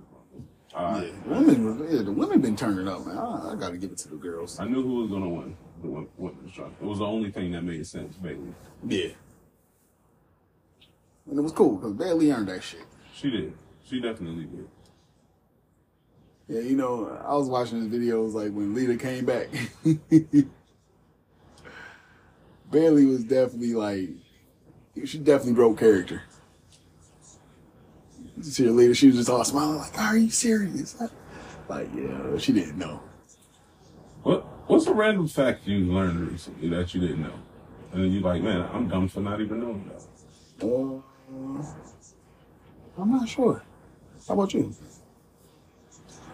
[0.73, 3.17] I, Yeah, the women, yeah, the women been turning up, man.
[3.17, 4.57] I, I got to give it to the girls.
[4.57, 6.71] I knew who was gonna win the wom- women's shot.
[6.81, 8.53] It was the only thing that made sense, Bayley.
[8.87, 9.09] Yeah,
[11.29, 12.85] and it was cool because Bayley earned that shit.
[13.13, 13.53] She did.
[13.85, 14.67] She definitely did.
[16.47, 19.49] Yeah, you know, I was watching his videos like when Lita came back.
[22.71, 24.09] Bayley was definitely like,
[25.05, 26.23] she definitely broke character.
[28.41, 30.95] See her later, she was just all smiling like, "Are you serious?"
[31.67, 33.01] Like, yeah, she didn't know.
[34.21, 37.33] What What's a random fact you learned recently that you didn't know?
[37.93, 40.03] And then you're like, man, I'm dumb for not even knowing that.
[40.61, 41.01] Uh,
[43.01, 43.63] I'm not sure.
[44.27, 44.75] How about you?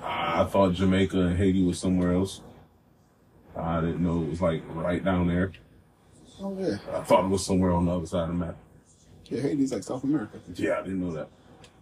[0.01, 2.41] I thought Jamaica and Haiti was somewhere else.
[3.55, 5.51] I didn't know it was like right down there.
[6.43, 8.57] Oh yeah, I thought it was somewhere on the other side of the map.
[9.25, 10.39] yeah, Haiti's like South America.
[10.55, 11.29] Yeah, I didn't know that.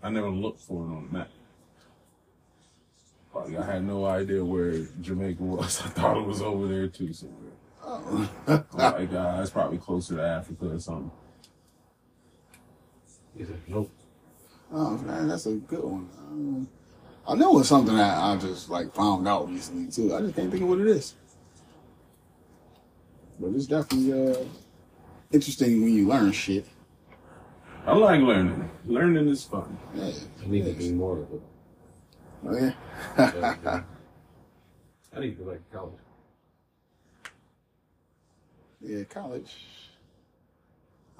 [0.04, 1.30] I never looked for it on the map.
[3.34, 5.82] Like, I had no idea where Jamaica was.
[5.86, 7.52] I thought it was over there too somewhere.
[7.84, 8.30] Oh.
[8.74, 11.12] Like, uh, it's probably closer to Africa or something.
[13.36, 13.90] He said, nope.
[14.72, 16.10] Oh man, that's a good one.
[16.20, 16.70] Um,
[17.28, 20.16] I know it's something that I just like found out recently too.
[20.16, 21.16] I just can't think of what it is.
[23.42, 24.38] But it's definitely uh,
[25.32, 26.68] interesting when you learn shit.
[27.88, 28.70] I like learning.
[28.86, 29.76] Learning is fun.
[29.96, 30.12] Yeah.
[30.44, 31.42] I need to be more of it.
[32.48, 32.74] Oh yeah.
[33.18, 33.82] Yeah.
[35.16, 36.00] I need to go back to college.
[38.80, 39.56] yeah, college.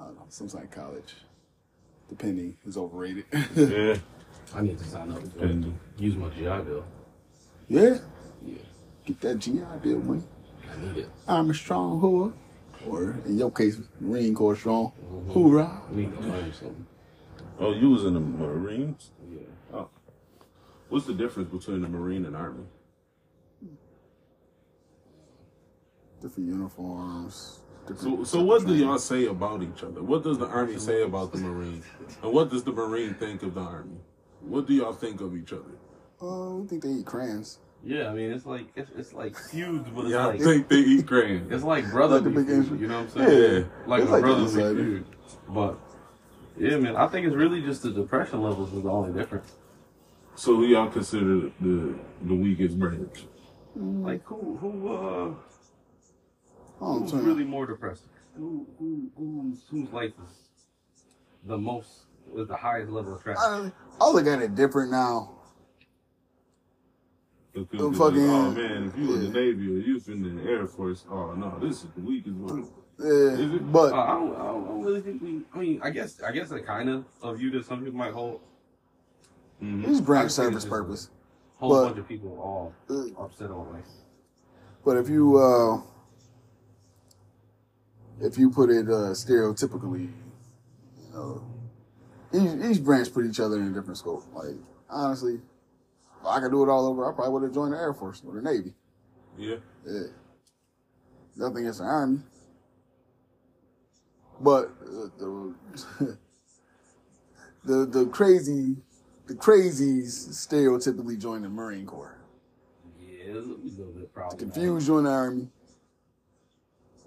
[0.00, 1.14] I don't know, sometimes college,
[2.08, 3.24] depending, is overrated.
[3.56, 3.96] Yeah.
[4.54, 5.78] I need to sign up Depending.
[5.98, 6.84] use my GI Bill.
[7.68, 7.98] yeah,
[8.44, 8.54] Yeah,
[9.06, 10.22] get that GI Bill money.
[10.72, 11.08] I need it.
[11.28, 12.32] I'm a strong whore.
[12.88, 14.92] Or in your case, Marine Corps strong.
[15.04, 15.32] Mm-hmm.
[15.32, 15.82] Hoorah.
[15.88, 16.86] I need to learn something.
[17.58, 19.10] Oh, you was in the Marines?
[19.30, 19.40] Yeah.
[19.72, 19.88] Oh.
[20.88, 22.64] What's the difference between the Marine and Army?
[26.20, 27.60] Different uniforms.
[27.86, 30.02] So, Different so what do y'all say about each other?
[30.02, 31.82] What does the Army say about the Marine?
[32.22, 33.98] And what does the Marine think of the Army?
[34.40, 35.62] What do y'all think of each other?
[36.20, 37.58] Uh, oh, I think they eat crayons.
[37.84, 40.78] Yeah, I mean it's like it's, it's like feuds, but it's Y'all like think they
[40.78, 41.46] eat grain?
[41.50, 43.54] it's like brotherly Like the big feud, you know what I'm saying?
[43.64, 43.64] Yeah.
[43.86, 44.74] Like It's a like brotherly insider.
[44.74, 45.04] feud.
[45.48, 45.78] But
[46.58, 49.52] yeah, man, I think it's really just the depression levels is the only difference.
[50.36, 53.24] So who y'all consider the the weakest branch?
[53.74, 55.34] Like who who uh
[56.80, 58.08] Oh, who's I'm really more depressing?
[58.36, 60.36] Who who who's whose life is
[61.44, 63.44] the most with the highest level of tragedy?
[63.44, 65.30] I, I look at it different now.
[67.52, 69.28] Because The fucking- oh man, if you in the.
[69.28, 72.66] Navy or you in the Air Force, oh no, this is the weakest one.
[72.98, 73.72] Yeah, it?
[73.72, 75.42] but Uh, I, don't, I don't I don't really think we.
[75.54, 78.12] I mean, I guess I guess a kind of a view that some people might
[78.12, 78.40] hold.
[79.62, 79.86] Mhm.
[79.86, 81.10] it's just service purpose.
[81.56, 83.66] Whole But- bunch of people all Uh, upset all.
[84.84, 85.82] But if you uh
[88.20, 91.42] if you put it uh stereotypically, you know,
[92.32, 94.24] each, each branch put each other in a different scope.
[94.34, 94.56] Like
[94.90, 95.40] honestly,
[96.26, 98.34] I could do it all over, I probably would have joined the Air Force or
[98.34, 98.74] the Navy.
[99.36, 99.56] Yeah.
[99.86, 100.02] Yeah.
[101.36, 102.20] Nothing against the Army.
[104.40, 105.54] But uh, the
[107.64, 108.76] the the crazy
[109.26, 112.18] the crazies stereotypically join the Marine Corps.
[113.00, 114.38] Yeah, it's a little bit problem.
[114.38, 115.48] Confused join the Army.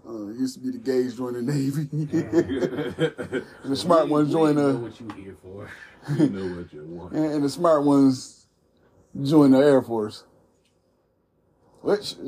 [0.07, 1.87] Uh, it used to be the gays join the Navy.
[3.63, 4.73] and the smart ones join the.
[4.73, 5.69] know what you here for.
[6.15, 7.13] you know what you want.
[7.13, 8.44] and, and the smart ones
[9.23, 10.23] join the Air Force.
[11.81, 12.25] Which uh,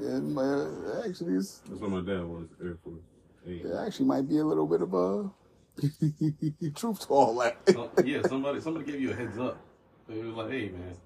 [0.00, 3.00] yeah, my- actually is That's what my dad was, Air Force.
[3.44, 3.62] Hey.
[3.62, 5.30] There actually might be a little bit of a
[6.74, 7.58] truth to all that.
[7.68, 9.58] So, yeah, somebody somebody gave you a heads up.
[10.08, 10.96] They was like, "Hey, man,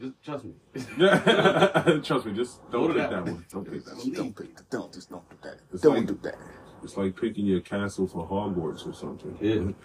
[0.00, 0.52] just trust me."
[2.02, 3.46] Trust me, just don't take that that one.
[3.50, 4.12] Don't take that one.
[4.12, 5.60] don't pick, don't just don't do that.
[5.72, 6.34] It's don't like- do that.
[6.82, 9.36] It's like picking your castle for Hogwarts or something.
[9.40, 9.72] Yeah.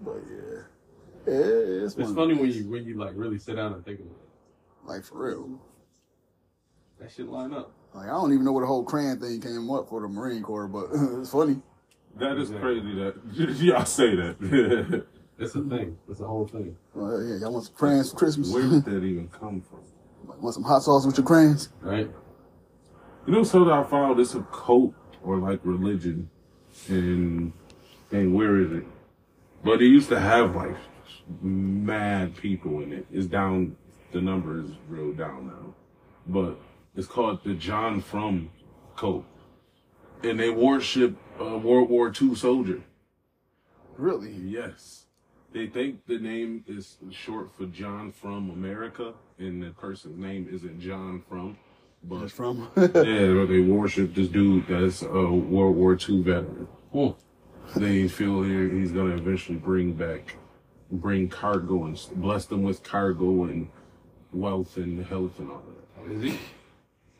[0.00, 0.62] But yeah, yeah
[1.30, 4.88] it's, It's funny when you when you like really sit down and think about it.
[4.88, 5.60] like for real.
[7.00, 7.72] That shit line up.
[7.94, 10.42] Like I don't even know where the whole crayon thing came up for the Marine
[10.42, 11.60] Corps, but it's funny.
[12.16, 12.80] That is Exactly.
[12.80, 15.04] crazy that y'all say that.
[15.40, 15.96] It's a thing.
[16.10, 16.76] It's a whole thing.
[16.96, 18.52] Uh, yeah, y'all want some crayons for Christmas?
[18.52, 19.78] Where did that even come from?
[20.42, 21.68] want some hot sauce with your crayons?
[21.80, 22.10] Right?
[23.24, 26.28] You know, something I found it's a cult or like religion,
[26.88, 27.52] and
[28.10, 28.84] and where is it?
[29.62, 30.74] But it used to have like
[31.40, 33.06] mad people in it.
[33.12, 33.76] It's down.
[34.12, 35.74] The number is real down now,
[36.26, 36.58] but
[36.96, 38.50] it's called the John Frum
[38.96, 39.26] cult,
[40.22, 42.80] and they worship a World War II soldier.
[43.96, 44.32] Really?
[44.32, 45.04] Yes.
[45.52, 50.80] They think the name is short for John from America, and the person's name isn't
[50.80, 51.58] John from.
[52.04, 52.70] But That's from.
[52.76, 56.68] yeah, they worship this dude that's a World War II veteran.
[56.92, 57.08] Hmm.
[57.76, 60.36] They feel he's gonna eventually bring back,
[60.90, 63.68] bring cargo and bless them with cargo and
[64.32, 65.62] wealth and health and all
[66.06, 66.12] that.
[66.12, 66.38] Is he?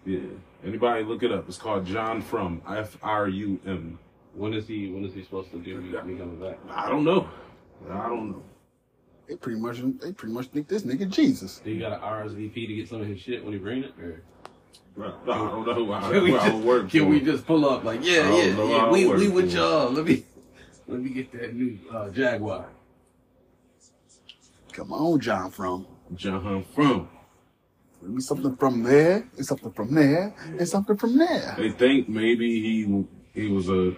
[0.05, 0.21] Yeah.
[0.65, 1.49] Anybody look it up.
[1.49, 2.63] It's called John Frum.
[2.69, 3.99] F R U M.
[4.35, 4.91] When is he?
[4.91, 5.81] When is he supposed to do?
[5.81, 6.59] Me coming back?
[6.71, 7.29] I don't know.
[7.91, 8.43] I don't know.
[9.29, 11.61] they pretty much they pretty much think this nigga Jesus.
[11.65, 13.93] Do you got an RSVP to get some of his shit when he bring it?
[14.01, 14.23] Or
[15.01, 17.85] I don't know who I, can we who just, work can we just pull up
[17.85, 19.91] like yeah yeah yeah we we with y'all.
[19.91, 20.25] Let me
[20.89, 22.67] let me get that new uh, Jaguar.
[24.79, 25.51] Come on, John.
[25.51, 25.89] From.
[26.15, 27.09] John Frum.
[28.01, 31.57] Give me something from there, and something from there, and something from there.
[31.59, 33.05] They think maybe he
[33.35, 33.97] he was a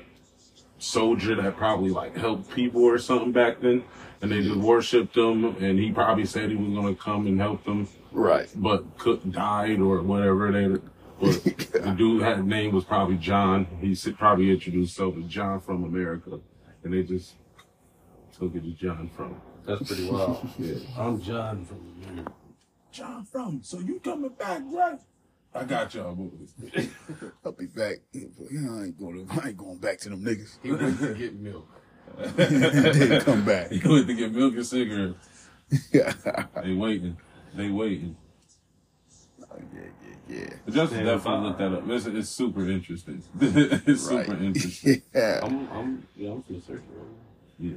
[0.79, 3.85] soldier that probably like helped people or something back then,
[4.23, 5.45] and they just worshipped him.
[5.63, 8.49] And he probably said he was gonna come and help them, Right.
[8.57, 10.51] but could died or whatever.
[10.51, 10.81] They
[11.21, 13.67] but the dude had name was probably John.
[13.83, 16.41] He probably introduced himself as John from America,
[16.83, 17.35] and they just
[18.33, 19.37] took it as John from.
[19.67, 20.49] That's pretty wild.
[20.59, 20.75] Yeah.
[20.99, 21.81] I'm John from.
[22.11, 22.33] America.
[22.93, 23.61] John from.
[23.63, 24.99] So you coming back, right?
[25.55, 26.55] I got y'all boys.
[27.45, 27.97] I'll be back.
[28.13, 28.23] Yeah,
[28.71, 29.27] I ain't going.
[29.27, 30.59] To, I ain't going back to them niggas.
[30.63, 31.69] He went to get milk.
[32.37, 33.71] they come back.
[33.71, 35.49] He went to get milk and cigarettes.
[35.93, 36.13] yeah,
[36.63, 37.17] They waiting.
[37.55, 38.17] They waiting.
[39.43, 39.81] Oh, yeah,
[40.29, 40.47] yeah.
[40.65, 41.43] But Justin Yeah, definitely fine.
[41.45, 41.89] looked that up.
[41.89, 43.23] It's, it's super interesting.
[43.41, 44.27] it's Right.
[44.27, 45.03] super interesting.
[45.15, 45.41] yeah.
[45.43, 46.83] I'm I'm yeah I'm from the search.
[47.59, 47.73] Yeah.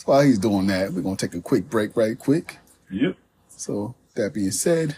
[0.00, 2.56] So while he's doing that, we're gonna take a quick break, right quick.
[2.90, 3.16] Yep.
[3.50, 4.96] So that being said,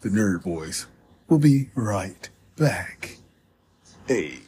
[0.00, 0.86] the Nerd Boyz
[1.28, 3.18] will be right back.
[4.06, 4.38] Hey.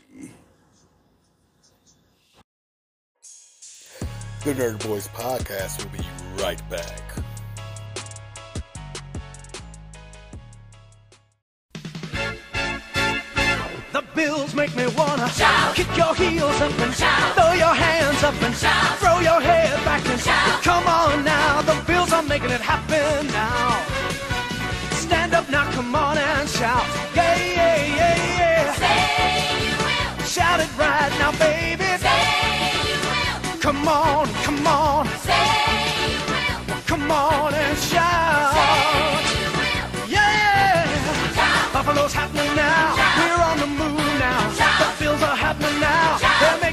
[3.20, 7.07] The Nerd Boyz podcast will be right back.
[14.58, 15.74] Make me wanna shout.
[15.76, 17.34] Kick your heels up and shout.
[17.36, 18.98] Throw your hands up and shout.
[18.98, 20.62] Throw your head back and shout.
[20.62, 23.78] Come on now, the bills are making it happen now.
[25.04, 26.84] Stand up now, come on and shout.
[27.14, 28.74] Yeah, yeah, yeah, yeah.
[28.82, 28.98] Say
[29.64, 31.88] you will, Shout it right now, baby.
[32.04, 32.20] say
[32.88, 35.46] you will, Come on, come on, say
[36.10, 38.52] you will, come on and shout.
[38.58, 38.74] say
[39.38, 40.08] you will.
[40.10, 41.34] Yeah.
[41.36, 41.72] Shout.
[41.72, 42.97] Buffalo's happening now.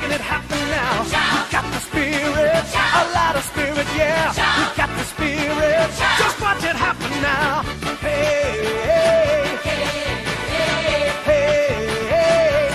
[0.06, 1.04] Making it happen now.
[1.04, 1.10] We
[1.52, 4.30] got the spirit, a lot of spirit, yeah.
[4.30, 5.90] We got the spirit.
[6.20, 7.64] Just watch it happen now.
[8.02, 9.90] Hey, hey,
[11.26, 12.70] hey, hey.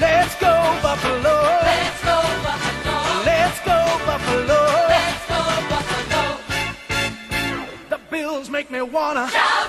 [0.00, 1.36] Let's go Buffalo.
[1.68, 2.98] Let's go Buffalo,
[3.28, 4.60] Let's go Buffalo.
[4.92, 5.40] let's go
[5.70, 6.24] Buffalo.
[7.90, 9.28] The Bills make me wanna.
[9.28, 9.68] Shout.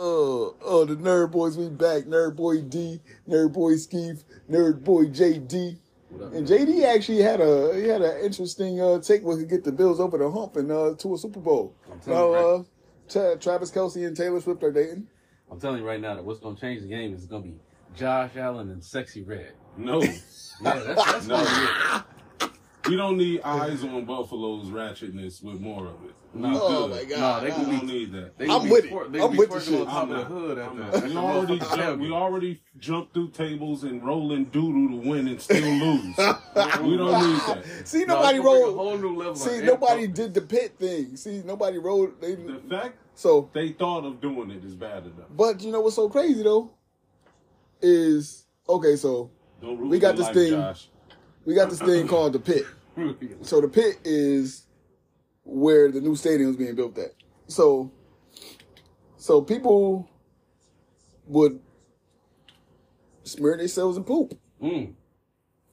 [0.00, 0.37] Oh,
[0.68, 2.04] oh, the Nerd Boyz, we back.
[2.04, 5.78] Nerd Boy D, Nerd Boy Skeef, Nerd Boy JD.
[6.10, 9.64] And JD actually had a he had an interesting uh, take where he could get
[9.64, 11.74] the Bills over the hump and uh, to a Super Bowl.
[12.04, 12.62] telling Now, you, uh,
[13.08, 15.06] Tra- Travis Kelce and Taylor Swift are dating.
[15.50, 17.54] I'm telling you right now that what's gonna change the game is gonna be
[17.94, 19.52] Josh Allen and Sexyy Red.
[19.76, 20.02] No.
[20.60, 22.50] Yeah, that's that's No.
[22.88, 26.14] we don't need eyes on Buffalo's ratchetness with more of it.
[26.34, 26.90] We Oh good.
[26.90, 27.04] my.
[27.04, 27.18] God.
[27.18, 27.92] Nah, they We gonna don't be.
[27.92, 28.38] need that.
[28.38, 28.88] They I'm gonna be with it.
[28.90, 29.80] twer- They I'm be with the shit.
[29.80, 30.82] on top I'm of the hood at I'm the.
[30.84, 30.94] not.
[30.94, 35.26] at the We already jumped, we already jumped through tables and rolling doodle to win
[35.28, 36.16] and still lose.
[36.18, 37.64] we don't need that.
[37.84, 38.76] See, nobody it's gonna a rolled.
[38.76, 39.34] whole new level.
[39.36, 40.14] See, nobody info.
[40.16, 41.16] did the pit thing.
[41.16, 42.20] See, nobody rolled.
[42.20, 45.28] They The fact so, they thought of doing it is bad enough.
[45.30, 46.70] but you know what's so crazy though
[47.80, 48.96] is okay.
[48.96, 49.30] So
[49.62, 50.88] We got this life, thing- Josh.
[51.44, 52.64] we got this thing called the pit.
[53.42, 54.64] So the pit is
[55.48, 57.14] where the new stadium is being built at.
[57.46, 57.90] So,
[59.16, 60.08] so people
[61.26, 61.58] would
[63.24, 64.94] smear themselves in poop, Mm,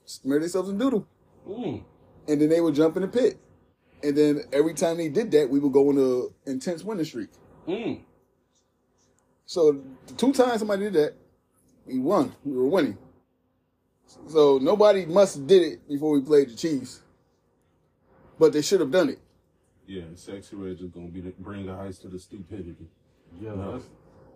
[0.04, 1.06] smear themselves in doodle,
[1.46, 1.82] mm.
[2.28, 3.38] and then they would jump in the pit.
[4.02, 7.30] And then every time they did that, we would go on a intense winning streak.
[7.66, 8.00] Mm.
[9.44, 11.14] So the two times somebody did that,
[11.84, 12.32] we won.
[12.44, 12.96] We were winning.
[14.28, 17.02] So nobody must have did it before we played the Chiefs,
[18.38, 19.18] but they should have done it.
[19.86, 22.88] Yeah, sexy red is gonna be the, bring the ice to the stupidity.
[23.40, 23.82] Yeah, No.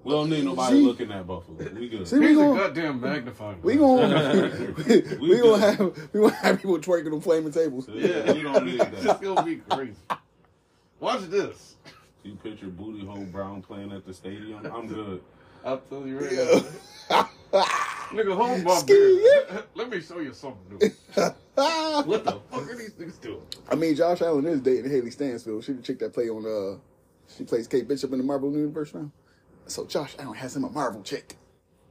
[0.02, 0.82] We don't need nobody See?
[0.86, 1.58] looking at Buffalo.
[1.74, 2.08] We good.
[2.08, 3.60] See, we he's a gonna goddamn magnifying.
[3.60, 4.10] we glass.
[4.10, 4.74] gonna
[5.20, 5.80] we, We gonna have
[6.14, 7.86] we gonna have people twerking on flaming tables.
[7.92, 9.20] yeah, we don't need It's that.
[9.20, 9.92] gonna be crazy.
[11.00, 11.76] Watch this.
[12.22, 14.64] You picture booty hole Brown playing at the stadium.
[14.64, 15.20] I'm good.
[15.66, 17.64] I'll tell you right now.
[18.10, 19.64] Nigga, hold my beer.
[19.74, 20.90] Let me show you something new.
[21.54, 23.42] What the fuck are these niggas doing?
[23.70, 25.62] I mean, Josh Allen is dating Hailee Steinfeld.
[25.62, 26.78] She the chick that play on uh,
[27.36, 29.10] she plays Kate Bishop in the Marvel universe now.
[29.66, 31.36] So Josh Allen has him a Marvel chick.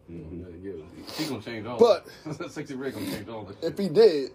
[0.09, 0.71] Yeah,
[1.15, 1.77] she gonna change all.
[1.77, 2.51] But- that.
[2.51, 3.63] sexy red gonna change all that.
[3.63, 4.31] If he did,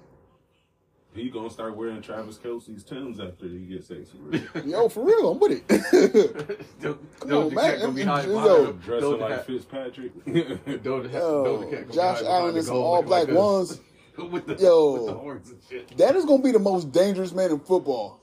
[1.15, 4.19] He gonna start wearing Travis Kelce's Tims after he gets sexy.
[4.21, 4.43] Right?
[4.67, 5.69] yo, for real, I'm with it.
[6.81, 7.81] Do- Come Doja on, Cat man.
[7.81, 8.59] gonna be hiding Yo.
[8.67, 8.83] behind.
[8.83, 10.25] Dressing Doja like Cat- Fitzpatrick.
[10.27, 10.65] Doja
[11.05, 13.37] Cat- Yo, Doja Cat gonna be Josh Allen behind in the some all black like
[13.37, 13.81] ones.
[14.19, 14.93] with the Yo.
[14.95, 15.97] with the horns and shit.
[15.99, 18.21] That is gonna be the most dangerous man in football.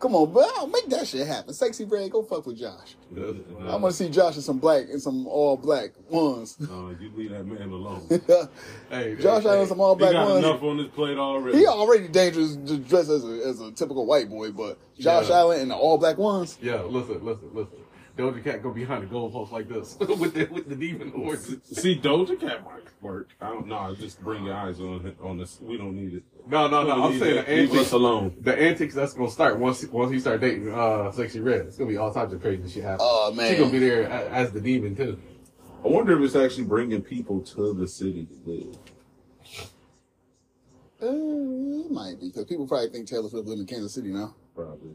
[0.00, 1.52] Come on, bro, I'll make that shit happen.
[1.52, 2.96] Sexyy Red, go fuck with Josh.
[3.14, 6.56] I want to see Josh in some black and some all black ones.
[6.58, 8.06] No, you leave that man alone.
[8.90, 9.68] Hey, Josh hey, Allen in hey.
[9.68, 10.38] some all black ones.
[10.44, 11.58] enough on his plate already.
[11.58, 15.36] He already dangerous to dress as a, as a typical white boy, but Josh Yeah.
[15.36, 16.56] Allen in the all black ones.
[16.62, 17.76] Yeah, listen, listen, listen.
[18.16, 21.56] Doja Cat go behind the goalpost like this with the with the demon horns.
[21.64, 23.30] See, Doja Cat might work.
[23.40, 23.94] I don't know.
[23.94, 25.58] Just bring your eyes on it, on this.
[25.60, 26.22] We don't need it.
[26.46, 27.04] No, no, no.
[27.04, 28.36] I'm saying it- the leave us alone.
[28.40, 31.62] The antics that's gonna start once once he start dating uh sexy red.
[31.66, 33.08] It's gonna be all types of crazy shit happening.
[33.10, 33.52] Oh, man.
[33.52, 35.18] she gonna be there a- as the demon too.
[35.84, 38.76] I wonder if it's actually bringing people to the city to live.
[41.02, 41.06] Uh,
[41.86, 44.34] it might be because people probably think Taylor Swift lives in Kansas City now.
[44.54, 44.94] Probably.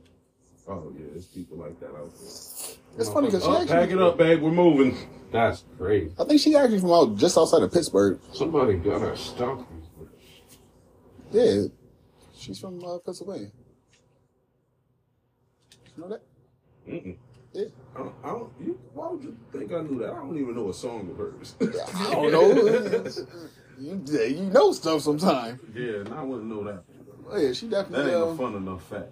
[0.68, 2.78] Oh yeah, there's people like that out there.
[2.98, 4.42] It's funny because she Oh, actually, pack it up, babe.
[4.42, 4.98] We're moving.
[5.32, 6.12] That's crazy.
[6.20, 8.20] I think she actually from out just outside of Pittsburgh.
[8.34, 9.66] Somebody got her these.
[11.32, 11.64] Yeah,
[12.36, 13.52] she's from uh, Pennsylvania.
[15.96, 16.22] You know that?
[16.88, 17.18] Mm-mm.
[17.54, 17.66] Yeah.
[17.96, 20.12] I don't, I don't, you, why would you think I knew that?
[20.12, 21.56] I don't even know a song of hers.
[21.96, 23.06] I don't know.
[23.80, 25.60] you, you know stuff sometimes.
[25.74, 26.84] yeah, and I wouldn't know that.
[27.30, 28.12] Oh, yeah, she definitely.
[28.12, 29.12] That ain't Uh, a fun enough fact.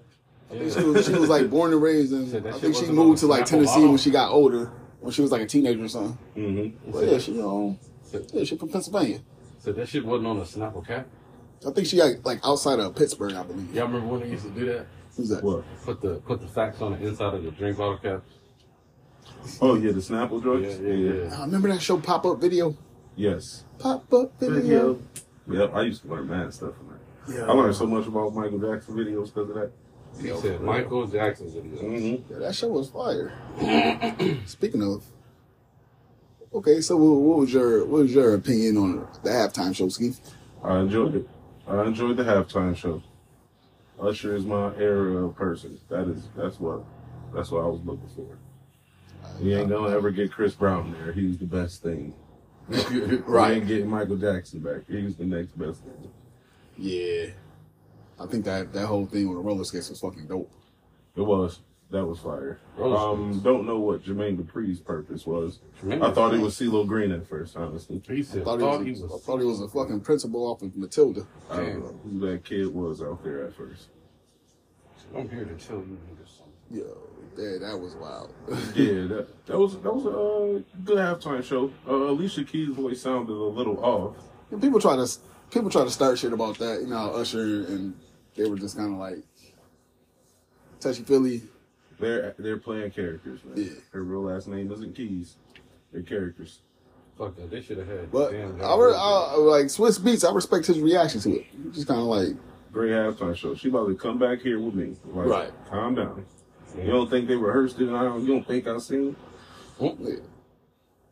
[0.54, 2.28] I think she, was, she was like born and raised, in.
[2.28, 3.90] Said I think she moved to like Tennessee Auto.
[3.90, 6.18] when she got older, when she was like a teenager or something.
[6.38, 6.92] Mm-hmm.
[6.92, 7.80] But yeah, she um,
[8.32, 9.20] yeah, she from Pennsylvania.
[9.60, 11.08] So that shit wasn't on a Snapple cap.
[11.66, 13.74] I think she got like outside of Pittsburgh, I believe.
[13.74, 14.86] Y'all remember when they used to do that?
[15.16, 15.44] Who's that?
[15.44, 15.64] What?
[15.84, 18.30] Put the put the facts on the inside of the drink bottle caps.
[19.62, 20.80] Oh yeah, the Snapple drugs.
[20.80, 21.38] Yeah, yeah, yeah.
[21.38, 22.78] I remember that show pop up video.
[23.16, 23.64] Yes.
[23.80, 25.00] Pop up video.
[25.50, 27.36] Yep, I used to learn mad stuff from that.
[27.36, 27.46] Yeah.
[27.46, 29.72] I learned so much about Michael Jackson videos because of that.
[30.22, 31.82] He said Michael Jackson video.
[31.82, 32.34] Mm-hmm.
[32.34, 33.34] Yeah, that show was fire.
[34.46, 35.04] Speaking of,
[36.54, 40.14] okay, so what, what was your what was your opinion on the halftime show, Ski?
[40.64, 41.30] I enjoyed it.
[41.68, 43.02] I enjoyed the halftime show.
[44.00, 45.80] Usher is my era of person.
[45.90, 46.84] That is that's what
[47.34, 48.38] that's what I was looking for.
[49.42, 51.12] We ain't gonna ever get Chris Brown there.
[51.12, 52.14] He's the best thing.
[52.70, 54.84] We ain't getting Michael Jackson back.
[54.88, 56.12] He's the next best thing.
[56.78, 57.28] Yeah,
[58.24, 60.52] I think that that whole thing on the roller skates was fucking dope.
[61.16, 61.60] It was.
[61.92, 62.60] That was fire.
[62.82, 65.60] Um, don't know what Jermaine Dupri's purpose was.
[65.80, 68.02] Jermaine I thought it was CeeLo Green at first, honestly.
[68.08, 70.76] He said, I thought, he was, I thought he was a fucking principal off of
[70.76, 71.28] Matilda.
[71.52, 73.90] I don't know who that kid was out there at first.
[75.16, 76.54] I'm here to tell you niggas something.
[76.72, 76.98] Yo,
[77.38, 78.34] yeah, that was wild.
[78.76, 81.72] Yeah, that that was that was a uh, good halftime show.
[81.88, 84.16] Uh, Alicia Keys' voice sounded a little off.
[84.50, 85.08] And people try to
[85.52, 86.82] people try to start shit about that.
[86.82, 87.94] You know, Usher and
[88.36, 89.24] they were just kind of like
[90.80, 91.44] touchy feely.
[92.00, 93.58] They're they're playing characters, man.
[93.58, 93.74] Yeah.
[93.92, 95.36] Her real last name isn't Keys.
[95.92, 96.60] They're characters.
[97.18, 97.52] Fuck that.
[97.52, 98.12] They should have had.
[98.12, 100.28] But damn I, re- I like Swizz Beatz.
[100.28, 101.46] I respect his reaction to it.
[101.46, 102.30] He Just kind of like
[102.72, 103.54] Great halftime show.
[103.54, 104.96] She about to come back here with me.
[105.06, 105.52] Like, Right.
[105.70, 106.26] Calm down.
[106.76, 107.88] You don't think they rehearsed it?
[107.88, 108.22] And I don't.
[108.22, 109.16] You don't think I seen?
[109.80, 109.96] it?
[110.00, 110.16] yeah.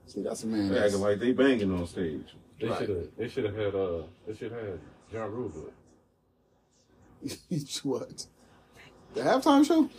[0.07, 0.69] See, that's a man.
[0.69, 2.35] They That's, acting like they banging on stage.
[2.59, 2.79] They Right.
[2.79, 3.07] should have.
[3.15, 3.75] They should have had.
[3.75, 4.01] Uh.
[4.27, 4.79] They should have had
[5.13, 5.73] Ja Rule do it.
[7.83, 8.25] what?
[9.13, 9.89] The halftime show?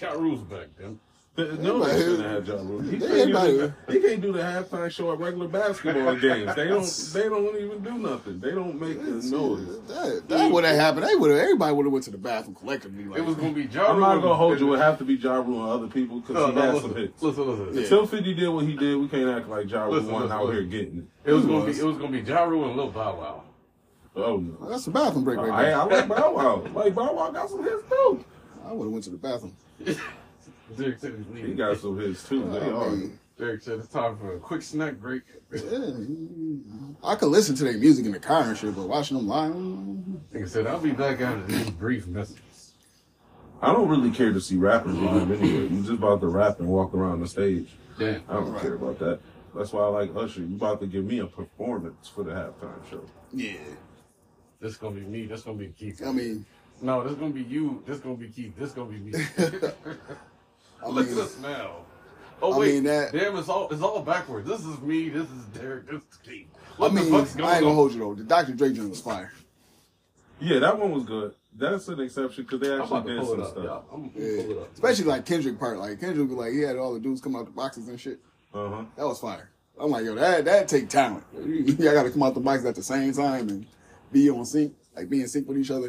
[0.00, 0.98] Ja Rule's back then.
[1.36, 2.80] The- No, Everybody- they shouldn't have Ja Rule.
[2.80, 3.56] He They- can't, do
[3.86, 6.54] the, he can't do the halftime show at regular basketball games.
[6.56, 7.10] They don't.
[7.12, 8.40] They don't even do nothing.
[8.40, 9.66] They don't make the noise.
[9.88, 11.06] That, that would have happened.
[11.06, 11.38] They would have.
[11.40, 13.04] Everybody would have went to the bathroom collectively.
[13.04, 14.66] Like, It was gonna be Ja I'm not gonna hold you.
[14.66, 16.74] It would have to be Ja Rule and other people because No, he no, had
[16.74, 17.22] listen, some hits.
[17.22, 17.78] listen, listen.
[17.78, 20.52] Until 50 did what he did, we can't act like Ja Rule Listen, wasn't listen,
[20.54, 21.30] here getting it.
[21.30, 21.72] It was gonna be.
[21.78, 23.42] It was gonna be Ja Rule and Lil Bow Wow.
[24.16, 24.68] Oh no.
[24.68, 25.76] that's a bathroom break right I, there.
[25.76, 26.66] I like Bow Wow.
[26.74, 28.24] Like Bow Wow got some hits too.
[28.66, 29.56] I would have went to the bathroom.
[30.76, 32.48] Derek said he's He got some hits too.
[32.50, 32.98] They oh, are.
[33.38, 35.22] Derek said it's time for a quick snack break.
[35.52, 35.90] yeah,
[37.02, 39.54] I could listen to their music in the car and shit, but watching them live,
[40.34, 42.74] Like I said I'll be back after these brief messages.
[43.62, 45.68] I don't really care to see rappers live anyway.
[45.68, 47.70] You just about to rap and walk around the stage.
[47.98, 48.18] Yeah.
[48.28, 49.20] I don't care about that.
[49.54, 50.40] That's why I like Usher.
[50.40, 53.04] You about to give me a performance for the halftime show.
[53.32, 53.54] yeah.
[54.60, 55.26] This gonna be me.
[55.26, 56.02] This gonna be Keith.
[56.06, 56.44] I mean,
[56.82, 57.82] no, this gonna be you.
[57.86, 58.54] This gonna be Keith.
[58.58, 59.12] This gonna be me.
[60.82, 61.76] I Look mean, at us now.
[62.42, 63.36] Oh I wait, mean, that- damn!
[63.36, 64.48] It's all it's all backwards.
[64.48, 65.08] This is me.
[65.10, 65.86] This is Derek.
[65.90, 66.46] This is Keith.
[66.76, 67.76] What I the mean, fuck's going I ain't gonna on?
[67.76, 68.14] hold you though.
[68.14, 68.52] The Dr.
[68.52, 69.32] Dre joint was fire.
[70.40, 71.34] Yeah, that one was good.
[71.54, 73.64] That's an exception because they actually did some stuff.
[73.64, 73.84] y'all.
[73.92, 74.42] I'm gonna Yeah.
[74.42, 74.72] pull it up.
[74.72, 75.78] Especially like Kendrick part.
[75.78, 78.20] Like Kendrick was like he had all the dudes coming out the boxes and shit.
[78.54, 78.84] Uh huh.
[78.96, 79.50] That was fire.
[79.78, 81.24] I'm like, yo, that that take talent.
[81.34, 83.66] Y'all gotta come out the boxes at the same time and
[84.12, 85.88] be on sync, like be in sync with each other.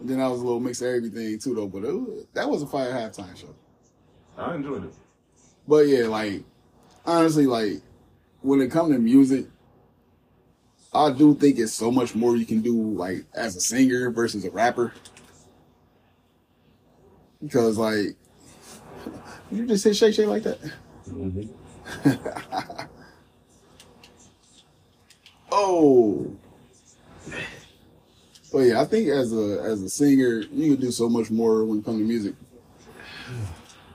[0.00, 2.48] And then I was a little mix of everything too though, but it was, that
[2.48, 3.54] was a fire halftime show.
[4.36, 4.94] I enjoyed it.
[5.68, 6.42] But yeah, like
[7.04, 7.82] honestly, like
[8.40, 9.46] when it comes to music,
[10.92, 14.44] I do think it's so much more you can do like as a singer versus
[14.44, 14.92] a rapper.
[17.42, 18.16] Because like
[19.52, 20.58] you just say shake shake like that.
[21.08, 22.80] Mm-hmm.
[25.52, 26.36] oh.
[28.52, 31.64] But yeah, I think as a as a singer, you can do so much more
[31.64, 32.34] when it comes to music.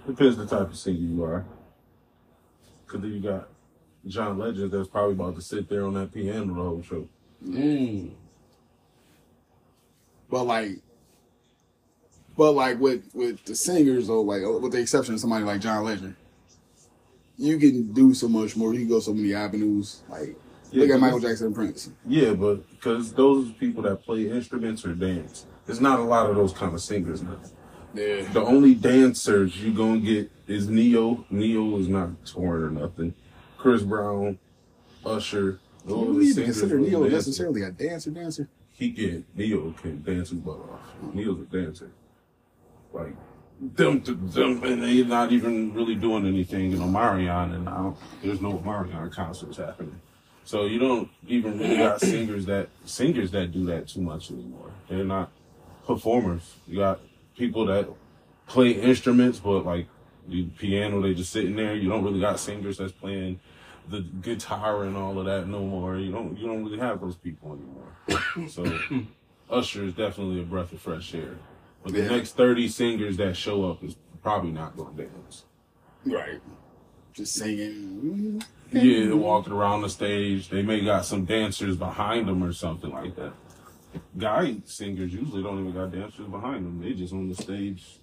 [0.08, 1.46] Depends the type of singer you are.
[2.86, 3.50] Because then you got
[4.08, 7.08] John Legend that's probably about to sit there on that piano the whole show.
[7.44, 8.12] Mm.
[10.30, 10.80] But like,
[12.38, 15.84] but like with with the singers though, like with the exception of somebody like John
[15.84, 16.16] Legend,
[17.38, 18.74] you can do so much more.
[18.74, 20.02] You can go so many avenues.
[20.08, 20.36] Like
[20.76, 21.90] Yeah, look at Michael Jackson and Prince.
[22.06, 26.36] Yeah, but because those people that play instruments or dance, there's not a lot of
[26.36, 27.38] those kind of singers now.
[27.94, 31.26] Yeah, The only dancers you gonna get is Ne-Yo.
[31.30, 33.14] Ne-Yo is not touring or nothing.
[33.58, 34.38] Chris Brown,
[35.06, 35.60] Usher.
[35.86, 38.12] you Those don't even consider Ne-Yo necessarily a dancer.
[38.12, 38.50] Dancer.
[38.72, 39.26] He can.
[39.34, 41.14] Ne-Yo can dance his butt off.
[41.14, 41.90] Ne-Yo's a dancer.
[42.92, 43.16] Like
[43.62, 46.72] them, them, and they're not even really doing anything.
[46.72, 50.02] You know, Marion and now there's no Marion concerts happening.
[50.46, 54.72] So you don't even really got singers that singers that do that too much anymore.
[54.88, 55.32] They're not
[55.88, 56.56] performers.
[56.68, 57.00] You got
[57.36, 57.90] people that
[58.48, 59.88] play instruments, but like
[60.28, 61.76] the piano, they just sitting there.
[61.76, 63.40] You don't really got singers that's playing
[63.90, 65.98] the guitar and all of that no more.
[65.98, 68.48] You don't you don't really have those people anymore.
[68.50, 68.66] so
[69.50, 71.38] Usher is definitely a breath of fresh air.
[71.84, 72.10] But the Yeah.
[72.10, 75.46] next thirty singers that show up is probably not gonna dance.
[76.06, 76.40] Right.
[77.14, 78.44] Just singing.
[78.76, 80.50] Yeah, walking around the stage.
[80.50, 83.34] They may got some dancers behind them or something like that.
[84.18, 86.82] Guy singers usually don't even got dancers behind them.
[86.82, 88.00] They just on the stage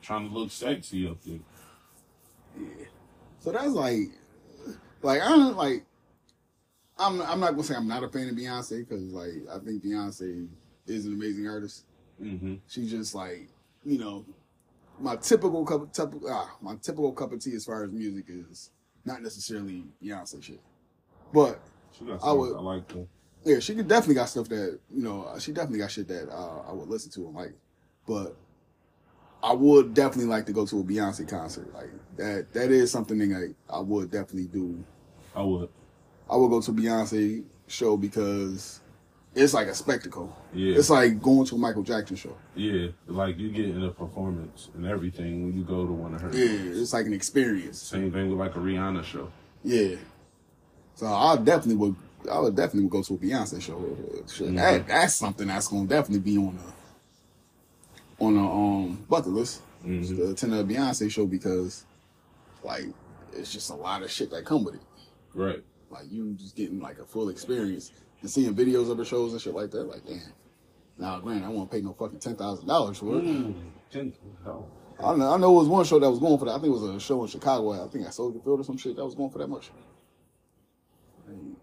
[0.00, 1.38] trying to look sexy up there.
[2.56, 2.86] Yeah.
[3.40, 4.10] So that's like,
[5.02, 5.84] like I don't like.
[6.98, 9.84] I'm I'm not gonna say I'm not a fan of Beyonce because like I think
[9.84, 10.48] Beyonce
[10.86, 11.84] is an amazing artist.
[12.18, 13.48] hmm She's just like,
[13.84, 14.24] you know,
[14.98, 18.70] my typical cup, typ, ah, my typical cup of tea as far as music is
[19.06, 20.60] not necessarily Beyonce shit.
[21.32, 21.60] But
[22.22, 23.08] I would- I like them.
[23.44, 25.32] yeah, she could definitely got stuff that you know.
[25.38, 27.54] She definitely got shit that uh, I would listen to and like.
[28.06, 28.36] But
[29.42, 31.72] I would definitely like to go to a Beyonce concert.
[31.72, 32.52] Like that.
[32.52, 34.84] That is something that like, I would definitely do.
[35.34, 35.68] I would.
[36.28, 38.80] I would go to Beyonce show because
[39.36, 40.34] it's like a spectacle.
[40.52, 40.76] Yeah.
[40.76, 42.36] It's like going to a Michael Jackson show.
[42.56, 46.22] Yeah, like you get in a performance and everything when you go to one of
[46.22, 46.30] her.
[46.32, 47.80] Yeah, it's like an experience.
[47.80, 49.30] Same thing with like a Rihanna show.
[49.62, 49.96] Yeah.
[50.94, 51.96] So I definitely would.
[52.32, 53.74] I would definitely go to a Beyonce show.
[53.78, 54.56] Mm-hmm.
[54.56, 60.16] That that's something that's gonna definitely be on the on the um bucket list Mhm.
[60.16, 61.84] to attend a Beyonce show because
[62.64, 62.86] like
[63.32, 64.80] it's just a lot of shit that come with it.
[65.34, 65.62] Right.
[65.90, 69.40] Like you just getting like a full experience and seeing videos of the shows and
[69.40, 69.84] shit like that.
[69.84, 70.20] Like damn.
[70.98, 73.24] Now, granted, I won't pay no fucking ten thousand dollars for it.
[73.24, 74.12] Mm.
[74.46, 74.64] Oh.
[75.02, 76.52] I know, I know it was one show that was going for that.
[76.52, 77.84] I think it was a show in Chicago.
[77.84, 79.70] I think I Soldier Field or some shit that was going for that much.
[81.28, 81.56] And,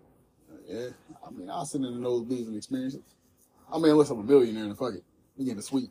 [0.52, 0.90] uh, yeah,
[1.26, 3.02] I mean, I'll sit in the nosebleeds and experience it.
[3.72, 5.04] I mean, unless I'm a millionaire and fuck it,
[5.36, 5.90] we get a suite.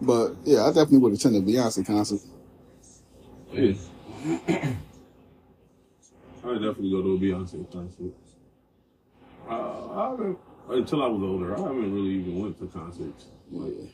[0.00, 2.20] but yeah, I definitely would attend a Beyonce concert.
[3.52, 3.72] Yeah.
[6.44, 8.12] I definitely go to a Beyonce concert.
[9.48, 10.34] Uh,
[10.70, 13.26] I until I was older, I haven't really even went to concerts.
[13.50, 13.86] Yeah.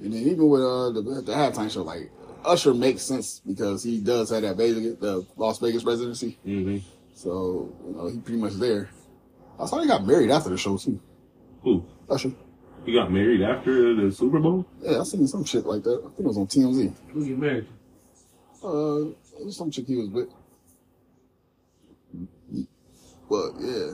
[0.00, 2.10] And then even with uh, the, the halftime show, like
[2.44, 6.38] Usher makes sense because he does have that Vegas, the Las Vegas residency.
[6.46, 6.78] Mm-hmm.
[7.14, 8.90] So you know he pretty much there.
[9.58, 11.00] I saw he got married after the show too.
[11.62, 11.84] Who?
[12.08, 12.32] Usher.
[12.84, 14.66] He got married after the Super Bowl?
[14.80, 15.98] Yeah, I seen some shit like that.
[15.98, 16.94] I think it was on TMZ.
[17.12, 17.66] Who you married?
[18.64, 19.08] Uh,
[19.40, 20.28] it was some chick he was with.
[23.28, 23.92] But yeah,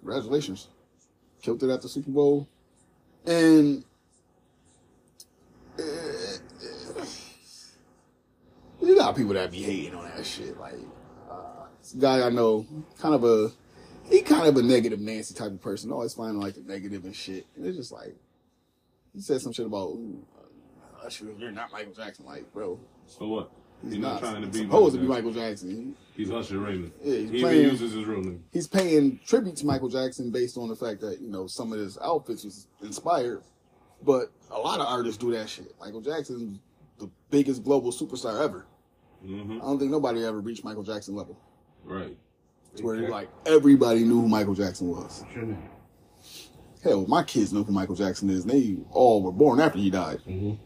[0.00, 0.68] congratulations.
[1.42, 2.48] Killed it at the Super Bowl.
[3.26, 3.84] And
[5.78, 5.82] uh,
[8.82, 10.58] you got people that be hating on that shit.
[10.58, 10.74] Like,
[11.30, 12.66] uh, this guy I know,
[12.98, 13.50] kind of a,
[14.04, 17.14] he kind of a negative Nancy type of person, always finding like the negative and
[17.14, 17.46] shit.
[17.56, 18.16] And it's just like,
[19.14, 19.96] he said some shit about,
[21.04, 22.26] Usher, you're not Michael Jackson.
[22.26, 23.50] Like, bro, So what?
[23.82, 25.96] He's He's not not trying to be supposed to be Michael Michael Jackson.
[26.14, 26.92] He's Usher Raymond.
[27.02, 28.44] Yeah, he's he even playing- uses his real name.
[28.52, 31.78] He's paying tribute to Michael Jackson based on the fact that you know some of
[31.78, 33.42] his outfits was inspired,
[34.04, 35.74] but a lot of artists do that shit.
[35.80, 36.58] Michael Jackson's
[36.98, 38.66] the biggest global superstar ever.
[39.24, 41.38] hmm I don't think nobody ever reached Michael Jackson level.
[41.84, 42.16] Right.
[42.76, 45.22] To where like everybody knew who Michael Jackson was.
[45.22, 45.62] What's your name?
[46.84, 48.42] Hell, my kids know who Michael Jackson is.
[48.44, 50.20] and They all were born after he died.
[50.28, 50.58] Mhm.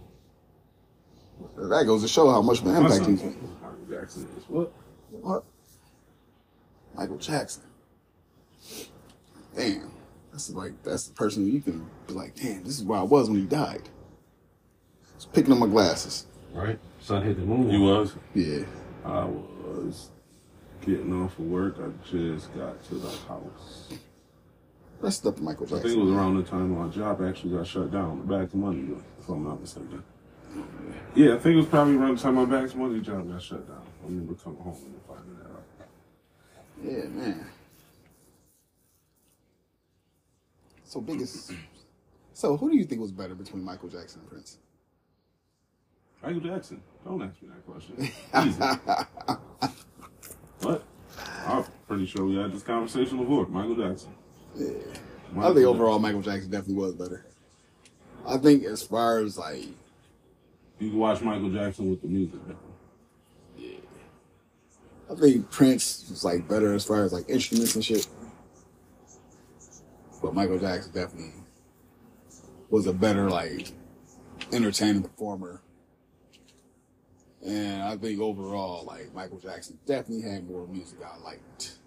[1.57, 4.29] That goes to show how much of an impact son he's knows who Michael Jackson
[4.37, 4.45] is.
[4.49, 4.73] What?
[5.11, 5.45] What?
[6.95, 7.63] Michael Jackson.
[9.57, 9.91] Damn.
[10.33, 13.31] That's like that's the person you can be like, damn, this is where I was
[13.31, 13.89] when he died.
[15.15, 16.27] Just picking up my glasses.
[16.53, 16.79] Right?
[17.01, 17.71] Sun hit the moon.
[17.71, 18.15] He was.
[18.35, 18.65] Yeah.
[19.05, 20.11] I was
[20.81, 21.77] getting off of work.
[21.79, 23.91] I just got to the house.
[25.01, 27.67] Rest up to Michael I think it was around the time my job actually got
[27.67, 28.27] shut down.
[28.27, 28.89] The back to money,
[29.21, 30.03] if I'm not mistaken.
[31.15, 33.41] Yeah, I think it was probably around the time my back to money job got
[33.41, 33.83] shut down.
[34.03, 35.65] I remember coming home and finding that out.
[36.83, 37.47] Yeah, man.
[40.85, 41.53] So biggest
[42.33, 44.59] So who do you think was better between Michael Jackson and Prince?
[46.23, 46.81] Michael Jackson.
[47.05, 47.97] Don't ask me that question.
[48.49, 48.63] Easy.
[50.63, 50.85] what?
[51.47, 53.47] I'm pretty sure we had this conversation before.
[53.47, 54.15] Michael Jackson.
[54.57, 54.69] Yeah.
[55.33, 57.27] I Michael think overall Michael Jackson definitely was better.
[58.27, 59.67] I think as far as like
[60.79, 62.41] You can watch Michael Jackson with the music.
[63.57, 63.77] Yeah.
[65.11, 68.07] I think Prince was like better as far as like instruments and shit.
[70.23, 71.33] But Michael Jackson definitely
[72.71, 73.73] was a better like
[74.53, 75.61] entertaining performer.
[77.47, 81.79] And I think overall, like Michael Jackson definitely had more music I liked.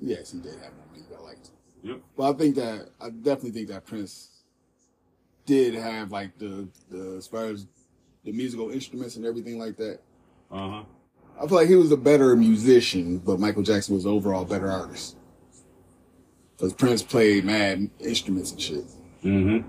[0.00, 1.50] Yes, he did have more music I liked.
[1.82, 2.00] Yep.
[2.16, 4.30] But I think that I definitely think that Prince
[5.46, 7.66] did have like the the as far as
[8.28, 10.00] the musical instruments and everything like that.
[10.50, 10.82] Uh huh.
[11.40, 14.70] I feel like he was a better musician, but Michael Jackson was overall a better
[14.70, 15.16] artist.
[16.56, 18.84] Because Prince played mad instruments and shit.
[19.24, 19.68] Mm-hmm.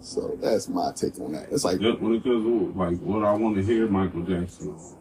[0.00, 1.48] So that's my take on that.
[1.50, 2.00] It's like, Yep.
[2.00, 4.96] When it comes to like what I want to hear Michael Jackson on,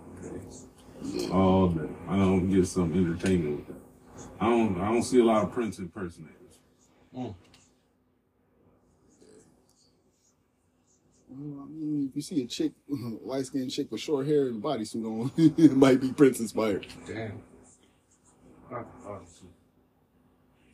[1.05, 1.29] okay.
[1.29, 1.89] all day.
[2.09, 4.29] I don't get some entertainment with that.
[4.41, 4.81] I don't.
[4.81, 6.59] I don't see a lot of Prince impersonators.
[11.31, 12.73] Well, I mean, if you see a chick,
[13.23, 16.87] light skinned chick with short hair and a bodysuit on, it might be Prince inspired.
[17.07, 17.41] Damn.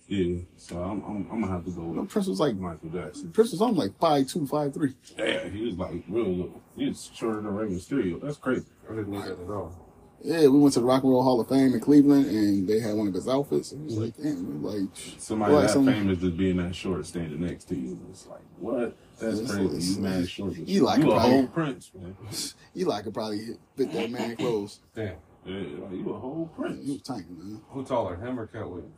[0.07, 0.37] Yeah.
[0.55, 1.03] So I'm.
[1.03, 3.31] I'm, I'm gonna have to go You know, Prince was like, Michael Jackson.
[3.31, 4.93] Prince was on like five two, five three.
[5.17, 6.61] Yeah, he was like real little.
[6.77, 8.21] He was shorter than Rey Mysterio.
[8.21, 8.65] That's crazy.
[8.89, 9.86] I didn't know that at all.
[10.27, 12.79] Yeah, we went to the Rock and Roll Hall of Fame in Cleveland, and they
[12.81, 13.71] had one of his outfits.
[13.71, 17.05] And It was like, damn, like Somebody like that some- famous just being that short
[17.05, 17.97] standing next to you.
[18.09, 18.97] It's like what?
[19.19, 19.65] That's crazy.
[19.65, 20.51] it's- You mad short.
[20.51, 22.17] as you you a probably- whole prince, man.
[22.75, 23.39] Eli could probably
[23.77, 24.79] fit that man clothes.
[24.95, 25.15] Damn.
[25.45, 26.85] Yeah, like you a whole prince.
[26.85, 27.61] was tiny, man.
[27.69, 28.97] Who taller, him or Katt Williams?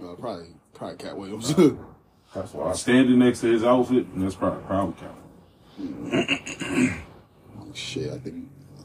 [0.00, 1.52] Uh, probably, probably Katt Williams.
[2.34, 4.94] That's why Standing next to his outfit, that's probably probably
[5.78, 7.00] Calvin.
[7.60, 8.43] Oh, shit, I think,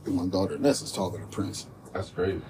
[0.10, 1.68] My daughter Nessa's taller than Prince.
[1.94, 2.42] That's crazy.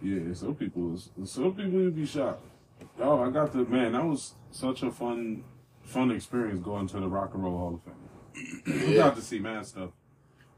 [0.00, 2.44] Yeah, some people, some people would be shocked.
[3.00, 3.92] Oh, I got the man.
[3.92, 5.44] That was such a fun,
[5.82, 8.88] fun experience going to the Rock and Roll Hall of Fame.
[8.88, 9.90] We got to see mad stuff,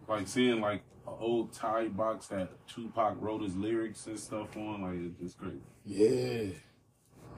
[0.09, 4.83] like seeing like an old tie box that Tupac wrote his lyrics and stuff on.
[4.83, 5.61] Like it's just crazy.
[5.87, 6.53] Yeah.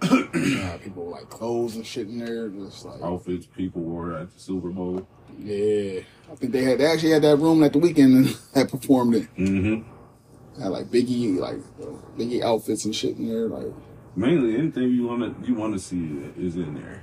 [0.03, 4.41] Yeah, people like clothes and shit in there, just like Outfits people wore at the
[4.41, 5.07] Super Bowl.
[5.39, 6.01] yeah.
[6.31, 9.15] I think they had they actually had that room at the weekend and had performed
[9.15, 9.29] it.
[9.37, 10.63] Mm-hmm.
[10.63, 13.73] Had like Biggie like uh, Biggie outfits and shit in there, like
[14.15, 17.03] Mainly, anything you want to you want to see is in there.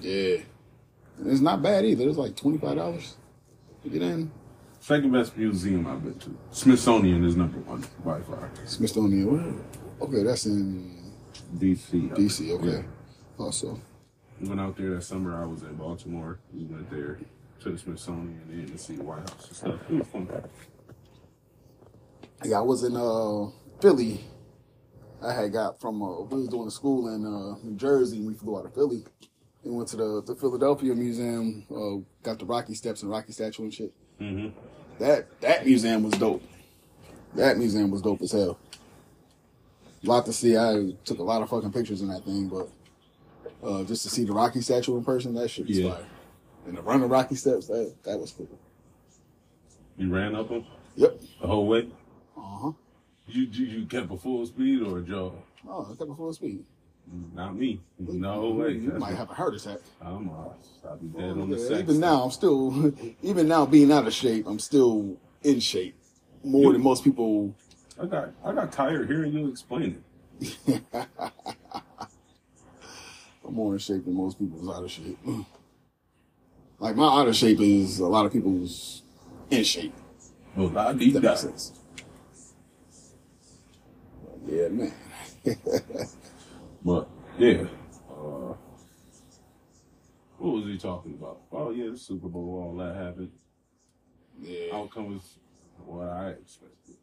[0.00, 0.38] yeah.
[1.18, 2.06] And it's not bad either.
[2.08, 3.16] It's like twenty five dollars
[3.82, 4.30] to get in.
[4.80, 6.36] Second best museum I've been to.
[6.50, 8.50] Smithsonian is number one by far.
[8.66, 9.62] Smithsonian.
[10.00, 10.95] Okay, that's in
[11.54, 12.10] DC.
[12.16, 12.50] DC.
[12.52, 12.66] Okay.
[12.68, 12.82] Yeah.
[13.38, 13.80] Also,
[14.40, 15.40] went out there that summer.
[15.40, 16.38] I was in Baltimore.
[16.52, 17.18] We went there
[17.60, 19.80] to the Smithsonian and to see the White House and stuff.
[19.90, 20.28] It was fun.
[22.44, 23.50] yeah, I was in uh
[23.80, 24.24] Philly.
[25.22, 28.18] I had got from uh, we was doing a school in uh, New Jersey.
[28.18, 29.04] and We flew out of Philly
[29.64, 31.64] and went to the the Philadelphia Museum.
[31.70, 33.92] Uh, got the Rocky Steps and Rocky statue and shit.
[34.20, 34.58] Mm-hmm.
[34.98, 36.42] That that museum was dope.
[37.34, 38.58] That museum was dope as hell.
[40.06, 40.56] A lot to see.
[40.56, 42.68] I took a lot of fucking pictures in that thing, but
[43.66, 45.90] uh, just to see the Rocky statue in person, that shit was Yeah.
[45.94, 46.06] fire.
[46.66, 48.48] And to run the Rocky Steps, that that was cool.
[49.98, 50.64] You ran up them
[50.96, 51.20] Yep.
[51.40, 51.88] the whole way.
[52.36, 52.72] Uh huh.
[53.28, 55.32] You, you you kept a full speed or a jog?
[55.68, 56.64] Oh, I kept a full speed.
[57.34, 57.80] Not me.
[57.98, 58.72] No way.
[58.74, 59.78] You might have a heart attack.
[60.00, 61.80] I'm, uh, I'll be dead on the Yeah, sex.
[61.80, 62.92] even now, I'm still,
[63.22, 65.96] even now being out of shape, I'm still in shape
[66.44, 67.54] more than most people.
[68.00, 70.02] I got I got tired hearing you explain
[70.40, 70.82] it.
[73.46, 75.18] I'm more in shape than most people's out of shape.
[76.78, 79.02] Like my out of shape is a lot of people's
[79.50, 79.94] in shape.
[80.54, 81.28] Well, need that that.
[81.30, 81.72] makes sense.
[84.46, 84.92] Yeah, man.
[86.84, 87.08] But
[87.38, 87.64] yeah.
[88.08, 88.54] Uh,
[90.38, 91.40] what was he talking about?
[91.50, 93.32] Oh yeah, the Super Bowl, all that happened.
[94.40, 94.76] Yeah.
[94.76, 95.38] Outcome was
[95.84, 96.95] what I expected.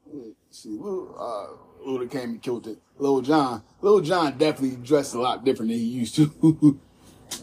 [0.49, 2.77] See, Lil, uh, Luda came and killed it.
[2.97, 6.79] Lil Jon, Lil Jon definitely dressed a lot different than he used to.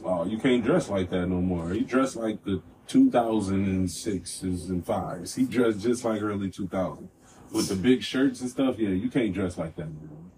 [0.04, 1.70] Oh, you can't dress like that no more.
[1.70, 5.34] He dressed like the 2006s and fives.
[5.34, 7.08] He dressed just like early 2000
[7.52, 8.78] with the big shirts and stuff.
[8.78, 9.82] Yeah, you can't dress like that.
[9.82, 10.30] anymore.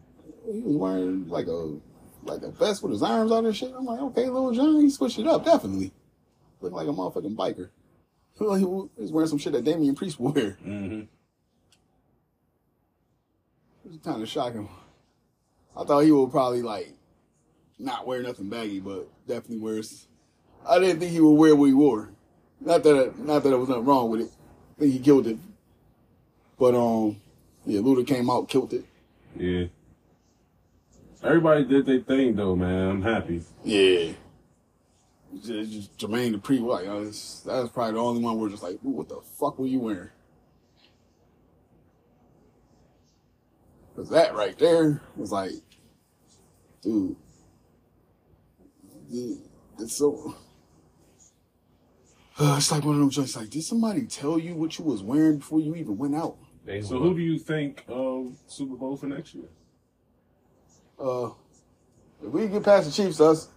[0.51, 1.77] he was wearing like a
[2.25, 3.73] like a vest with his arms out and shit.
[3.77, 5.93] I'm like, okay, Lil Jon, he switched it up, definitely.
[6.61, 7.69] Looking like a motherfucking biker.
[8.39, 10.33] He was wearing some shit that Damian Priest wore.
[10.33, 11.03] Mm-hmm.
[13.93, 14.71] Was kind of shocking.
[15.77, 16.95] I thought he would probably like
[17.79, 20.07] not wear nothing baggy, but definitely wears.
[20.67, 22.09] I didn't think he would wear what he wore.
[22.59, 24.31] Not that not that there was nothing wrong with it.
[24.77, 25.37] I think he killed it.
[26.59, 27.17] But um,
[27.67, 28.87] yeah, Luda came out, killed it.
[29.37, 29.65] Yeah.
[31.23, 32.89] Everybody did their thing though, man.
[32.89, 33.43] I'm happy.
[33.63, 34.13] Yeah.
[35.35, 39.11] Just, just Jermaine Dupri, like that's, that's probably the only one where just like, what
[39.11, 40.09] the fuck were you wearing?
[43.95, 45.53] Cause that right there was like,
[46.83, 47.17] dude,
[49.11, 49.39] dude,
[49.79, 50.35] it's so.
[52.39, 53.37] Uh, it's like one of those joints.
[53.37, 56.39] Like, did somebody tell you what you was wearing before you even went out?
[56.65, 59.49] They So who do you think of Super Bowl for next year?
[60.99, 61.31] Uh,
[62.25, 63.49] if we get past the Chiefs, us.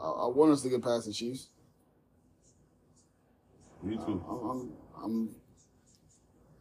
[0.00, 1.48] I, I want us to get past the Chiefs.
[3.82, 4.24] Me too.
[4.28, 4.72] I'm, I'm,
[5.04, 5.34] I'm,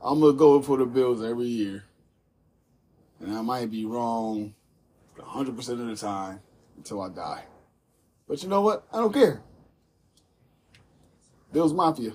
[0.05, 1.83] I'm gonna go for the Bills every year,
[3.19, 4.53] and I might be wrong
[5.15, 6.41] 100 percent of the time
[6.77, 7.43] until I die.
[8.27, 8.85] But you know what?
[8.93, 9.41] I don't care.
[11.51, 12.11] Bills Mafia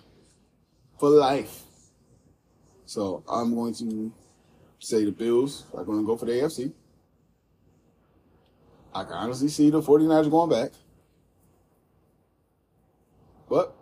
[1.00, 1.62] for life.
[2.86, 4.12] So I'm going to
[4.78, 6.72] say the Bills are going to go for the AFC.
[8.94, 10.72] I can honestly see the 49ers going back.
[13.48, 13.74] But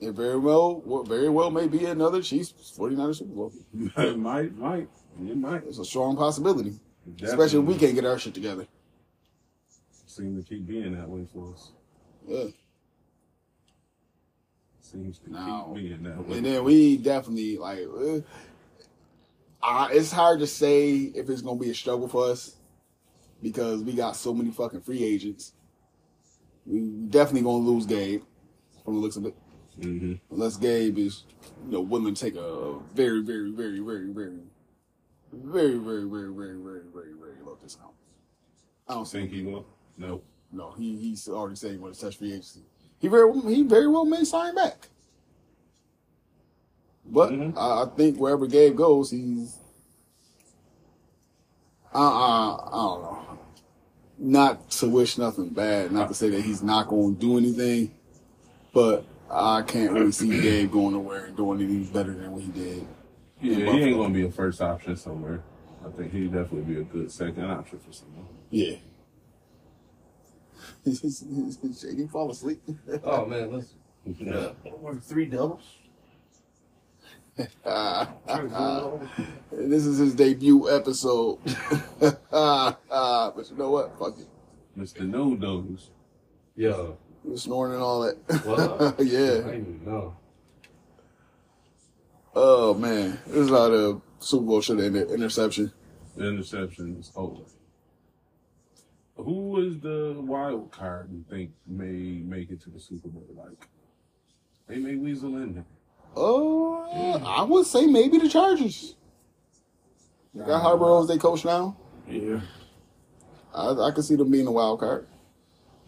[0.00, 3.52] it very well well, very well may be another Chiefs 49ers Super Bowl.
[3.96, 4.88] it might, might,
[5.20, 5.64] it might.
[5.64, 6.78] It's a strong possibility.
[7.22, 8.66] Especially if we can't get our shit together.
[10.06, 11.72] Seems to keep being that way for us.
[12.26, 12.44] Yeah.
[14.80, 16.38] Seems to Now, keep being that way.
[16.38, 18.20] And then we definitely like uh,
[19.62, 22.56] uh, it's hard to say if it's gonna be a struggle for us
[23.42, 25.52] because we got so many fucking free agents.
[26.66, 28.22] We definitely gonna lose Gabe
[28.84, 29.34] from the looks of it.
[29.80, 31.24] Hmm Unless Gabe is,
[31.66, 34.38] you know, willing to take a very, very, very, very, very,
[35.32, 37.92] very, very, very, very, very, very, very low discount.
[38.88, 39.66] I don't Think he will?
[39.98, 40.22] No.
[40.52, 42.60] no, he he's already saying he wants to touch free agency.
[42.98, 44.88] He very he very well may sign back.
[47.06, 47.56] But Mhm.
[47.56, 49.56] I, I think wherever Gabe goes, he's
[51.94, 53.38] uh, uh, I don't know.
[54.18, 57.92] Not to wish nothing bad, not to say that he's not going to do anything,
[58.72, 62.50] but I can't really see Gabe going nowhere and doing anything better than what he
[62.50, 62.86] did.
[63.40, 65.42] Yeah, he ain't gonna be a first option somewhere.
[65.86, 68.26] I think he'd definitely be a good second option for someone.
[68.50, 68.76] Yeah.
[70.84, 72.60] Shaking fall asleep.
[73.04, 73.74] Oh man, let's
[74.04, 74.50] yeah.
[74.78, 75.62] work three doubles.
[77.36, 77.56] this
[79.86, 81.38] is his debut episode.
[82.30, 82.78] but
[83.50, 83.98] you know what?
[83.98, 84.28] Fuck it.
[84.78, 85.08] Mr.
[85.08, 85.90] No Dose.
[86.56, 86.96] Yo, He was
[87.36, 88.16] snoring and all that.
[88.44, 88.82] what?
[89.00, 89.26] I yeah.
[89.26, 90.16] didn't even know.
[92.34, 93.18] Oh man.
[93.26, 95.10] there's a lot of Super Bowl should have ended.
[95.10, 95.72] Interception.
[96.16, 97.42] The interception is over.
[99.16, 103.26] Who is the wild card you think may make it to the Super Bowl?
[103.34, 103.66] Like,
[104.66, 105.64] they may weasel in there.
[106.16, 108.96] Uh, I would say maybe the Chargers.
[110.34, 111.76] They got Harbaugh as their coach now.
[112.08, 112.40] Yeah.
[113.54, 115.06] I, I could see them being a wild card.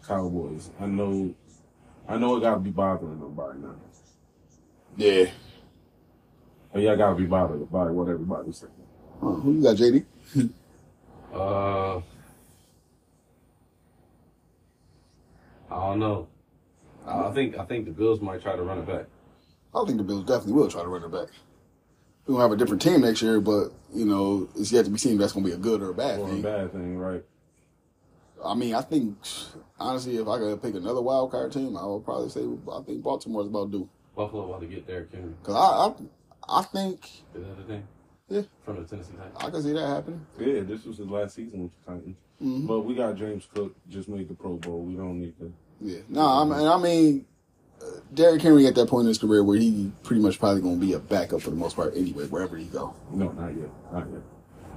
[0.07, 0.69] Cowboys.
[0.79, 1.33] I know.
[2.07, 3.75] I know it gotta be bothering them by now.
[4.97, 5.29] Yeah.
[6.71, 8.71] But yeah, I gotta be bothered by what everybody's saying.
[9.21, 10.05] Huh, who you got, JD?
[11.33, 11.97] Uh,
[15.71, 16.27] I don't know.
[17.07, 19.05] I think I think the Bills might try to run it back.
[19.73, 21.29] I think the Bills definitely will try to run it back.
[22.27, 24.99] we're gonna have a different team next year, but you know, it's yet to be
[24.99, 26.41] seen if that's gonna be a good or a bad Or a thing.
[26.43, 27.23] bad thing, right?
[28.45, 29.17] I mean, I think
[29.79, 32.41] honestly, if I could pick another wild card team, I would probably say
[32.71, 33.89] I think Baltimore's about due.
[34.15, 35.33] Buffalo about to get Derrick Henry.
[35.43, 37.87] Cause I, I, I think Is that the thing?
[38.29, 38.41] Yeah.
[38.63, 39.37] From the Tennessee Titans.
[39.39, 40.25] I can see that happening.
[40.39, 42.17] Yeah, this was his last season with the Titans.
[42.41, 42.67] Mhm.
[42.67, 44.81] But we got James Cook, just made the Pro Bowl.
[44.81, 45.53] We don't need to.
[45.81, 45.99] Yeah.
[46.09, 47.25] No, I mean, I mean,
[47.81, 50.75] uh, Derrick Henry at that point in his career where he pretty much probably gonna
[50.77, 52.93] be a backup for the most part anyway, wherever he go.
[53.11, 53.69] No, not yet.
[53.91, 54.21] Not yet.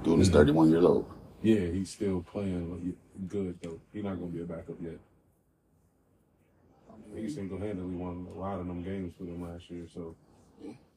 [0.03, 1.05] Dude is 31 years old.
[1.41, 2.95] Yeah, he's still playing like,
[3.27, 3.79] good, though.
[3.93, 4.97] He's not going to be a backup yet.
[7.15, 10.15] He single handedly won a lot of them games for them last year, so.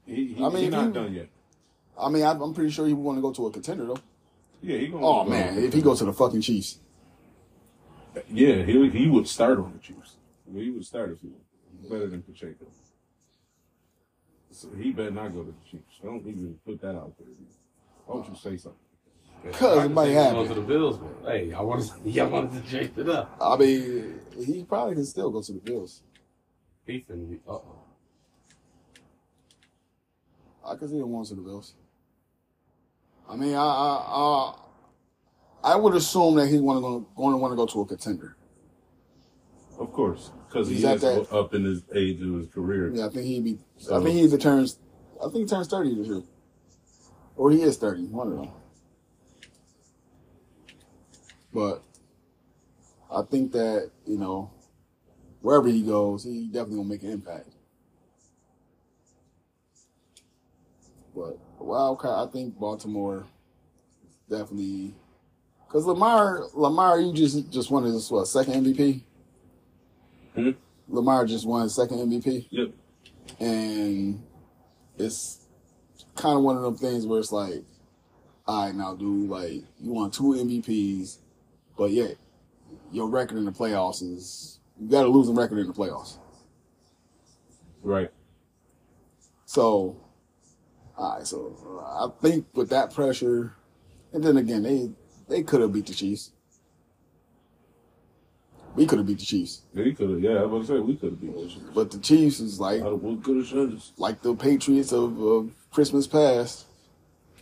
[0.07, 1.29] He, he, I mean, he not you- done yet.
[1.99, 3.99] I mean, I, I'm pretty sure he would want to go to a contender though.
[4.63, 6.79] Yeah, he going Oh man, if he goes to the fucking Chiefs,
[8.31, 10.17] Yeah, he, he would start on the Chiefs.
[10.53, 11.29] He would start if he
[11.89, 12.67] better than Pacheco.
[14.51, 16.01] So he better not go to the Chiefs.
[16.03, 17.29] Don't even put that out there.
[18.07, 18.79] Why don't you say something?
[19.53, 20.49] Cause it might Going happen.
[20.49, 23.37] to the Bills, but hey, I wanted, y'all wanted to change it up.
[23.41, 26.03] I mean, he probably can still go to the Bills.
[26.87, 27.79] He finna be, uh-oh.
[30.67, 31.75] I can see him going to the Bills.
[33.29, 34.55] I mean, I I
[35.65, 37.87] I, I would assume that he's want to going to want to go to a
[37.87, 38.37] contender.
[39.79, 42.91] Of course, because he He's at is that- up in his age of his career.
[42.95, 43.59] Yeah, I think he'd be.
[43.91, 44.79] I think he either turns.
[45.21, 46.23] I think he turns thirty this year,
[47.37, 48.05] or he is thirty.
[48.07, 48.49] One of them.
[51.53, 51.83] But
[53.11, 54.51] I think that you know,
[55.41, 57.49] wherever he goes, he definitely gonna make an impact.
[61.15, 63.27] But wild card, I think Baltimore
[64.29, 64.95] definitely
[65.67, 69.03] because Lamar, Lamar, you just just won his what second MVP.
[70.35, 70.51] Hmm?
[70.89, 72.71] Lamar just won second MVP Yep.
[73.41, 74.23] and
[74.99, 75.47] it's
[76.15, 77.63] kind of one of them things where it's like,
[78.47, 81.19] all right, now, dude, like you won two MVPs,
[81.81, 82.09] but yeah,
[82.93, 85.73] your record in the playoffs is you got to lose a losing record in the
[85.73, 86.19] playoffs.
[87.83, 88.11] Right.
[89.47, 89.97] So,
[90.99, 93.55] all right, so I think with that pressure,
[94.13, 94.91] and then again, they
[95.27, 96.33] they could have beat the Chiefs.
[98.77, 100.21] We could have beat the Chiefs, he could have.
[100.21, 101.65] Yeah, I was about to say we could have beat the Chiefs.
[101.75, 103.85] but the Chiefs is like Out of what could have should have.
[103.97, 106.67] like the Patriots of, of Christmas past,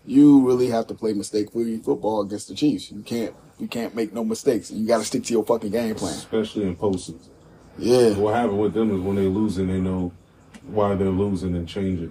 [0.06, 2.92] you really have to play mistake-free football against the Chiefs.
[2.92, 4.70] You can't you can't make no mistakes.
[4.70, 6.14] You got to stick to your fucking game plan.
[6.14, 7.28] Especially in postseason.
[7.78, 10.12] Yeah, What happened with them is when they're losing, they know
[10.66, 12.10] why they're losing and change it.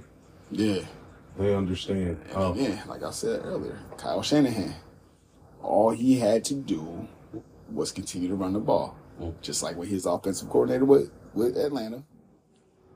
[0.51, 0.81] yeah.
[1.37, 2.17] They understand.
[2.35, 4.73] Yeah, like I said earlier, Kyle Shanahan,
[5.61, 7.07] all he had to do
[7.71, 8.95] was continue to run the ball,
[9.43, 12.01] just like with his offensive coordinator with with Atlanta.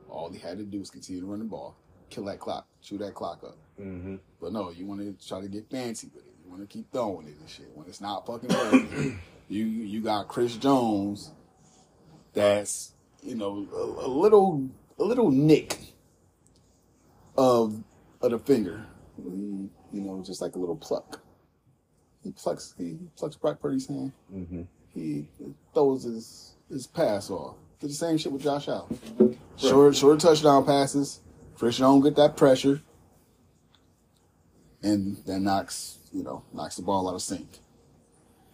[0.09, 1.75] All he had to do was continue to run the ball,
[2.09, 3.57] kill that clock, chew that clock up.
[3.77, 6.30] hmm But no, you want to try to get fancy with it.
[6.51, 7.71] Want to keep throwing it and shit.
[7.73, 11.31] When it's not fucking working, you you got Chris Jones.
[12.33, 12.91] That's
[13.23, 14.69] you know a, a little
[14.99, 15.79] a little nick
[17.37, 17.81] of
[18.19, 18.85] of the finger.
[19.17, 21.21] You know, just like a little pluck.
[22.21, 24.11] He plucks he plucks Brock Purdy's hand.
[24.29, 24.63] hmm
[24.93, 25.29] He
[25.73, 27.55] throws his his pass off.
[27.79, 29.37] Did the same shit with Josh Allen.
[29.55, 31.21] Short short touchdown passes.
[31.55, 32.81] Chris Jones get that pressure
[34.83, 37.59] and that knocks, you know, knocks the ball out of sync.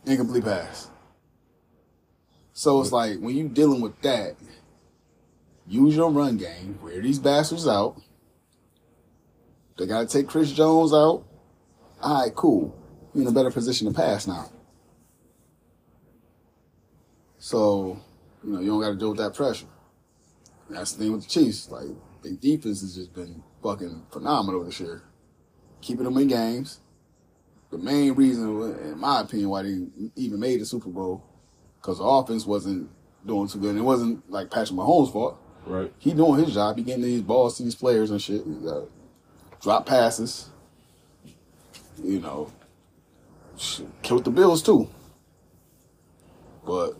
[0.05, 0.89] Incomplete pass.
[2.53, 4.35] So it's like when you dealing with that,
[5.67, 8.01] use your run game, wear these bastards out.
[9.77, 11.23] They gotta take Chris Jones out.
[12.01, 12.75] All right, cool.
[13.13, 14.49] You're in a better position to pass now.
[17.37, 17.99] So,
[18.43, 19.67] you know, you don't gotta deal with that pressure.
[20.69, 21.69] That's the thing with the Chiefs.
[21.69, 21.87] Like,
[22.23, 25.03] their defense has just been fucking phenomenal this year
[25.81, 26.79] keeping them in games.
[27.69, 31.23] The main reason, in my opinion, why they even made the Super Bowl,
[31.81, 32.89] because the offense wasn't
[33.25, 33.71] doing too good.
[33.71, 35.37] And it wasn't like Patrick Mahomes' fault.
[35.65, 35.91] Right.
[35.99, 36.77] He doing his job.
[36.77, 38.43] He getting these balls to these players and shit.
[38.63, 38.83] Got
[39.61, 40.49] drop passes.
[42.01, 42.51] You know,
[43.57, 44.87] shit, killed the Bills too.
[46.65, 46.93] But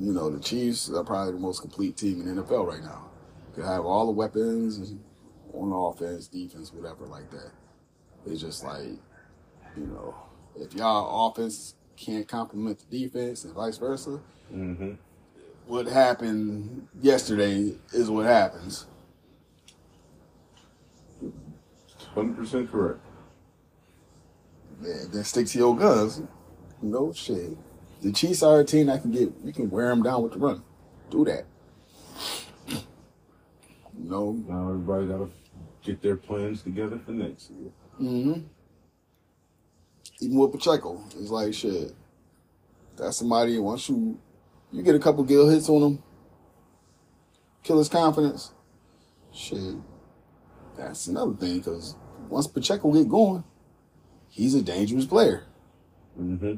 [0.00, 3.04] you know, the Chiefs are probably the most complete team in the NFL right now.
[3.56, 4.94] They have all the weapons
[5.52, 7.50] on offense, defense, whatever like that.
[8.26, 8.98] It's just like,
[9.76, 10.14] you know,
[10.56, 14.20] if y'all offense can't complement the defense and vice versa,
[14.50, 14.92] hmm
[15.66, 18.86] what happened yesterday is what happens.
[22.14, 23.00] Hundred percent correct.
[24.82, 26.22] Yeah, then stick to your guns.
[26.80, 27.56] No shit.
[28.02, 30.38] The Chiefs are a team that can get, you can wear them down with the
[30.38, 30.62] run.
[31.10, 31.46] Do that.
[33.98, 35.30] No, Now everybody got to
[35.82, 37.70] get their plans together for next year.
[38.00, 38.40] Mm-hmm.
[40.20, 41.92] Even with Pacheco, it's like shit.
[42.96, 43.58] That's somebody.
[43.58, 44.18] Once you
[44.72, 46.02] you get a couple gill hits on him,
[47.62, 48.52] kill his confidence.
[49.32, 49.74] Shit,
[50.76, 51.58] that's another thing.
[51.58, 51.96] Because
[52.30, 53.44] once Pacheco get going,
[54.30, 55.44] he's a dangerous player.
[56.18, 56.54] Mm-hmm.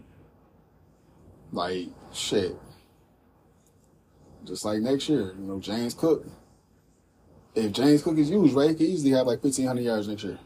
[1.51, 2.57] Like shit.
[4.45, 6.25] Just like next year, you know, James Cook.
[7.55, 10.23] If James Cook is used right, he could easily have like fifteen hundred yards next
[10.23, 10.39] year.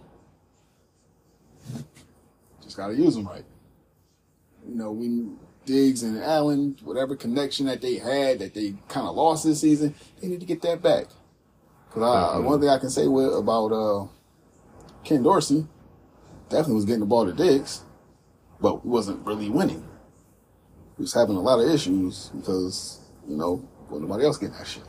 [2.73, 3.45] Just gotta use them right.
[4.67, 9.15] You know, when Diggs and Allen, whatever connection that they had that they kind of
[9.15, 11.09] lost this season, they need to get that back.
[11.87, 14.07] Because I, one thing I can say with, about uh,
[15.05, 15.67] Ken Dorsey,
[16.49, 17.83] definitely was getting the ball to Diggs,
[18.59, 19.87] but wasn't really winning.
[20.97, 24.67] He was having a lot of issues because, you know, well, nobody else getting that
[24.67, 24.85] shit.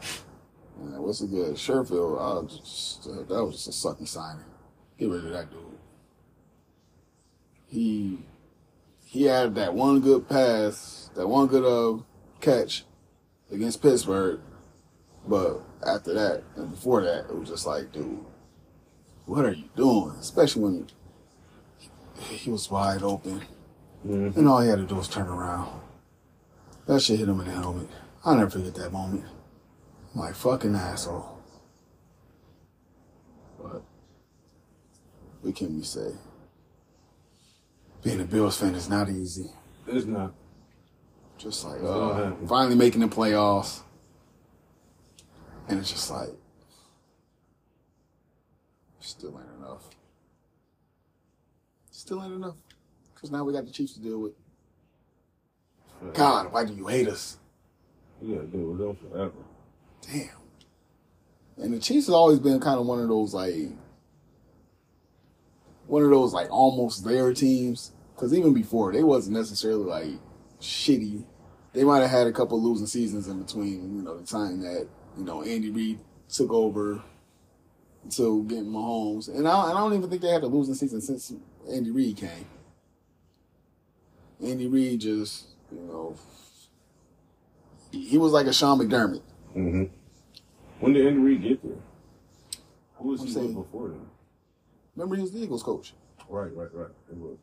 [0.00, 2.20] Yeah, what's a good Sherfield?
[2.20, 4.44] I just, uh, that was just a sucking signing.
[4.96, 5.71] Get rid of that dude.
[7.72, 8.18] He
[9.02, 12.02] he had that one good pass, that one good uh,
[12.38, 12.84] catch
[13.50, 14.40] against Pittsburgh,
[15.26, 18.26] but after that and before that, it was just like, dude,
[19.24, 20.14] what are you doing?
[20.20, 20.86] Especially when
[22.28, 23.40] he was wide open,
[24.04, 25.80] and all he had to do was turn around.
[26.86, 27.88] That shit hit him in the helmet.
[28.22, 29.24] I'll never forget that moment.
[30.14, 31.38] I'm like, fucking asshole.
[33.58, 33.82] But
[35.40, 36.12] what can we say?
[38.02, 39.50] Being a Bills fan is not easy.
[39.86, 40.32] It's not.
[41.38, 43.80] Just like uh, finally making the playoffs,
[45.68, 46.28] and it's just like
[49.00, 49.88] still ain't enough.
[51.90, 52.56] Still ain't enough
[53.14, 54.32] because now we got the Chiefs to deal with.
[56.14, 57.38] God, why do you hate us?
[58.20, 59.32] You gotta deal with them forever.
[60.00, 60.28] Damn.
[61.58, 63.54] And the Chiefs has always been kind of one of those like
[65.92, 67.92] one of those like almost there teams.
[68.14, 70.20] Because even before they wasn't necessarily like
[70.58, 71.24] shitty.
[71.74, 73.96] They might have had a couple losing seasons in between.
[73.96, 74.86] You know the time that
[75.18, 75.98] you know Andy Reid
[76.30, 77.02] took over
[78.04, 81.00] until getting Mahomes, and I, and I don't even think they had a losing season
[81.02, 81.32] since
[81.70, 82.46] Andy Reid came.
[84.42, 86.16] Andy Reid just you know
[87.90, 89.22] he he was like a Sean McDermott.
[89.56, 89.84] Mm-hmm.
[90.80, 91.82] When did Andy Reid get there?
[92.96, 94.06] Who was I'm he saying- before then?
[94.96, 95.94] Remember he was the Eagles coach.
[96.28, 96.90] Right, right, right.
[97.10, 97.38] It was.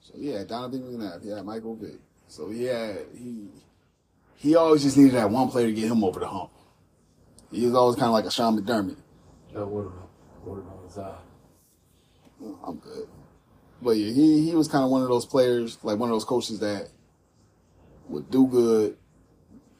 [0.00, 1.98] So yeah, Donovan McNabb, yeah, Michael Vick.
[2.28, 3.48] So yeah, he
[4.36, 6.50] he always just needed that one player to get him over the hump.
[7.52, 8.96] He was always kind of like a Sean McDermott.
[9.52, 9.92] That word,
[10.44, 11.18] word on his eye.
[12.64, 13.08] I'm good.
[13.82, 16.24] But yeah, he he was kind of one of those players, like one of those
[16.24, 16.88] coaches that
[18.08, 18.96] would do good,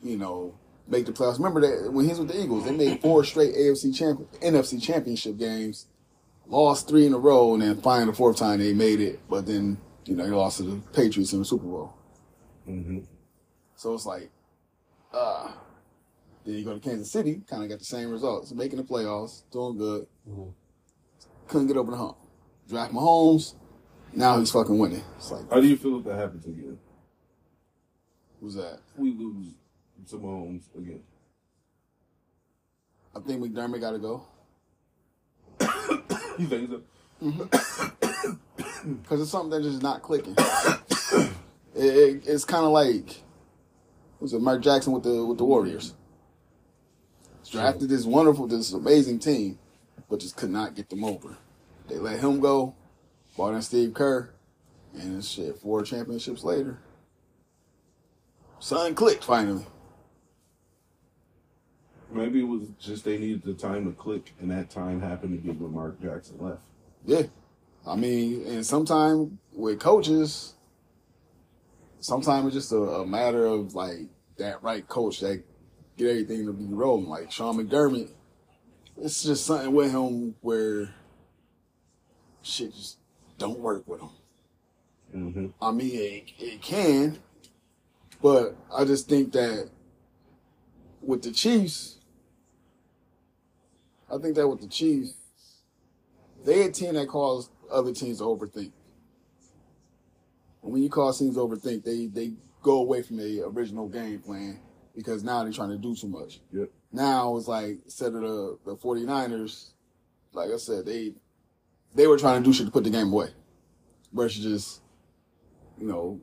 [0.03, 0.55] you know,
[0.89, 1.39] make the playoffs.
[1.39, 4.83] Remember that when he was with the Eagles, they made four straight AFC champion, NFC
[4.83, 5.87] championship games,
[6.51, 9.21] lost three in a row, and then finally the fourth time they made it.
[9.29, 11.95] But then you know they lost to the Patriots in the Super Bowl.
[12.69, 13.01] Mm-hmm.
[13.77, 14.31] So it's like,
[15.13, 15.53] uh,
[16.45, 19.43] then you go to Kansas City, kind of got the same results, making the playoffs,
[19.51, 20.07] doing good.
[21.49, 22.17] Couldn't get over the hump.
[22.69, 23.55] Draft Mahomes,
[24.13, 25.03] now he's fucking winning.
[25.17, 26.79] It's like, How do you feel if that happens again?
[28.41, 28.81] who's that?
[28.97, 29.55] We lose
[30.11, 31.03] to Mahomes again.
[33.15, 34.25] I think McDermott got to go
[36.41, 36.81] You think so?
[37.23, 38.93] Mm-hmm.
[39.03, 40.35] because it's something that's just not clicking.
[40.39, 41.35] it,
[41.75, 43.21] it- it's kind of like,
[44.21, 45.95] was it Mark Jackson with the with the Warriors?
[47.51, 49.59] Drafted this wonderful, this amazing team,
[50.09, 51.37] but just could not get them over.
[51.89, 52.75] They let him go,
[53.37, 54.31] bought in Steve Kerr,
[54.95, 55.59] and it's shit.
[55.59, 56.79] Four championships later,
[58.61, 59.67] something clicked finally.
[62.13, 65.47] Maybe it was just they needed the time to click, and that time happened to
[65.47, 66.63] be when Mark Jackson left.
[67.05, 67.23] Yeah.
[67.87, 70.55] I mean, and sometimes with coaches,
[72.01, 74.01] sometimes it's just a, a matter of like
[74.37, 75.43] that right coach that
[75.97, 77.09] get everything to be rolling.
[77.09, 78.11] Like Sean McDermott,
[79.01, 80.95] it's just something with him where
[82.43, 82.99] shit just
[83.39, 84.11] don't work with him.
[85.15, 85.47] Mm-hmm.
[85.61, 87.19] I mean, it, it can,
[88.23, 89.71] but I just think that
[91.03, 91.99] with the Chiefs,
[94.13, 95.15] I think that with the Chiefs,
[96.45, 98.73] they a team that cause other teams to overthink.
[100.63, 102.33] And when you cause teams to overthink, they they
[102.63, 104.61] go away from the original game plan
[104.95, 106.41] because now they're trying to do too much.
[106.53, 106.71] Yep.
[106.93, 109.71] Now it's like instead of the, the 49ers,
[110.33, 111.15] like I said, they
[111.95, 113.29] they were trying to do shit to put the game away.
[114.13, 114.83] Versus just,
[115.79, 116.21] you know,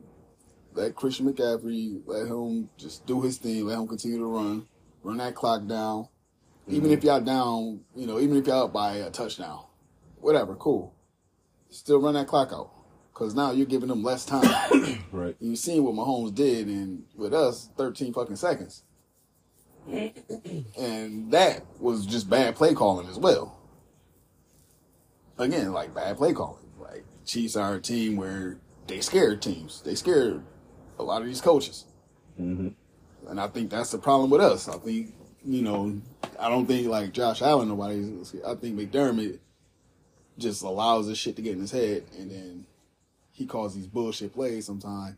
[0.74, 4.66] let Christian McCaffrey, let him just do his thing, let him continue to run,
[5.02, 6.08] run that clock down,
[6.68, 9.64] Even if y'all down, you know, even if y'all up by a touchdown,
[10.20, 10.94] whatever, cool.
[11.70, 12.70] Still run that clock out.
[13.12, 14.44] Because now you're giving them less time.
[15.10, 15.34] Right.
[15.40, 18.82] You've seen what Mahomes did, and with us, 13 fucking seconds.
[20.78, 23.58] and that was just bad play calling as well.
[25.38, 26.66] Again, like bad play calling.
[26.78, 29.80] Like Chiefs are a team where they scared teams.
[29.80, 30.44] They scared
[30.98, 31.86] a lot of these coaches.
[32.38, 32.68] Mm-hmm.
[33.30, 34.68] And I think that's the problem with us.
[34.68, 36.00] I think, you know,
[36.38, 38.12] I don't think like Josh Allen, nobody,
[38.46, 39.38] I think McDermott
[40.38, 42.66] just allows this shit to get in his head and then
[43.32, 45.16] he calls these bullshit plays sometimes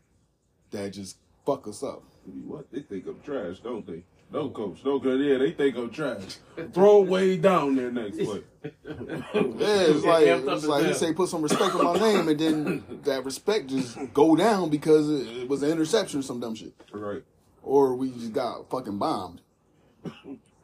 [0.71, 2.03] that just fuck us up.
[2.45, 4.03] What they think I'm trash, don't they?
[4.31, 4.77] No, coach.
[4.85, 5.19] No, good.
[5.19, 6.37] Yeah, they think I'm trash.
[6.73, 8.43] Throw it way down there next play.
[8.63, 10.95] Yeah, it's like, amped it's like he hell.
[10.97, 15.09] say put some respect on my name and then that respect just go down because
[15.09, 16.73] it, it was an interception or some dumb shit.
[16.93, 17.23] right.
[17.63, 19.41] Or we just got fucking bombed.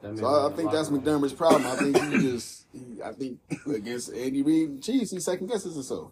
[0.02, 1.22] That man So I, I think that's locker room.
[1.22, 1.66] McDermott's problem.
[1.68, 3.40] I think he just, he, I think
[3.74, 6.12] against Andy Reid and Chiefs, he second guesses himself.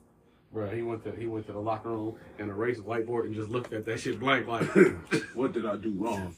[0.51, 3.35] Bro, he went to he went to the locker room and erased the whiteboard and
[3.35, 4.63] just looked at that shit blank like
[5.35, 6.35] What did I do wrong?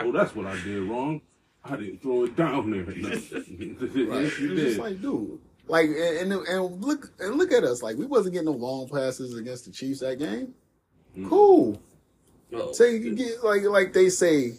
[0.00, 1.20] oh, that's what I did wrong.
[1.64, 2.90] I didn't throw it down there.
[2.96, 4.56] yes, you It's did.
[4.56, 5.38] just like, dude,
[5.68, 7.82] like, and, and and look and look at us.
[7.82, 10.54] Like, we wasn't getting no long passes against the Chiefs that game.
[11.16, 11.28] Mm.
[11.28, 11.80] Cool.
[12.72, 14.54] So you get like like they say,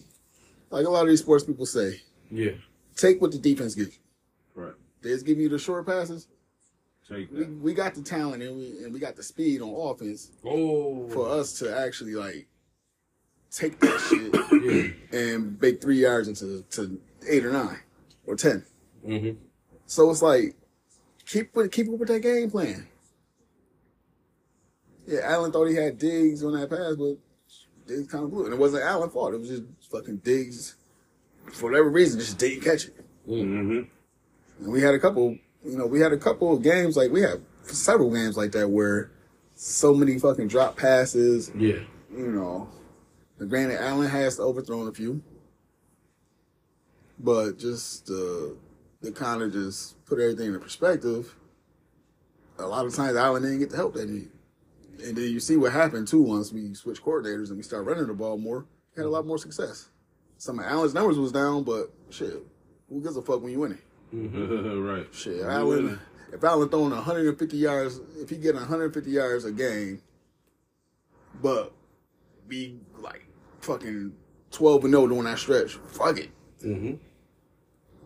[0.74, 2.02] like a lot of these sports people say,
[2.32, 2.52] Yeah.
[2.96, 4.62] take what the defense gives you.
[4.64, 4.74] right.
[5.02, 6.28] They just give you the short passes.
[7.08, 7.50] Take We, that.
[7.62, 11.28] we got the talent and we and we got the speed on offense Oh for
[11.30, 12.48] us to actually like
[13.52, 15.20] take that shit Yeah.
[15.20, 17.80] and bake three yards into to eight or nine
[18.26, 18.64] or ten.
[19.06, 19.38] Mm-hmm.
[19.86, 20.56] So it's like
[21.28, 22.88] keep with keep up with that game plan.
[25.06, 27.18] Yeah, Allen thought he had Diggs on that pass, but
[27.88, 28.46] Diggs kind of blew it.
[28.46, 29.34] And it wasn't Allen's fault.
[29.34, 30.76] It was just fucking Diggs,
[31.52, 32.96] for whatever reason, just didn't catch it.
[33.28, 34.64] Mm-hmm.
[34.64, 37.22] And we had a couple, you know, we had a couple of games like we
[37.22, 39.12] had several games like that where
[39.56, 41.52] so many fucking drop passes.
[41.56, 41.80] Yeah.
[42.16, 42.70] You know,
[43.48, 45.24] granted, Allen has overthrown a few,
[47.20, 48.54] but just uh,
[49.02, 51.36] to kind of just put everything in perspective,
[52.60, 54.32] a lot of times Allen didn't get the help that he needed.
[55.02, 58.08] And then you see what happened too once we switched coordinators and we started running
[58.08, 58.66] the ball more.
[58.96, 59.90] Had a lot more success.
[60.38, 62.34] Some of Allen's numbers was down, but shit,
[62.90, 63.80] who gives a fuck when you winning?
[64.84, 65.08] right.
[65.14, 66.00] Shit, Allen, winning.
[66.32, 70.02] if Allen throwing 150 yards, if he get 150 yards a game,
[71.42, 71.74] but
[72.48, 73.26] be like
[73.62, 74.14] fucking
[74.52, 76.30] 12 and 0 during that stretch, fuck it.
[76.64, 76.96] Mm-hmm.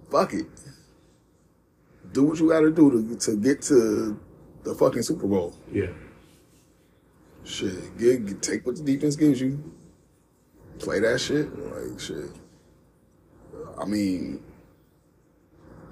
[0.09, 0.45] Fuck it.
[2.14, 4.18] Do what you got to do to to get to
[4.64, 5.53] the fucking Super Bowl.
[5.72, 5.88] Yeah.
[7.48, 9.74] Shit, get, get- take what the defense gives you.
[10.80, 11.48] Play that shit.
[11.57, 12.30] Like shit.
[13.80, 14.44] I mean,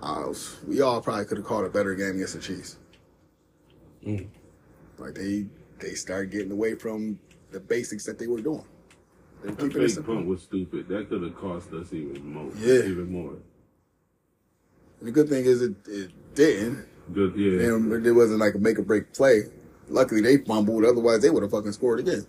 [0.04, 2.78] I was, we all probably could have called a better game against the Chiefs.
[4.06, 4.28] Mm.
[4.98, 5.46] Like they
[5.80, 7.18] they started getting away from
[7.52, 8.66] the basics that they were doing.
[9.42, 10.88] They were That keeping it fake punt was stupid.
[10.90, 12.52] That could have cost us even more.
[12.58, 12.84] Yeah.
[12.84, 13.34] Even more.
[15.00, 16.86] And the good thing is it, it didn't.
[17.14, 17.36] Good.
[17.36, 17.74] Yeah.
[17.76, 19.44] And it wasn't like a make or break play.
[19.90, 22.26] Luckily they fumbled, otherwise they would have fucking scored again.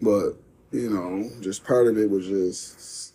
[0.00, 0.32] But,
[0.72, 3.14] you know, just part of it was just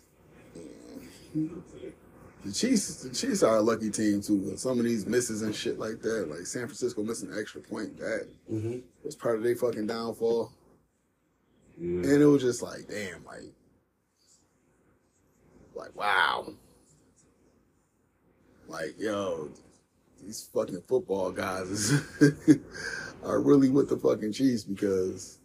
[1.34, 4.56] the Chiefs the Chiefs are a lucky team too.
[4.56, 7.98] Some of these misses and shit like that, like San Francisco missing an extra point,
[7.98, 8.78] that Mm-hmm.
[9.04, 10.52] was part of their fucking downfall.
[11.78, 11.86] Yeah.
[12.10, 13.52] And it was just like, damn, like,
[15.74, 16.48] like wow,
[18.68, 19.50] like yo,
[20.24, 21.92] these fucking football guys
[23.24, 25.38] are really with the fucking Chiefs because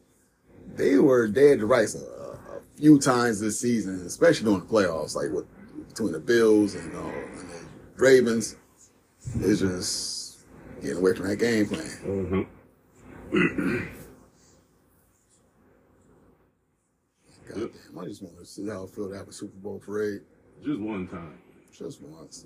[0.76, 5.16] they were dead to rights a, a few times this season, especially during the playoffs,
[5.16, 5.46] like with
[5.88, 7.66] between the Bills and, uh, and the
[7.98, 8.56] Ravens.
[9.36, 10.46] It's just
[10.82, 11.86] getting away from that game plan.
[12.04, 12.42] Mm-hmm.
[17.48, 19.80] God damn, I just want to see how it feel to have a Super Bowl
[19.80, 20.22] parade.
[20.64, 21.38] Just one time.
[21.78, 22.46] Just once.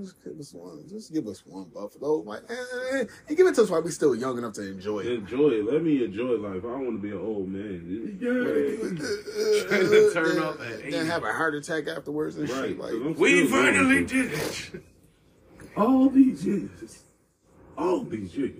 [0.00, 0.84] Just give us one.
[0.88, 2.16] Just give us one Buffalo.
[2.16, 4.62] Like, eh, eh, eh, and give it to us while we still young enough to
[4.66, 5.12] enjoy it.
[5.12, 5.70] Enjoy it.
[5.70, 6.64] Let me enjoy life.
[6.64, 8.18] I don't want to be an old man.
[8.18, 9.68] Yeah.
[9.68, 12.70] Trying to turn then, up at then have a heart attack afterwards and Right.
[12.70, 12.78] shit.
[12.78, 14.82] 'cause Like, We finally through did it.
[15.76, 17.02] All these years.
[17.76, 18.54] All these years.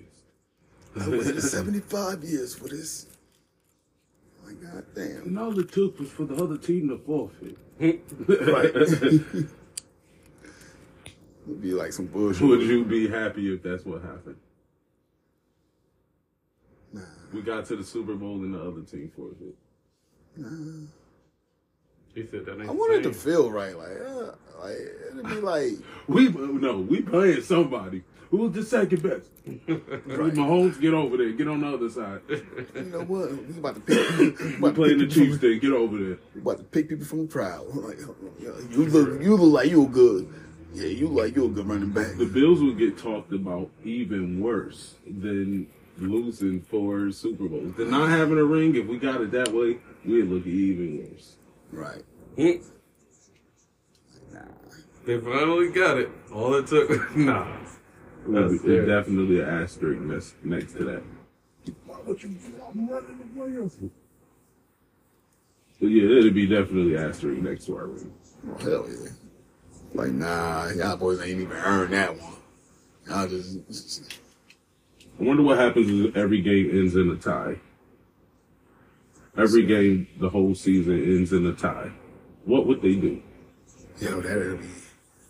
[1.00, 3.06] I waited 75 years for this.
[4.44, 5.22] Like, god damn.
[5.22, 7.56] And all it took was for the other team to forfeit.
[7.80, 9.46] right.
[11.46, 12.42] It'd be like some bullshit.
[12.46, 14.36] Would you be happy if that's what happened?
[16.92, 17.00] Nah.
[17.32, 19.56] We got to the Super Bowl and the other team forfeit.
[22.14, 24.76] He said that ain't I wanted to feel right, like, uh, like
[25.12, 25.72] it'd be like,
[26.08, 28.02] We no, we playing somebody.
[28.30, 29.28] Who's the second best?
[30.06, 30.32] Right.
[30.32, 31.32] Mahomes, get over there.
[31.32, 32.20] Get on the other side.
[32.28, 33.30] you know what?
[33.48, 34.18] We about to pick.
[34.18, 35.38] We We about to playing the pick people Chiefs.
[35.40, 36.18] from- get over there.
[36.34, 37.66] we about to pick people from the crowd.
[37.74, 37.98] Like,
[38.70, 40.32] you look, you look like you a good.
[40.74, 42.16] Yeah, you look like you a good running back.
[42.16, 45.66] The Bills would get talked about even worse than
[45.98, 47.74] losing four Super Bowls.
[47.76, 48.74] Than not having a ring.
[48.74, 51.36] If we got it that way, we'd look even worse.
[51.70, 52.02] Right.
[55.04, 56.10] They finally got it.
[56.32, 57.16] All it took.
[57.16, 57.46] nah.
[58.24, 61.02] It would That's be- definitely an asterisk next, next to that.
[65.80, 68.12] But yeah, it'd be definitely asterisk next to our ring.
[68.48, 69.08] Oh, Hell yeah.
[69.94, 72.32] Like, nah, y'all boys ain't even earned that one.
[73.06, 74.18] Y'all just.
[75.20, 77.56] I wonder what happens if every game ends in a tie.
[79.36, 81.90] Every game, the whole season ends in a tie.
[82.44, 83.22] What would they do?
[84.00, 84.66] Yo, that'd be.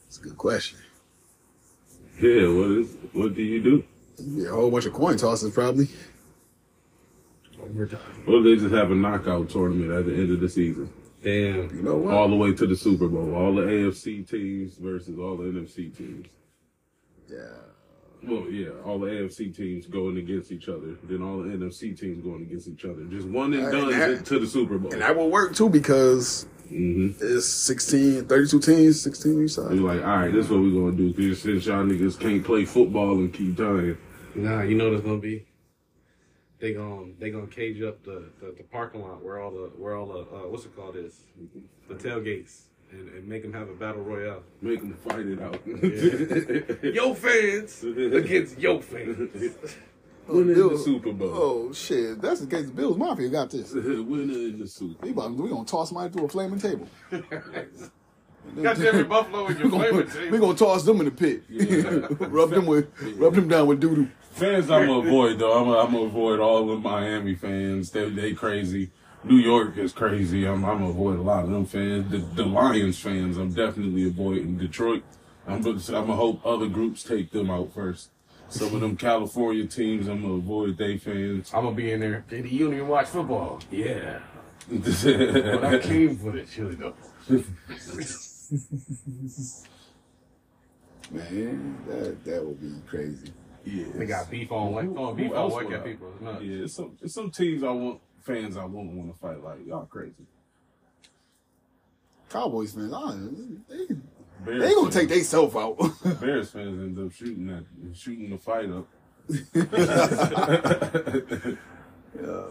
[0.07, 0.79] It's a good question.
[2.21, 2.97] Yeah, what is?
[3.13, 3.85] What do you do?
[4.19, 5.89] Yeah, a whole bunch of coin tosses probably.
[7.61, 8.01] Overtime.
[8.27, 10.93] Or they just have a knockout tournament at the end of the season,
[11.23, 11.75] Damn.
[11.77, 12.15] You know what?
[12.15, 13.35] all the way to the Super Bowl.
[13.35, 16.27] All the AFC teams versus all the NFC teams.
[17.29, 17.39] yeah.
[18.25, 20.97] Well, yeah, all the AFC teams going against each other.
[21.03, 23.03] Then all the NFC teams going against each other.
[23.11, 24.93] Just one and Uh, done that- to the Super Bowl.
[24.93, 29.75] And that will work too because hmm it's 16, 32 teams, 16 each side.
[29.75, 31.13] You're like, all right, this is what we're gonna do.
[31.13, 33.97] Cause since y'all niggas can't play football and keep dying,
[34.37, 35.45] Nah, you know what it's gonna be.
[36.63, 39.97] They gon' they gonna cage up the, the, the parking lot where all the where
[39.97, 41.25] all the uh, what's it called is
[41.89, 44.45] the tailgates and, and make them have a battle royale.
[44.61, 45.61] make them fight it out.
[46.95, 49.57] Yo fans against yo fans.
[50.29, 51.31] Winning Bill- the Super Bowl.
[51.35, 52.71] Oh shit, that's the case.
[52.71, 53.73] Bills Mafia got this.
[53.75, 55.05] Winner in the Super.
[55.05, 56.87] We about we gonna toss somebody through a flaming table.
[58.61, 61.43] Got Jimmy Buffalo in your we flavor gonna, we gonna toss them in the pit.
[62.31, 64.09] rub them with rub them down with doo doo.
[64.33, 65.59] Fans, I'm gonna avoid though.
[65.59, 67.91] I'm gonna, I'm gonna avoid all the Miami fans.
[67.91, 68.91] They they crazy.
[69.25, 70.47] New York is crazy.
[70.47, 72.11] I'm I'm gonna avoid a lot of them fans.
[72.11, 74.59] The, the Lions fans, I'm definitely avoiding.
[74.59, 75.03] Detroit,
[75.47, 78.11] I'm gonna, I'm gonna hope other groups take them out first.
[78.49, 81.51] Some of them California teams, I'm gonna avoid they fans.
[81.55, 82.25] I'm gonna be in there.
[82.29, 83.61] Did you even watch football?
[83.71, 84.21] Yeah.
[84.71, 86.95] But I came for the chili though.
[91.11, 93.33] Man, that that would be crazy.
[93.65, 96.13] Yeah, they got beef on like on oh, beef on else white would cat people.
[96.15, 96.43] It's nuts.
[96.43, 99.87] it's some it's some teams I want fans I wouldn't want to fight like y'all
[99.87, 100.27] crazy.
[102.29, 103.15] Cowboys fans, I,
[103.69, 103.95] they,
[104.45, 105.77] Bears they gonna fans- take they self out.
[106.21, 107.65] Bears fans end up shooting that
[107.95, 108.87] shooting the fight up.
[112.21, 112.43] yeah,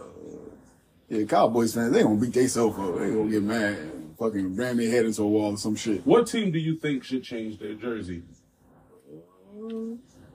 [1.18, 2.98] yeah, Cowboys fans, they gonna beat they self up.
[2.98, 6.06] They gonna get mad, and fucking ram their head into a wall or some shit.
[6.06, 8.22] What team do you think should change their jersey?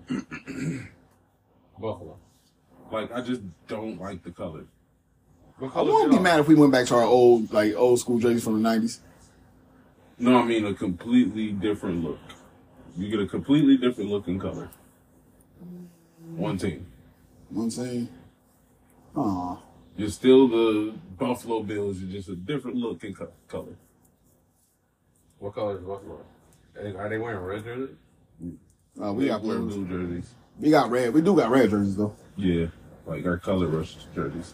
[1.79, 2.17] Buffalo.
[2.91, 4.65] Like I just don't like the color.
[5.61, 8.43] I wouldn't be mad if we went back to our old like old school jerseys
[8.43, 9.01] from the nineties.
[10.19, 12.19] No, I mean a completely different look.
[12.97, 14.69] You get a completely different looking color.
[16.35, 16.71] One team.
[16.71, 18.09] You know what I'm saying?
[19.15, 19.57] Aw.
[19.97, 21.99] You're still the Buffalo Bills.
[21.99, 23.75] You're just a different looking co- color.
[25.39, 26.19] What color is Buffalo?
[26.77, 27.95] Are they- Are they wearing red jerseys?
[29.01, 30.33] Uh, we They got wear blue jerseys.
[30.59, 31.13] We got red.
[31.13, 32.15] We do got red jerseys though.
[32.35, 32.67] Yeah,
[33.05, 34.53] like our color rush jerseys.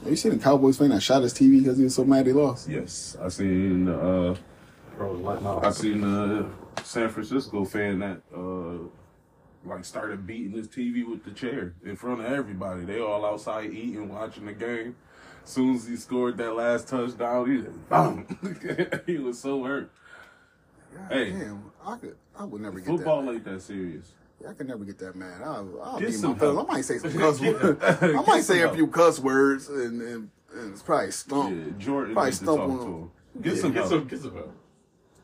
[0.00, 2.26] Have you seen a Cowboys fan that shot his TV because he was so mad
[2.26, 2.68] he lost?
[2.68, 3.88] Yes, I seen.
[3.88, 4.34] uh
[4.96, 5.60] Bro.
[5.62, 6.48] I seen a
[6.84, 8.86] San Francisco fan that uh
[9.64, 12.84] like started beating his TV with the chair in front of everybody.
[12.84, 14.96] They all outside eating, watching the game.
[15.44, 19.02] Soon as he scored that last touchdown, he just bam.
[19.06, 19.90] he was so hurt.
[21.10, 21.30] Hey.
[21.32, 22.16] Damn, I could.
[22.38, 23.32] I would never get Football that.
[23.32, 24.12] ain't that serious.
[24.48, 25.40] I could never get that mad.
[25.42, 26.56] I'll, I'll Get be some my feelings.
[26.58, 26.70] help.
[26.70, 27.82] I might say some cuss words.
[28.02, 31.64] I might say some a few cuss words and, and, and it's probably Yeah.
[31.78, 32.92] Jordan Probably needs to talk on to him.
[32.92, 33.10] him.
[33.42, 33.90] Get Yeah, some Get help.
[33.90, 34.52] some, get some help.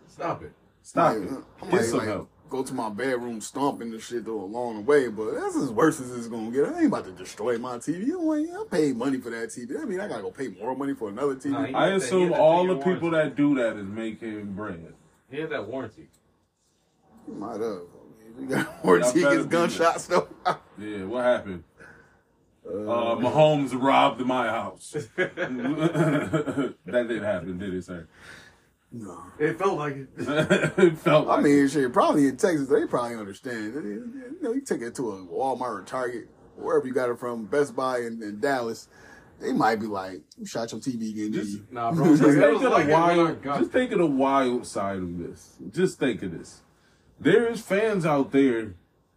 [0.08, 0.52] Stop it.
[0.82, 1.30] Stop Like, it.
[1.32, 2.28] I Get might some like help.
[2.50, 6.00] Go to my bedroom stomping the shit though along the way, but that's as worse
[6.00, 6.66] as it's gonna get.
[6.66, 8.04] I ain't about to destroy my TV.
[8.04, 9.80] I, don't want- I paid money for that TV.
[9.80, 11.52] I mean, I gotta go pay more money for another TV.
[11.70, 14.92] Nah, I assume that all the ten-year people that do that is making bread.
[15.30, 16.08] He had that warranty.
[17.28, 17.82] Might have.
[18.38, 20.28] We got more Y'all better tickets, be gunshots though.
[20.78, 21.62] Yeah, what happened?
[22.66, 24.96] Uh, Mahomes robbed my house.
[25.16, 25.36] that
[26.86, 28.06] didn't happen, did it, sir?
[28.92, 29.22] No.
[29.38, 30.08] It felt like it.
[30.18, 33.74] it felt I like mean, shit, probably in Texas, they probably understand.
[33.74, 37.46] You know, you take it to a Walmart or Target, wherever you got it from,
[37.46, 38.88] Best Buy in, in Dallas.
[39.40, 42.16] they might be like, "You shot your TV again, did you?" Nah, bro.
[42.16, 43.42] Just think of like the it when I wild.
[43.42, 45.56] Just think of the wild side of this.
[45.70, 46.62] Just think of this.
[47.18, 48.74] There is fans out there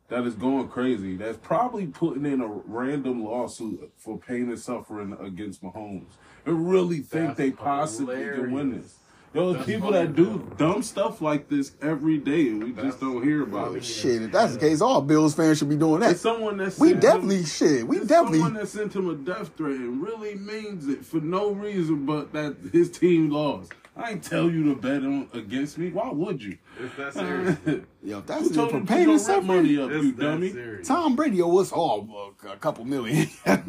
[0.10, 1.16] that is going crazy.
[1.16, 6.12] That's probably putting in a random lawsuit for pain and suffering against Mahomes.
[6.46, 8.98] And really think That's they possibly can win this.
[9.34, 10.56] Yo, That's people that do dumb.
[10.58, 13.78] dumb stuff like this every day, and we That's just don't hear about funny.
[13.80, 13.84] it.
[13.86, 16.20] Shit, if that's the case, all Bills fans should be doing It's that.
[16.20, 17.88] someone that's We definitely shit.
[17.88, 18.40] We definitely.
[18.40, 22.32] someone that sent him a death threat and really means it for no reason but
[22.34, 23.72] that his team lost.
[23.98, 25.90] I ain't tell you to bet on against me.
[25.92, 26.58] Why would you?
[26.80, 27.14] It's that
[27.66, 27.86] serious.
[28.04, 29.78] Yo, if that's Who it told for him to pain put and your rent money
[29.78, 30.50] up, you It's that dummy?
[30.52, 30.88] serious.
[30.88, 33.28] Tom Brady owes us all a couple million.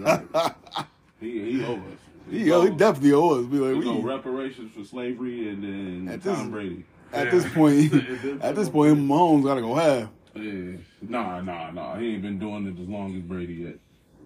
[1.21, 1.79] He, he owes
[2.27, 2.33] us.
[2.33, 2.39] he,
[2.71, 3.47] he definitely owes.
[3.47, 6.85] Be like, We go reparations for slavery and then At Tom this- Brady.
[7.13, 7.31] at Yeah.
[7.31, 7.93] this point,
[8.43, 10.09] at this so point, Mahomes gotta go half.
[10.35, 10.77] Yeah.
[11.03, 11.97] Nah, nah, nah.
[11.97, 13.77] He ain't been doing it as long as Brady yet.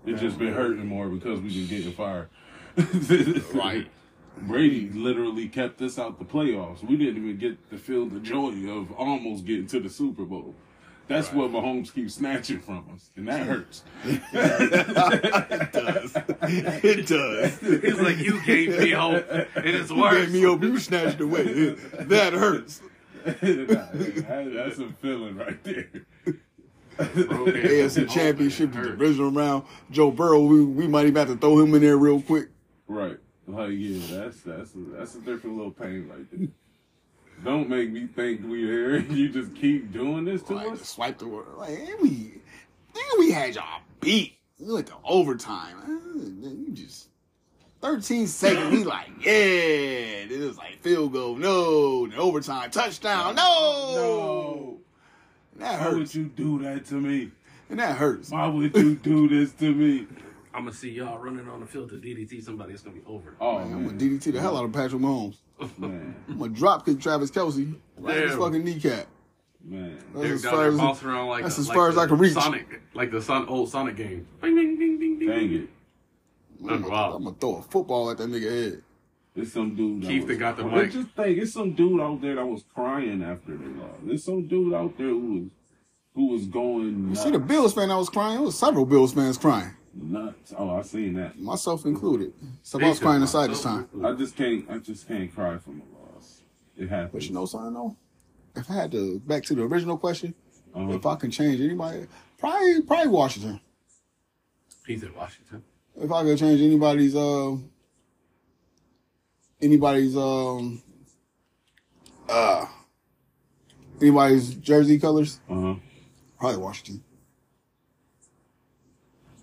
[0.07, 2.29] It's just been hurting more because we been getting fired.
[3.55, 3.89] Right.
[4.41, 6.83] Brady literally kept us out the playoffs.
[6.85, 10.55] We didn't even get to feel the joy of almost getting to the Super Bowl.
[11.09, 13.83] That's what Mahomes keeps snatching from us, and that hurts.
[14.05, 16.17] It does.
[16.85, 17.59] It does.
[17.61, 20.15] He's like, you gave me hope, and it's You worse.
[20.27, 20.63] gave me hope.
[20.63, 21.71] You snatched away.
[22.01, 22.83] That hurts.
[23.25, 25.89] That- that's a feeling right there.
[26.99, 29.65] AFC Championship, the divisional round.
[29.91, 32.49] Joe Burrow, we, we might even have to throw him in there real quick.
[32.87, 33.19] Right.
[33.47, 36.49] Like yeah, that's that's a, that's a different little pain right there.
[37.45, 38.99] Don't make me think we here.
[39.11, 40.89] You just keep doing this to Like, us.
[40.89, 41.59] swipe the world.
[41.59, 42.41] Like, hey, we,
[42.95, 44.35] man, we had y'all beat.
[44.59, 45.77] We went to overtime.
[46.43, 47.09] You just
[47.81, 48.71] 13 seconds.
[48.73, 50.27] We like, yeah.
[50.27, 52.09] Then it was like field goal, no.
[52.09, 53.93] Then overtime, touchdown, no.
[53.95, 54.79] No.
[55.53, 56.15] And that Why would hurts.
[56.17, 57.31] you do that to me?
[57.71, 58.31] And that hurts.
[58.31, 60.07] Why would you do this to me?
[60.55, 62.73] I'm gonna see y'all running on the field to DDT somebody.
[62.73, 63.37] It's gonna be over.
[63.41, 65.37] Oh I'm gonna DDT the hell out of Patrick Mahomes.
[65.79, 69.07] Man, I'm gonna drop kick Travis Kelce right in his fucking kneecap.
[69.65, 69.99] man.
[70.15, 72.33] That's as far there as, like that's a- as like far as I can reach.
[72.35, 74.27] Sonic, like the Son old Sonic game.
[74.41, 75.29] Bing, bing, bing, bing, bing.
[75.29, 75.69] Dang it.
[76.61, 78.83] I'm gonna, I'm gonna throw a football at that nigga head.
[79.37, 80.03] It's some dude.
[80.03, 80.91] Keith that got the mic.
[80.91, 83.93] Just think, it's some dude out there that was crying after they lost.
[84.05, 85.49] There's some dude out there who was
[86.15, 87.23] who was going You nuts.
[87.23, 88.39] see the Bills fan that was crying?
[88.41, 89.71] It was several Bills fans crying,
[90.03, 90.53] nuts.
[90.57, 91.39] Oh, I seen that.
[91.39, 92.33] myself included.
[92.63, 93.89] So I was crying inside this time.
[94.05, 94.69] I just can't.
[94.71, 96.43] I just can't cry from a loss.
[96.77, 97.13] It happens.
[97.13, 97.97] But you know something though?
[98.57, 100.35] If I had to back to the original question,
[100.75, 100.93] Uh-huh.
[100.93, 102.07] if I can change anybody,
[102.39, 103.61] probably probably Washington.
[104.87, 105.63] He's in Washington.
[105.97, 107.57] If I could change anybody's uh
[109.61, 110.83] anybody's um
[112.29, 112.67] uh
[114.01, 115.75] anybody's jersey colors, Uh huh.
[116.39, 117.03] probably Washington.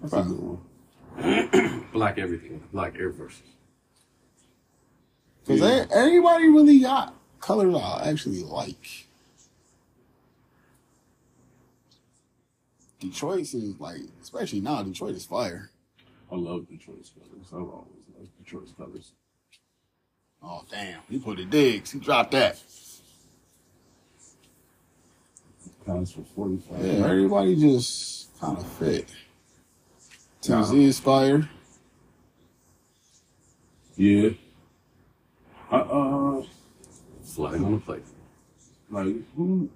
[0.09, 1.85] That's a good one.
[1.93, 2.61] Black everything.
[2.73, 3.41] Black Air Forces.
[5.45, 5.85] Because Yeah.
[5.95, 9.07] anybody really got colors I actually like.
[12.99, 15.69] Detroit is like, especially now, Detroit is fire.
[16.31, 17.45] I love Detroit's colors.
[17.49, 19.11] I've always loved Detroit's colors.
[20.41, 21.91] Oh damn, he put it digs.
[21.91, 22.61] He dropped that.
[25.85, 26.83] Counts for forty five.
[26.83, 29.07] Yeah, everybody just kind of fit.
[30.45, 31.49] Tennessee is fire.
[33.95, 34.29] Yeah.
[35.71, 36.43] I, uh,
[37.23, 38.03] Flying on the plate.
[38.91, 39.69] like who?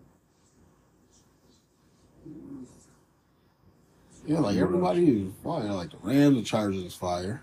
[4.28, 5.74] Yeah, like everybody is fire.
[5.74, 7.42] Like the Rams, the Chargers is fire.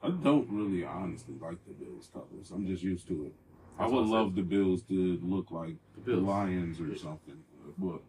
[0.00, 2.52] I don't really honestly like the Bills colors.
[2.54, 3.32] I'm just used to it.
[3.80, 6.22] I would love the Bills to look like the, Bills.
[6.22, 7.38] Lions or something.
[7.78, 8.00] But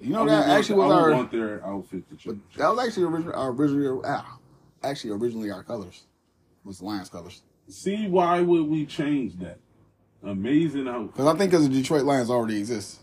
[0.00, 2.40] You know that actually was I our want their outfit to change.
[2.56, 4.38] that was actually original, our original ah,
[4.82, 6.04] actually originally our colors
[6.64, 7.42] was the Lions colors.
[7.68, 9.58] See, why would we change that?
[10.22, 11.12] Amazing outfit.
[11.12, 13.00] Because I think because the Detroit Lions already exist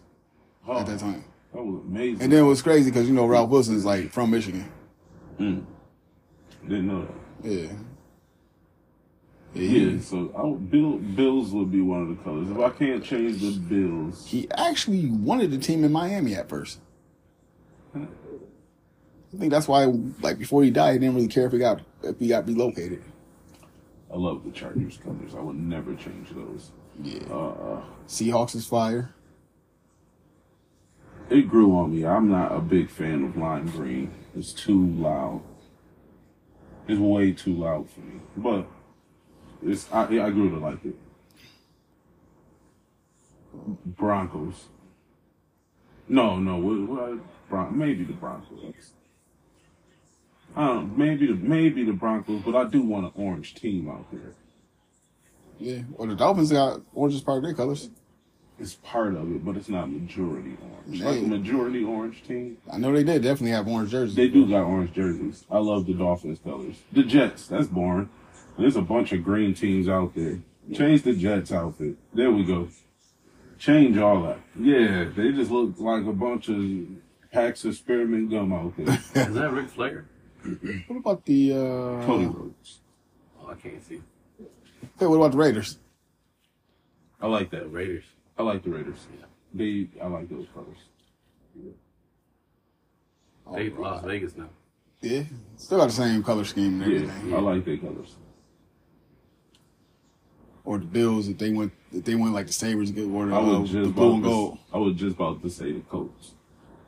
[0.67, 1.23] Oh, at that time.
[1.53, 2.21] That was amazing.
[2.23, 4.69] And then it was crazy because you know Ralph Wilson's like from Michigan.
[5.39, 5.65] Mm.
[6.63, 7.07] Didn't know
[7.41, 7.49] that.
[7.49, 7.71] Yeah.
[9.53, 12.49] Yeah, Yeah, so I would, Bill, Bills would be one of the colors.
[12.49, 16.79] If I can't change the Bills, he actually wanted the team in Miami at first.
[18.03, 19.85] I think that's why,
[20.21, 23.03] like before he died, he didn't really care if he got if he got relocated.
[24.11, 25.35] I love the Chargers colors.
[25.35, 26.71] I would never change those.
[27.03, 27.23] Yeah.
[27.31, 29.13] Uh, Seahawks is fire.
[31.29, 32.05] it grew on me.
[32.05, 34.13] I'm not a big fan of lime green.
[34.35, 35.41] It's too loud.
[36.87, 38.21] It's way too loud for me.
[38.37, 38.65] But
[39.61, 40.95] it's I, I grew to like it.
[43.85, 44.67] Broncos.
[46.07, 47.19] No, no, what, what,
[47.49, 48.91] Bron- maybe the Broncos.
[50.55, 54.33] Um, maybe the maybe the Broncos, but I do want an orange team out there.
[55.59, 55.81] Yeah.
[55.91, 57.89] Well, the Dolphins got orange as part of their colors.
[58.59, 61.01] It's part of it, but it's not majority orange.
[61.01, 64.15] Like a majority orange team, I know they did definitely have orange jerseys.
[64.15, 65.45] they do got orange jerseys.
[65.51, 66.77] I love the Dolphins colors.
[66.91, 68.09] The Jets, that's boring.
[68.57, 70.39] There's a bunch of green teams out there.
[70.73, 71.97] Change the Jets outfit.
[72.13, 72.67] There we go.
[73.59, 74.39] Change all that.
[74.59, 76.57] Yeah, they just look like a bunch of
[77.37, 78.95] packs of spearmint gum out there.
[79.27, 80.05] Is that Ric Flair?
[80.87, 82.79] What about the uh Cody Rhodes.
[83.41, 84.01] Oh, I can't see.
[84.99, 85.77] Hey, what about the Raiders?
[87.21, 87.71] I like The that.
[87.71, 88.03] Raiders.
[88.37, 89.07] I like the Raiders.
[89.53, 90.77] They, I like those colors.
[93.53, 94.49] They Las Vegas now.
[95.01, 95.23] Yeah.
[95.55, 97.33] Still got the same color scheme and Yeah, everything.
[97.33, 98.15] I like their colors.
[100.65, 103.35] Or the Bills if they went if they went like the Sabres get or the,
[103.35, 104.57] I was the just blue about and to, gold.
[104.73, 106.33] I was just about to say the Colts.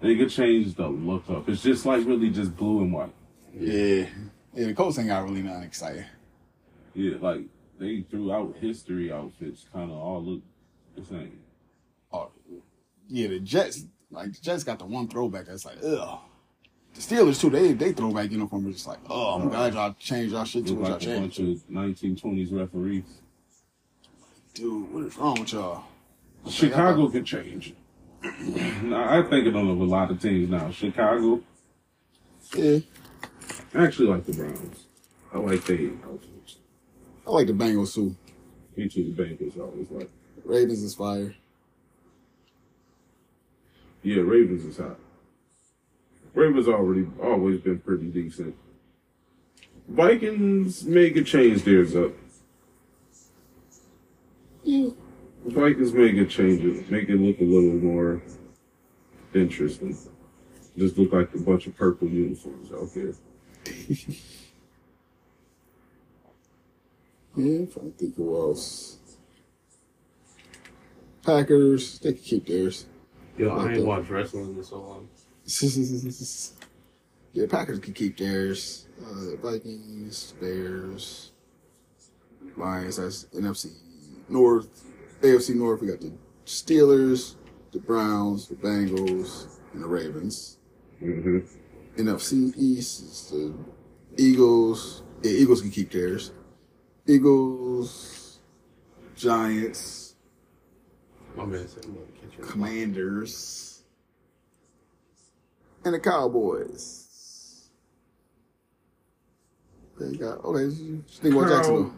[0.01, 1.49] They could change the look up.
[1.49, 3.13] It's just like really just blue and white.
[3.53, 4.05] Yeah.
[4.53, 6.05] Yeah, the Colts ain't got really nothing exciting.
[6.93, 7.41] Yeah, like
[7.79, 10.41] they throughout history outfits kind of all look
[10.95, 11.39] the same.
[12.11, 12.31] Oh,
[13.07, 16.19] yeah, the Jets, like the Jets got the one throwback that's like, ugh.
[16.95, 20.33] The Steelers too, they they throwback uniform is just like, oh, I'm glad y'all changed
[20.33, 21.37] y'all shit to what y'all a changed.
[21.37, 23.03] bunch of 1920s referees.
[24.55, 25.83] Dude, what is wrong with y'all?
[26.49, 27.75] Chicago can change.
[28.21, 30.69] Now, I'm thinking of a lot of teams now.
[30.71, 31.41] Chicago,
[32.55, 32.79] Yeah,
[33.73, 34.85] I actually like the Browns.
[35.33, 36.57] I like outfits.
[37.25, 38.15] I like the Bengals too.
[38.75, 40.09] Me too, the Bengals I always like.
[40.43, 41.35] Ravens is fire.
[44.01, 44.97] Yeah, Ravens is hot.
[46.33, 48.55] Ravens already always been pretty decent.
[49.87, 52.11] Vikings may could change theirs up.
[54.63, 54.89] Yeah.
[55.45, 58.21] Vikings may could change it, make it look a little more
[59.33, 59.97] interesting.
[60.77, 63.13] Just look like a bunch of purple uniforms out there.
[67.35, 68.97] Yeah, if I think who else.
[71.23, 72.85] Packers, they can keep theirs.
[73.37, 73.85] Yo, I Like ain't that.
[73.85, 75.07] watched wrestling in so long.
[77.33, 78.87] yeah, Packers can keep theirs.
[79.01, 81.31] Uh, Vikings, Bears,
[82.57, 82.97] Lions.
[82.97, 83.71] That's NFC
[84.27, 84.83] North,
[85.21, 85.81] AFC North.
[85.81, 86.13] We got the
[86.45, 87.35] Steelers,
[87.71, 90.57] the Browns, the Bengals, and the Ravens.
[90.99, 91.39] hmm
[91.97, 93.53] NFC East is the
[94.17, 95.03] Eagles.
[95.21, 96.31] Yeah, Eagles can keep theirs.
[97.05, 98.39] Eagles,
[99.15, 100.15] Giants,
[101.35, 102.43] My man said, I'm gonna catch you.
[102.43, 103.83] Commanders,
[105.83, 107.69] and the Cowboys.
[109.99, 110.63] They got okay.
[110.75, 111.93] you Think about Jacksonville.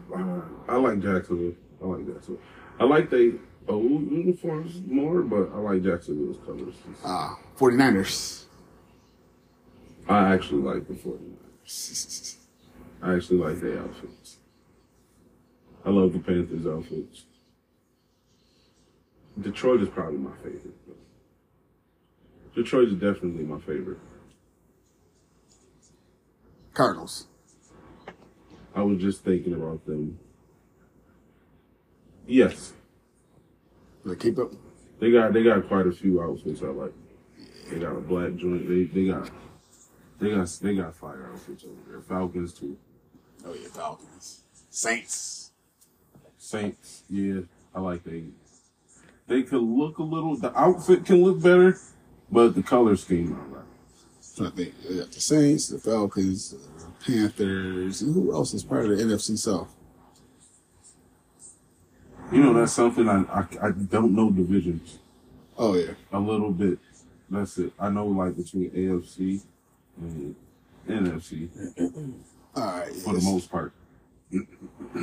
[0.68, 1.54] I like Jacksonville.
[1.80, 2.42] I like Jacksonville.
[2.80, 3.32] I like they
[3.68, 6.74] old uniforms more, but I like Jacksonville's colors.
[7.04, 8.44] Ah, 49ers.
[10.08, 12.36] I actually like the 49ers.
[13.02, 14.38] I actually like their outfits.
[15.84, 17.24] I love the Panthers outfits.
[19.40, 20.74] Detroit is probably my favorite.
[22.54, 23.98] Detroit is definitely my favorite.
[26.74, 27.26] Cardinals.
[28.74, 30.18] I was just thinking about them.
[32.32, 32.72] Yes,
[34.06, 34.52] They keep up.
[35.00, 36.94] they got they got quite a few outfits I like.
[37.70, 38.66] They got a black joint.
[38.66, 39.30] They they got
[40.18, 42.00] they got they got fire outfits over there.
[42.00, 42.78] Falcons too.
[43.44, 44.44] Oh yeah, Falcons.
[44.70, 45.50] Saints.
[46.38, 47.40] Saints, yeah,
[47.74, 48.24] I like they.
[49.26, 50.34] They could look a little.
[50.34, 51.78] The outfit can look better,
[52.30, 53.62] but the color scheme right.
[54.20, 56.58] So I think they got the Saints, the Falcons, the
[57.04, 59.74] Panthers, and who else is part of the NFC South?
[62.32, 64.98] You know, that's something I I, I don't know divisions
[65.58, 65.92] Oh yeah.
[66.12, 66.78] a little bit.
[67.30, 67.72] That's it.
[67.78, 69.42] I know like between AFC
[69.98, 70.34] and
[70.88, 71.48] NFC
[72.56, 72.92] All right.
[72.94, 73.72] for the most part.
[74.34, 74.40] All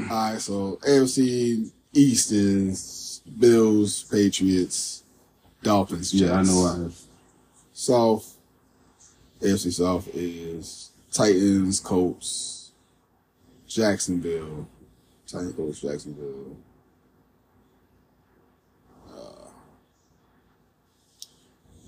[0.10, 0.42] right.
[0.42, 5.04] So AFC East is Bills, Patriots,
[5.64, 6.14] Dolphins.
[6.14, 6.66] Yeah, I know.
[6.66, 6.96] I have.
[7.74, 8.36] South.
[9.42, 12.72] AFC South is Titans, Colts,
[13.68, 14.68] Jacksonville,
[15.26, 16.58] Titans, Colts, Jacksonville.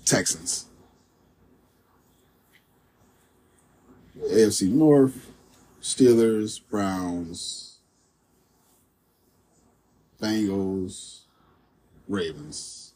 [0.04, 0.66] Texans.
[4.18, 5.30] AFC North,
[5.80, 7.78] Steelers, Browns,
[10.20, 11.20] Bengals,
[12.08, 12.94] Ravens.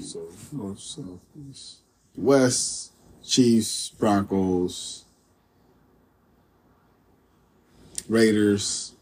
[0.00, 0.28] So
[0.76, 1.20] South,
[1.50, 1.80] East.
[2.16, 2.92] West,
[3.22, 5.04] Chiefs, Broncos,
[8.08, 8.94] Raiders,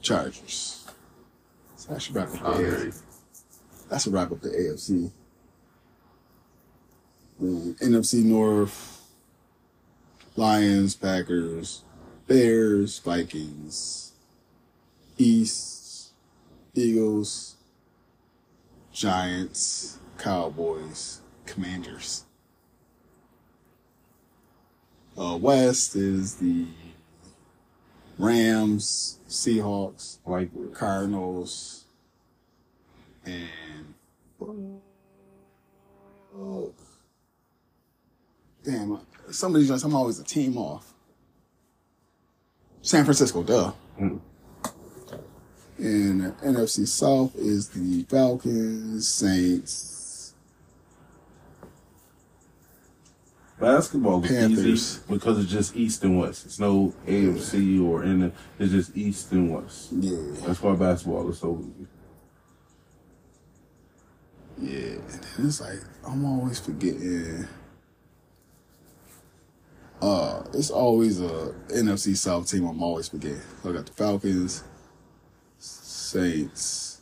[0.00, 0.86] Chargers.
[1.76, 2.94] So should wrap up the
[3.92, 3.94] AFC.
[3.94, 5.10] That should wrap up the AFC.
[7.40, 9.02] Mm, NFC North,
[10.36, 11.82] Lions, Packers,
[12.26, 14.12] Bears, Vikings,
[15.18, 16.12] East,
[16.74, 17.56] Eagles,
[18.92, 22.24] Giants, Cowboys, Commanders.
[25.18, 26.66] Uh, West is the
[28.18, 31.81] Rams, Seahawks, Like Cardinals,
[33.24, 33.48] and
[36.34, 36.72] oh,
[38.64, 39.00] damn,
[39.30, 40.92] some of these joints I'm always a team off.
[42.80, 43.72] San Francisco, duh.
[44.00, 44.20] Mm.
[45.78, 49.92] And NFC South is the Falcons, Saints,
[53.62, 54.66] basketball is Panthers.
[54.66, 56.44] easy because it's just East and West.
[56.44, 59.88] It's no AFC or in it's just East and West.
[59.92, 61.86] yeah, That's why basketball is so easy.
[64.62, 64.98] Yeah.
[65.12, 67.46] And then it's like I'm always forgetting.
[70.00, 72.66] Uh, it's always a NFC South team.
[72.66, 73.40] I'm always forgetting.
[73.62, 74.64] So I got the Falcons,
[75.58, 77.00] Saints,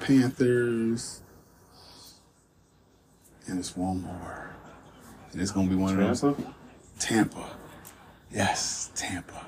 [0.00, 1.22] Panthers,
[3.46, 4.50] and it's one more.
[5.32, 6.20] And it's gonna be one of those.
[6.20, 6.54] Tampa?
[6.98, 7.56] Tampa.
[8.30, 9.46] Yes, Tampa.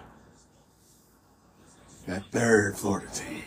[2.06, 3.42] That third Florida team.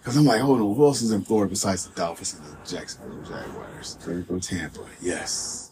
[0.00, 2.56] Because I'm like, hold on, who else is in Florida besides the Dolphins and the
[2.66, 3.98] Jacksonville Jaguars?
[4.02, 4.40] Tampa.
[4.40, 5.70] Tampa, yes.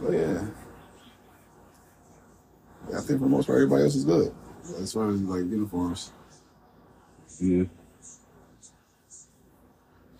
[0.00, 0.44] But yeah.
[2.90, 4.32] Yeah, I think for the most part, everybody else is good.
[4.80, 6.12] As far as like uniforms.
[7.40, 7.64] Yeah.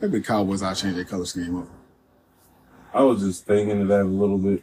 [0.00, 1.68] Maybe the Cowboys, I'll change their color scheme up.
[2.92, 4.62] I was just thinking of that a little bit.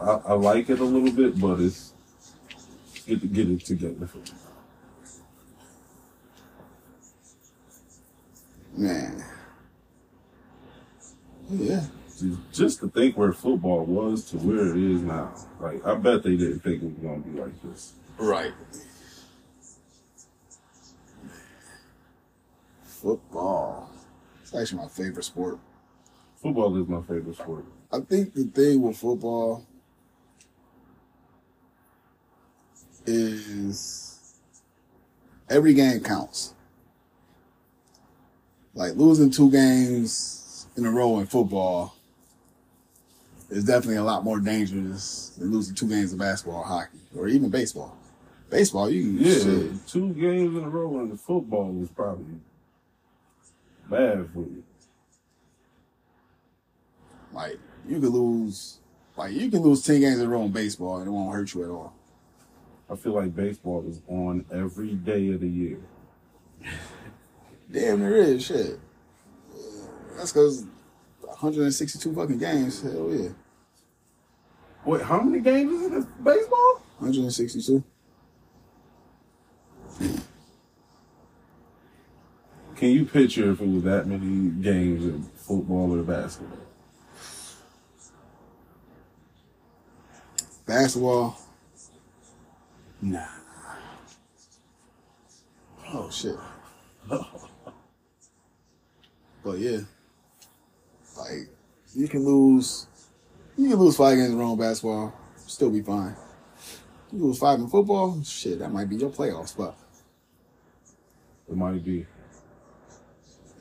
[0.00, 1.92] I, I like it a little bit, but it's
[3.06, 4.08] get to get it together.
[8.80, 9.22] Man.
[11.50, 11.84] Yeah.
[12.50, 15.34] Just to think where football was to where it is now.
[15.60, 17.92] Like I bet they didn't think it was gonna be like this.
[18.16, 18.54] Right.
[22.84, 23.90] Football.
[24.40, 25.58] It's actually my favorite sport.
[26.36, 27.66] Football is my favorite sport.
[27.92, 29.66] I think the thing with football
[33.04, 34.38] is
[35.50, 36.54] every game counts.
[38.74, 41.94] Like losing two games in a row in football
[43.50, 47.26] is definitely a lot more dangerous than losing two games of basketball or hockey or
[47.28, 47.96] even baseball.
[48.48, 49.86] Baseball, you Yeah, shit.
[49.86, 52.40] two games in a row in the football was probably
[53.88, 54.62] bad for you.
[57.32, 58.78] Like you could lose,
[59.16, 61.54] like you can lose ten games in a row in baseball and it won't hurt
[61.54, 61.92] you at all.
[62.88, 65.78] I feel like baseball is on every day of the year.
[67.70, 68.80] Damn, there is shit.
[70.16, 70.64] That's because
[71.20, 72.82] 162 fucking games.
[72.82, 73.28] Hell yeah,
[74.84, 76.82] Wait, how many games is it in baseball?
[76.98, 77.84] 162.
[82.76, 86.58] Can you picture if it was that many games in football or basketball?
[90.66, 91.38] Basketball.
[93.02, 93.26] Nah.
[95.92, 96.36] Oh shit.
[97.10, 97.49] Oh.
[99.42, 99.80] But yeah,
[101.18, 101.48] like
[101.94, 102.86] you can lose,
[103.56, 106.14] you can lose five games in in basketball, still be fine.
[107.12, 109.76] You lose five in football, shit, that might be your playoff spot.
[111.48, 112.06] It might be.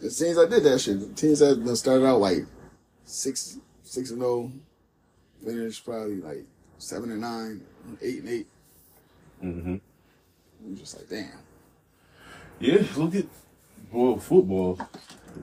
[0.02, 2.46] The teams that did that shit, the teams that started out like
[3.06, 4.52] six, six and zero,
[5.44, 6.46] finished probably like
[6.78, 7.62] seven and nine,
[8.02, 8.48] eight and eight.
[9.44, 9.76] Mm-hmm.
[10.66, 11.40] I'm just like, damn.
[12.60, 13.26] Yeah, look at
[13.92, 14.80] well football.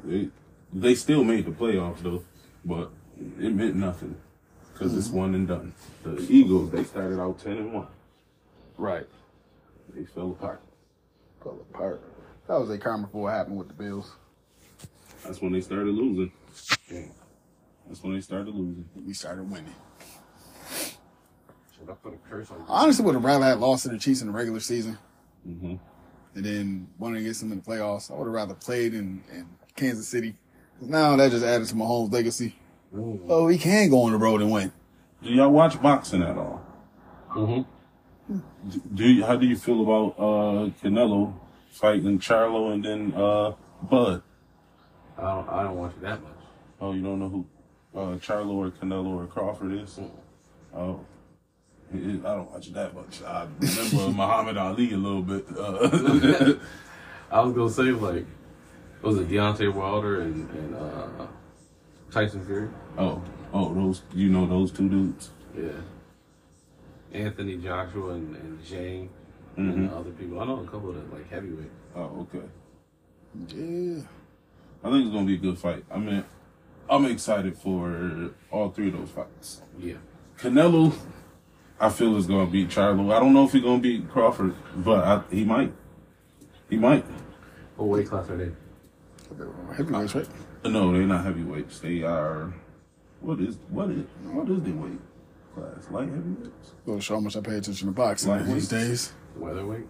[0.05, 0.29] They,
[0.73, 2.23] they still made the playoffs though,
[2.65, 2.91] but
[3.39, 4.17] it meant nothing
[4.73, 5.73] because it's one and done.
[6.03, 7.87] The Eagles they started out ten and one.
[8.77, 9.07] Right.
[9.95, 10.61] They fell apart.
[11.43, 12.03] Fell apart.
[12.49, 14.13] That was a karma for what happened with the Bills.
[15.25, 16.31] That's when they started losing.
[17.89, 18.89] That's when they started losing.
[19.05, 19.75] We started winning.
[20.71, 22.65] Should I put a curse on you?
[22.69, 24.99] Honestly would have rather had lost to the Chiefs in the regular season
[25.47, 25.77] Mm-hmm.
[26.37, 28.11] And then wanting to get some in the playoffs.
[28.11, 30.37] I would have rather played in, in Kansas City.
[30.81, 32.55] Now that just added to my Mahomes' legacy.
[32.95, 34.71] Oh, he can go on the road and win.
[35.23, 36.63] Do y'all watch boxing at all?
[37.31, 38.39] Mm-hmm.
[38.95, 41.35] Do you, how do you feel about uh Canelo
[41.71, 43.53] fighting Charlo and then uh
[43.83, 44.23] Bud?
[45.19, 45.49] I don't.
[45.49, 46.33] I don't want you that much.
[46.81, 47.47] Oh, you don't know who
[47.99, 49.99] uh Charlo or Canelo or Crawford is?
[50.75, 51.01] Oh.
[51.95, 53.23] I don't watch it that much.
[53.23, 55.47] I remember Muhammad Ali a little bit.
[55.57, 56.55] Uh,
[57.31, 58.27] I was gonna say like,
[59.03, 61.27] was it Deontay Wilder and and uh,
[62.11, 62.69] Tyson Fury?
[62.99, 63.23] oh,
[63.53, 65.31] Oh, those you know those two dudes.
[65.57, 65.69] Yeah.
[67.13, 69.09] Anthony Joshua and, and Jane
[69.57, 69.73] Mhm.
[69.73, 70.41] and other people.
[70.41, 71.71] I know a couple of them, like heavyweight.
[71.95, 72.47] Oh, okay.
[73.49, 74.03] Yeah.
[74.85, 75.85] I think it's gonna be a good fight.
[75.91, 76.25] I mean,
[76.91, 79.63] I'm excited for all three of those fights.
[79.79, 79.95] Yeah.
[80.39, 80.93] Canelo,
[81.79, 83.15] I feel is gonna beat Charlo.
[83.15, 85.73] I don't know if he's gonna beat Crawford, but I, he might.
[86.71, 87.05] He might.
[87.77, 88.51] What weight class are they?
[89.77, 90.29] Heavyweights, right?
[90.65, 91.79] No, they're not heavyweights.
[91.81, 92.53] They are.
[93.21, 94.99] What is what is what is the weight
[95.55, 95.87] class?
[95.91, 96.73] Light heavyweights.
[96.87, 98.69] Go show how much I pay attention to boxing Like these weights.
[98.69, 99.13] days.
[99.37, 99.87] Weatherweight?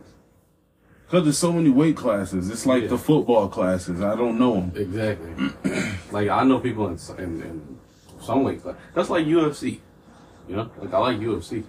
[1.08, 2.50] Cause there's so many weight classes.
[2.50, 2.88] It's like Yeah.
[2.88, 4.00] the football classes.
[4.02, 4.72] I don't know them.
[4.74, 5.80] Exactly.
[6.10, 7.78] like I know people in, in, in
[8.20, 8.74] some weight class.
[8.92, 9.78] That's like UFC.
[10.48, 11.62] You know, like I like UFC.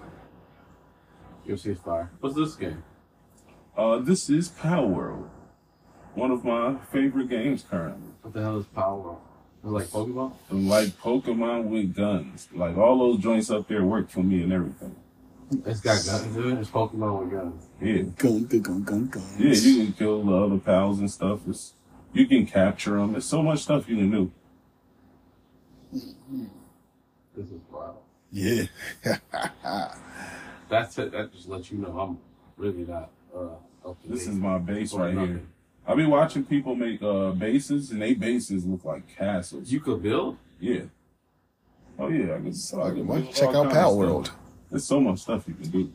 [1.48, 2.11] UFC is fire.
[2.19, 2.84] What's this game?
[3.78, 5.30] Uh, this is Palworld,
[6.15, 8.10] one of my favorite games currently.
[8.22, 8.99] What the hell is Power?
[8.99, 9.22] World?
[9.64, 10.34] It's like Pokemon.
[10.49, 12.48] Like Pokemon with guns.
[12.53, 14.95] Like all those joints up there work for me and everything.
[15.65, 16.60] It's got guns in it.
[16.60, 17.68] It's Pokemon with guns.
[17.82, 18.02] Yeah.
[18.18, 19.24] Gun, gun, gun, gun, gun.
[19.38, 21.41] Yeah, you can kill the other pals and stuff.
[21.48, 21.74] It's,
[22.14, 23.14] you can capture them.
[23.14, 24.32] There's so much stuff you can do.
[25.94, 27.98] This is wild.
[28.32, 28.64] Yeah.
[30.69, 31.11] That's it.
[31.11, 32.18] That just lets you know I'm
[32.57, 33.10] really not.
[33.35, 35.19] Uh, up to This is my base or right here.
[35.22, 35.48] nothing.
[35.85, 39.72] I be watching people make uh bases, and they bases look like castles.
[39.72, 40.38] You could build.
[40.60, 40.81] yeah.
[41.99, 42.53] Oh yeah, I can.
[42.53, 43.95] So, I can build check out kinds Power.
[43.95, 44.31] World.
[44.69, 45.94] There's so much stuff you can do.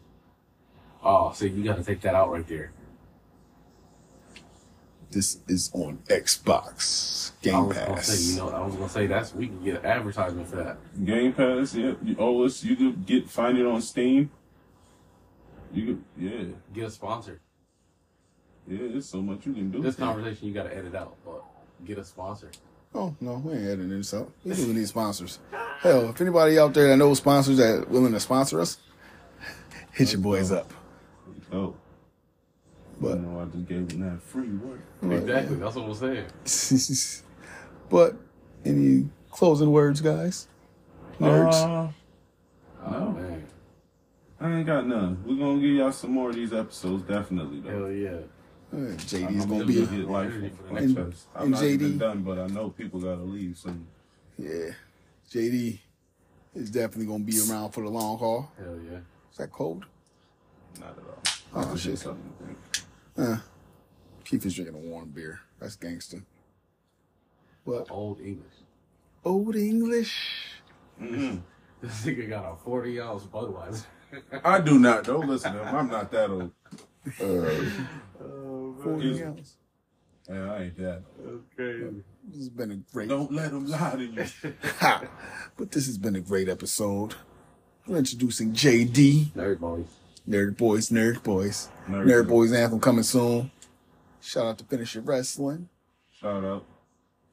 [1.04, 2.72] Oh, see, you got to take that out right there.
[5.10, 8.06] This is on Xbox Game was gonna Pass.
[8.08, 10.78] say, you know, I was gonna say that's we can get advertisement for that.
[11.04, 11.92] Game Pass, yeah.
[12.02, 14.30] You, oh, it's, you could get find it on Steam.
[15.72, 16.44] You could, yeah,
[16.74, 17.40] Get a sponsor.
[18.68, 18.78] yeah.
[18.90, 19.80] There's so much you can do.
[19.80, 21.42] This conversation you got to edit out, but
[21.84, 22.50] get a sponsor.
[22.94, 24.30] Oh no, we ain't editing this out.
[24.44, 25.38] We do need sponsors.
[25.80, 28.76] Hell, if anybody out there that knows sponsors that willing to sponsor us,
[29.92, 30.70] hit your boys up.
[31.52, 31.74] Oh,
[33.00, 34.80] But you know, I just gave them that free work.
[35.02, 35.56] Exactly.
[35.56, 35.94] That's what I'm
[36.44, 37.22] saying.
[37.90, 38.14] but
[38.66, 40.48] any closing words, guys?
[41.18, 41.54] Nerds.
[41.54, 41.88] Uh,
[42.84, 43.31] Oh man,
[44.42, 45.22] I ain't got none.
[45.24, 47.60] We're gonna give y'all some more of these episodes, definitely.
[47.60, 47.70] Though.
[47.86, 48.18] hell yeah.
[48.72, 50.86] Uh, JD I'm is gonna gonna be hit life energy for for the the next
[50.88, 51.28] next episode.
[51.36, 51.98] I'm and not even JD.
[51.98, 53.86] done, but I know people gotta leave soon.
[54.38, 54.70] yeah.
[55.30, 55.78] JD
[56.54, 58.50] is definitely gonna be around for the long haul.
[58.58, 58.98] Hell yeah.
[59.30, 59.84] Is that cold?
[60.80, 61.64] Not at all.
[61.70, 61.98] Oh, I shit.
[61.98, 62.32] something.
[63.16, 63.22] to.
[63.22, 63.36] Uh,
[64.24, 65.40] Keith is drinking a warm beer.
[65.60, 66.22] That's gangster.
[67.66, 68.54] But Old English.
[69.24, 70.16] old English.
[71.00, 71.42] Mhm.
[71.82, 73.84] This nigga got a 40 ounce Budweiser.
[74.44, 75.04] I do not.
[75.04, 75.74] Don't listen to him.
[75.74, 76.50] I'm not that old.
[77.20, 79.56] Uh, oh, Forty Is- ounce.
[80.28, 81.02] Yeah, I ain't that.
[81.26, 81.96] Okay.
[82.28, 83.08] This has been a great.
[83.08, 84.24] Don't let them lie to you.
[84.78, 85.02] Ha!
[85.56, 87.14] But this has been a great episode.
[87.88, 89.86] We're introducing JD, Nerd Boyz.
[90.28, 92.50] Nerd Boyz, Nerd Boyz, Nerd Nerd, Boys.
[92.50, 93.50] Boys anthem coming soon.
[94.20, 95.68] Shout out to Finish Your Wrestling
[96.12, 96.64] Shout out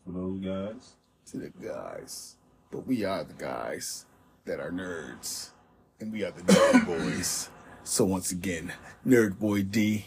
[0.04, 0.94] for those guys.
[1.28, 2.36] to the guys.
[2.72, 4.06] But we are the guys
[4.46, 5.52] that are nerds,
[6.00, 7.50] and we are the Nerd Boys.
[7.84, 8.74] So once again,
[9.06, 10.06] Nerd Boy D,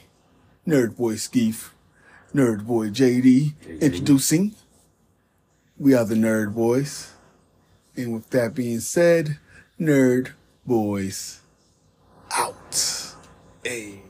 [0.67, 1.71] Nerd Boy Skeef,
[2.35, 4.55] Nerd Boy JD, introducing.
[5.79, 7.11] We are the Nerd Boyz.
[7.97, 9.39] And with that being said,
[9.81, 10.33] Nerd
[10.67, 11.41] Boyz
[12.31, 13.15] out.
[13.65, 14.03] Hey.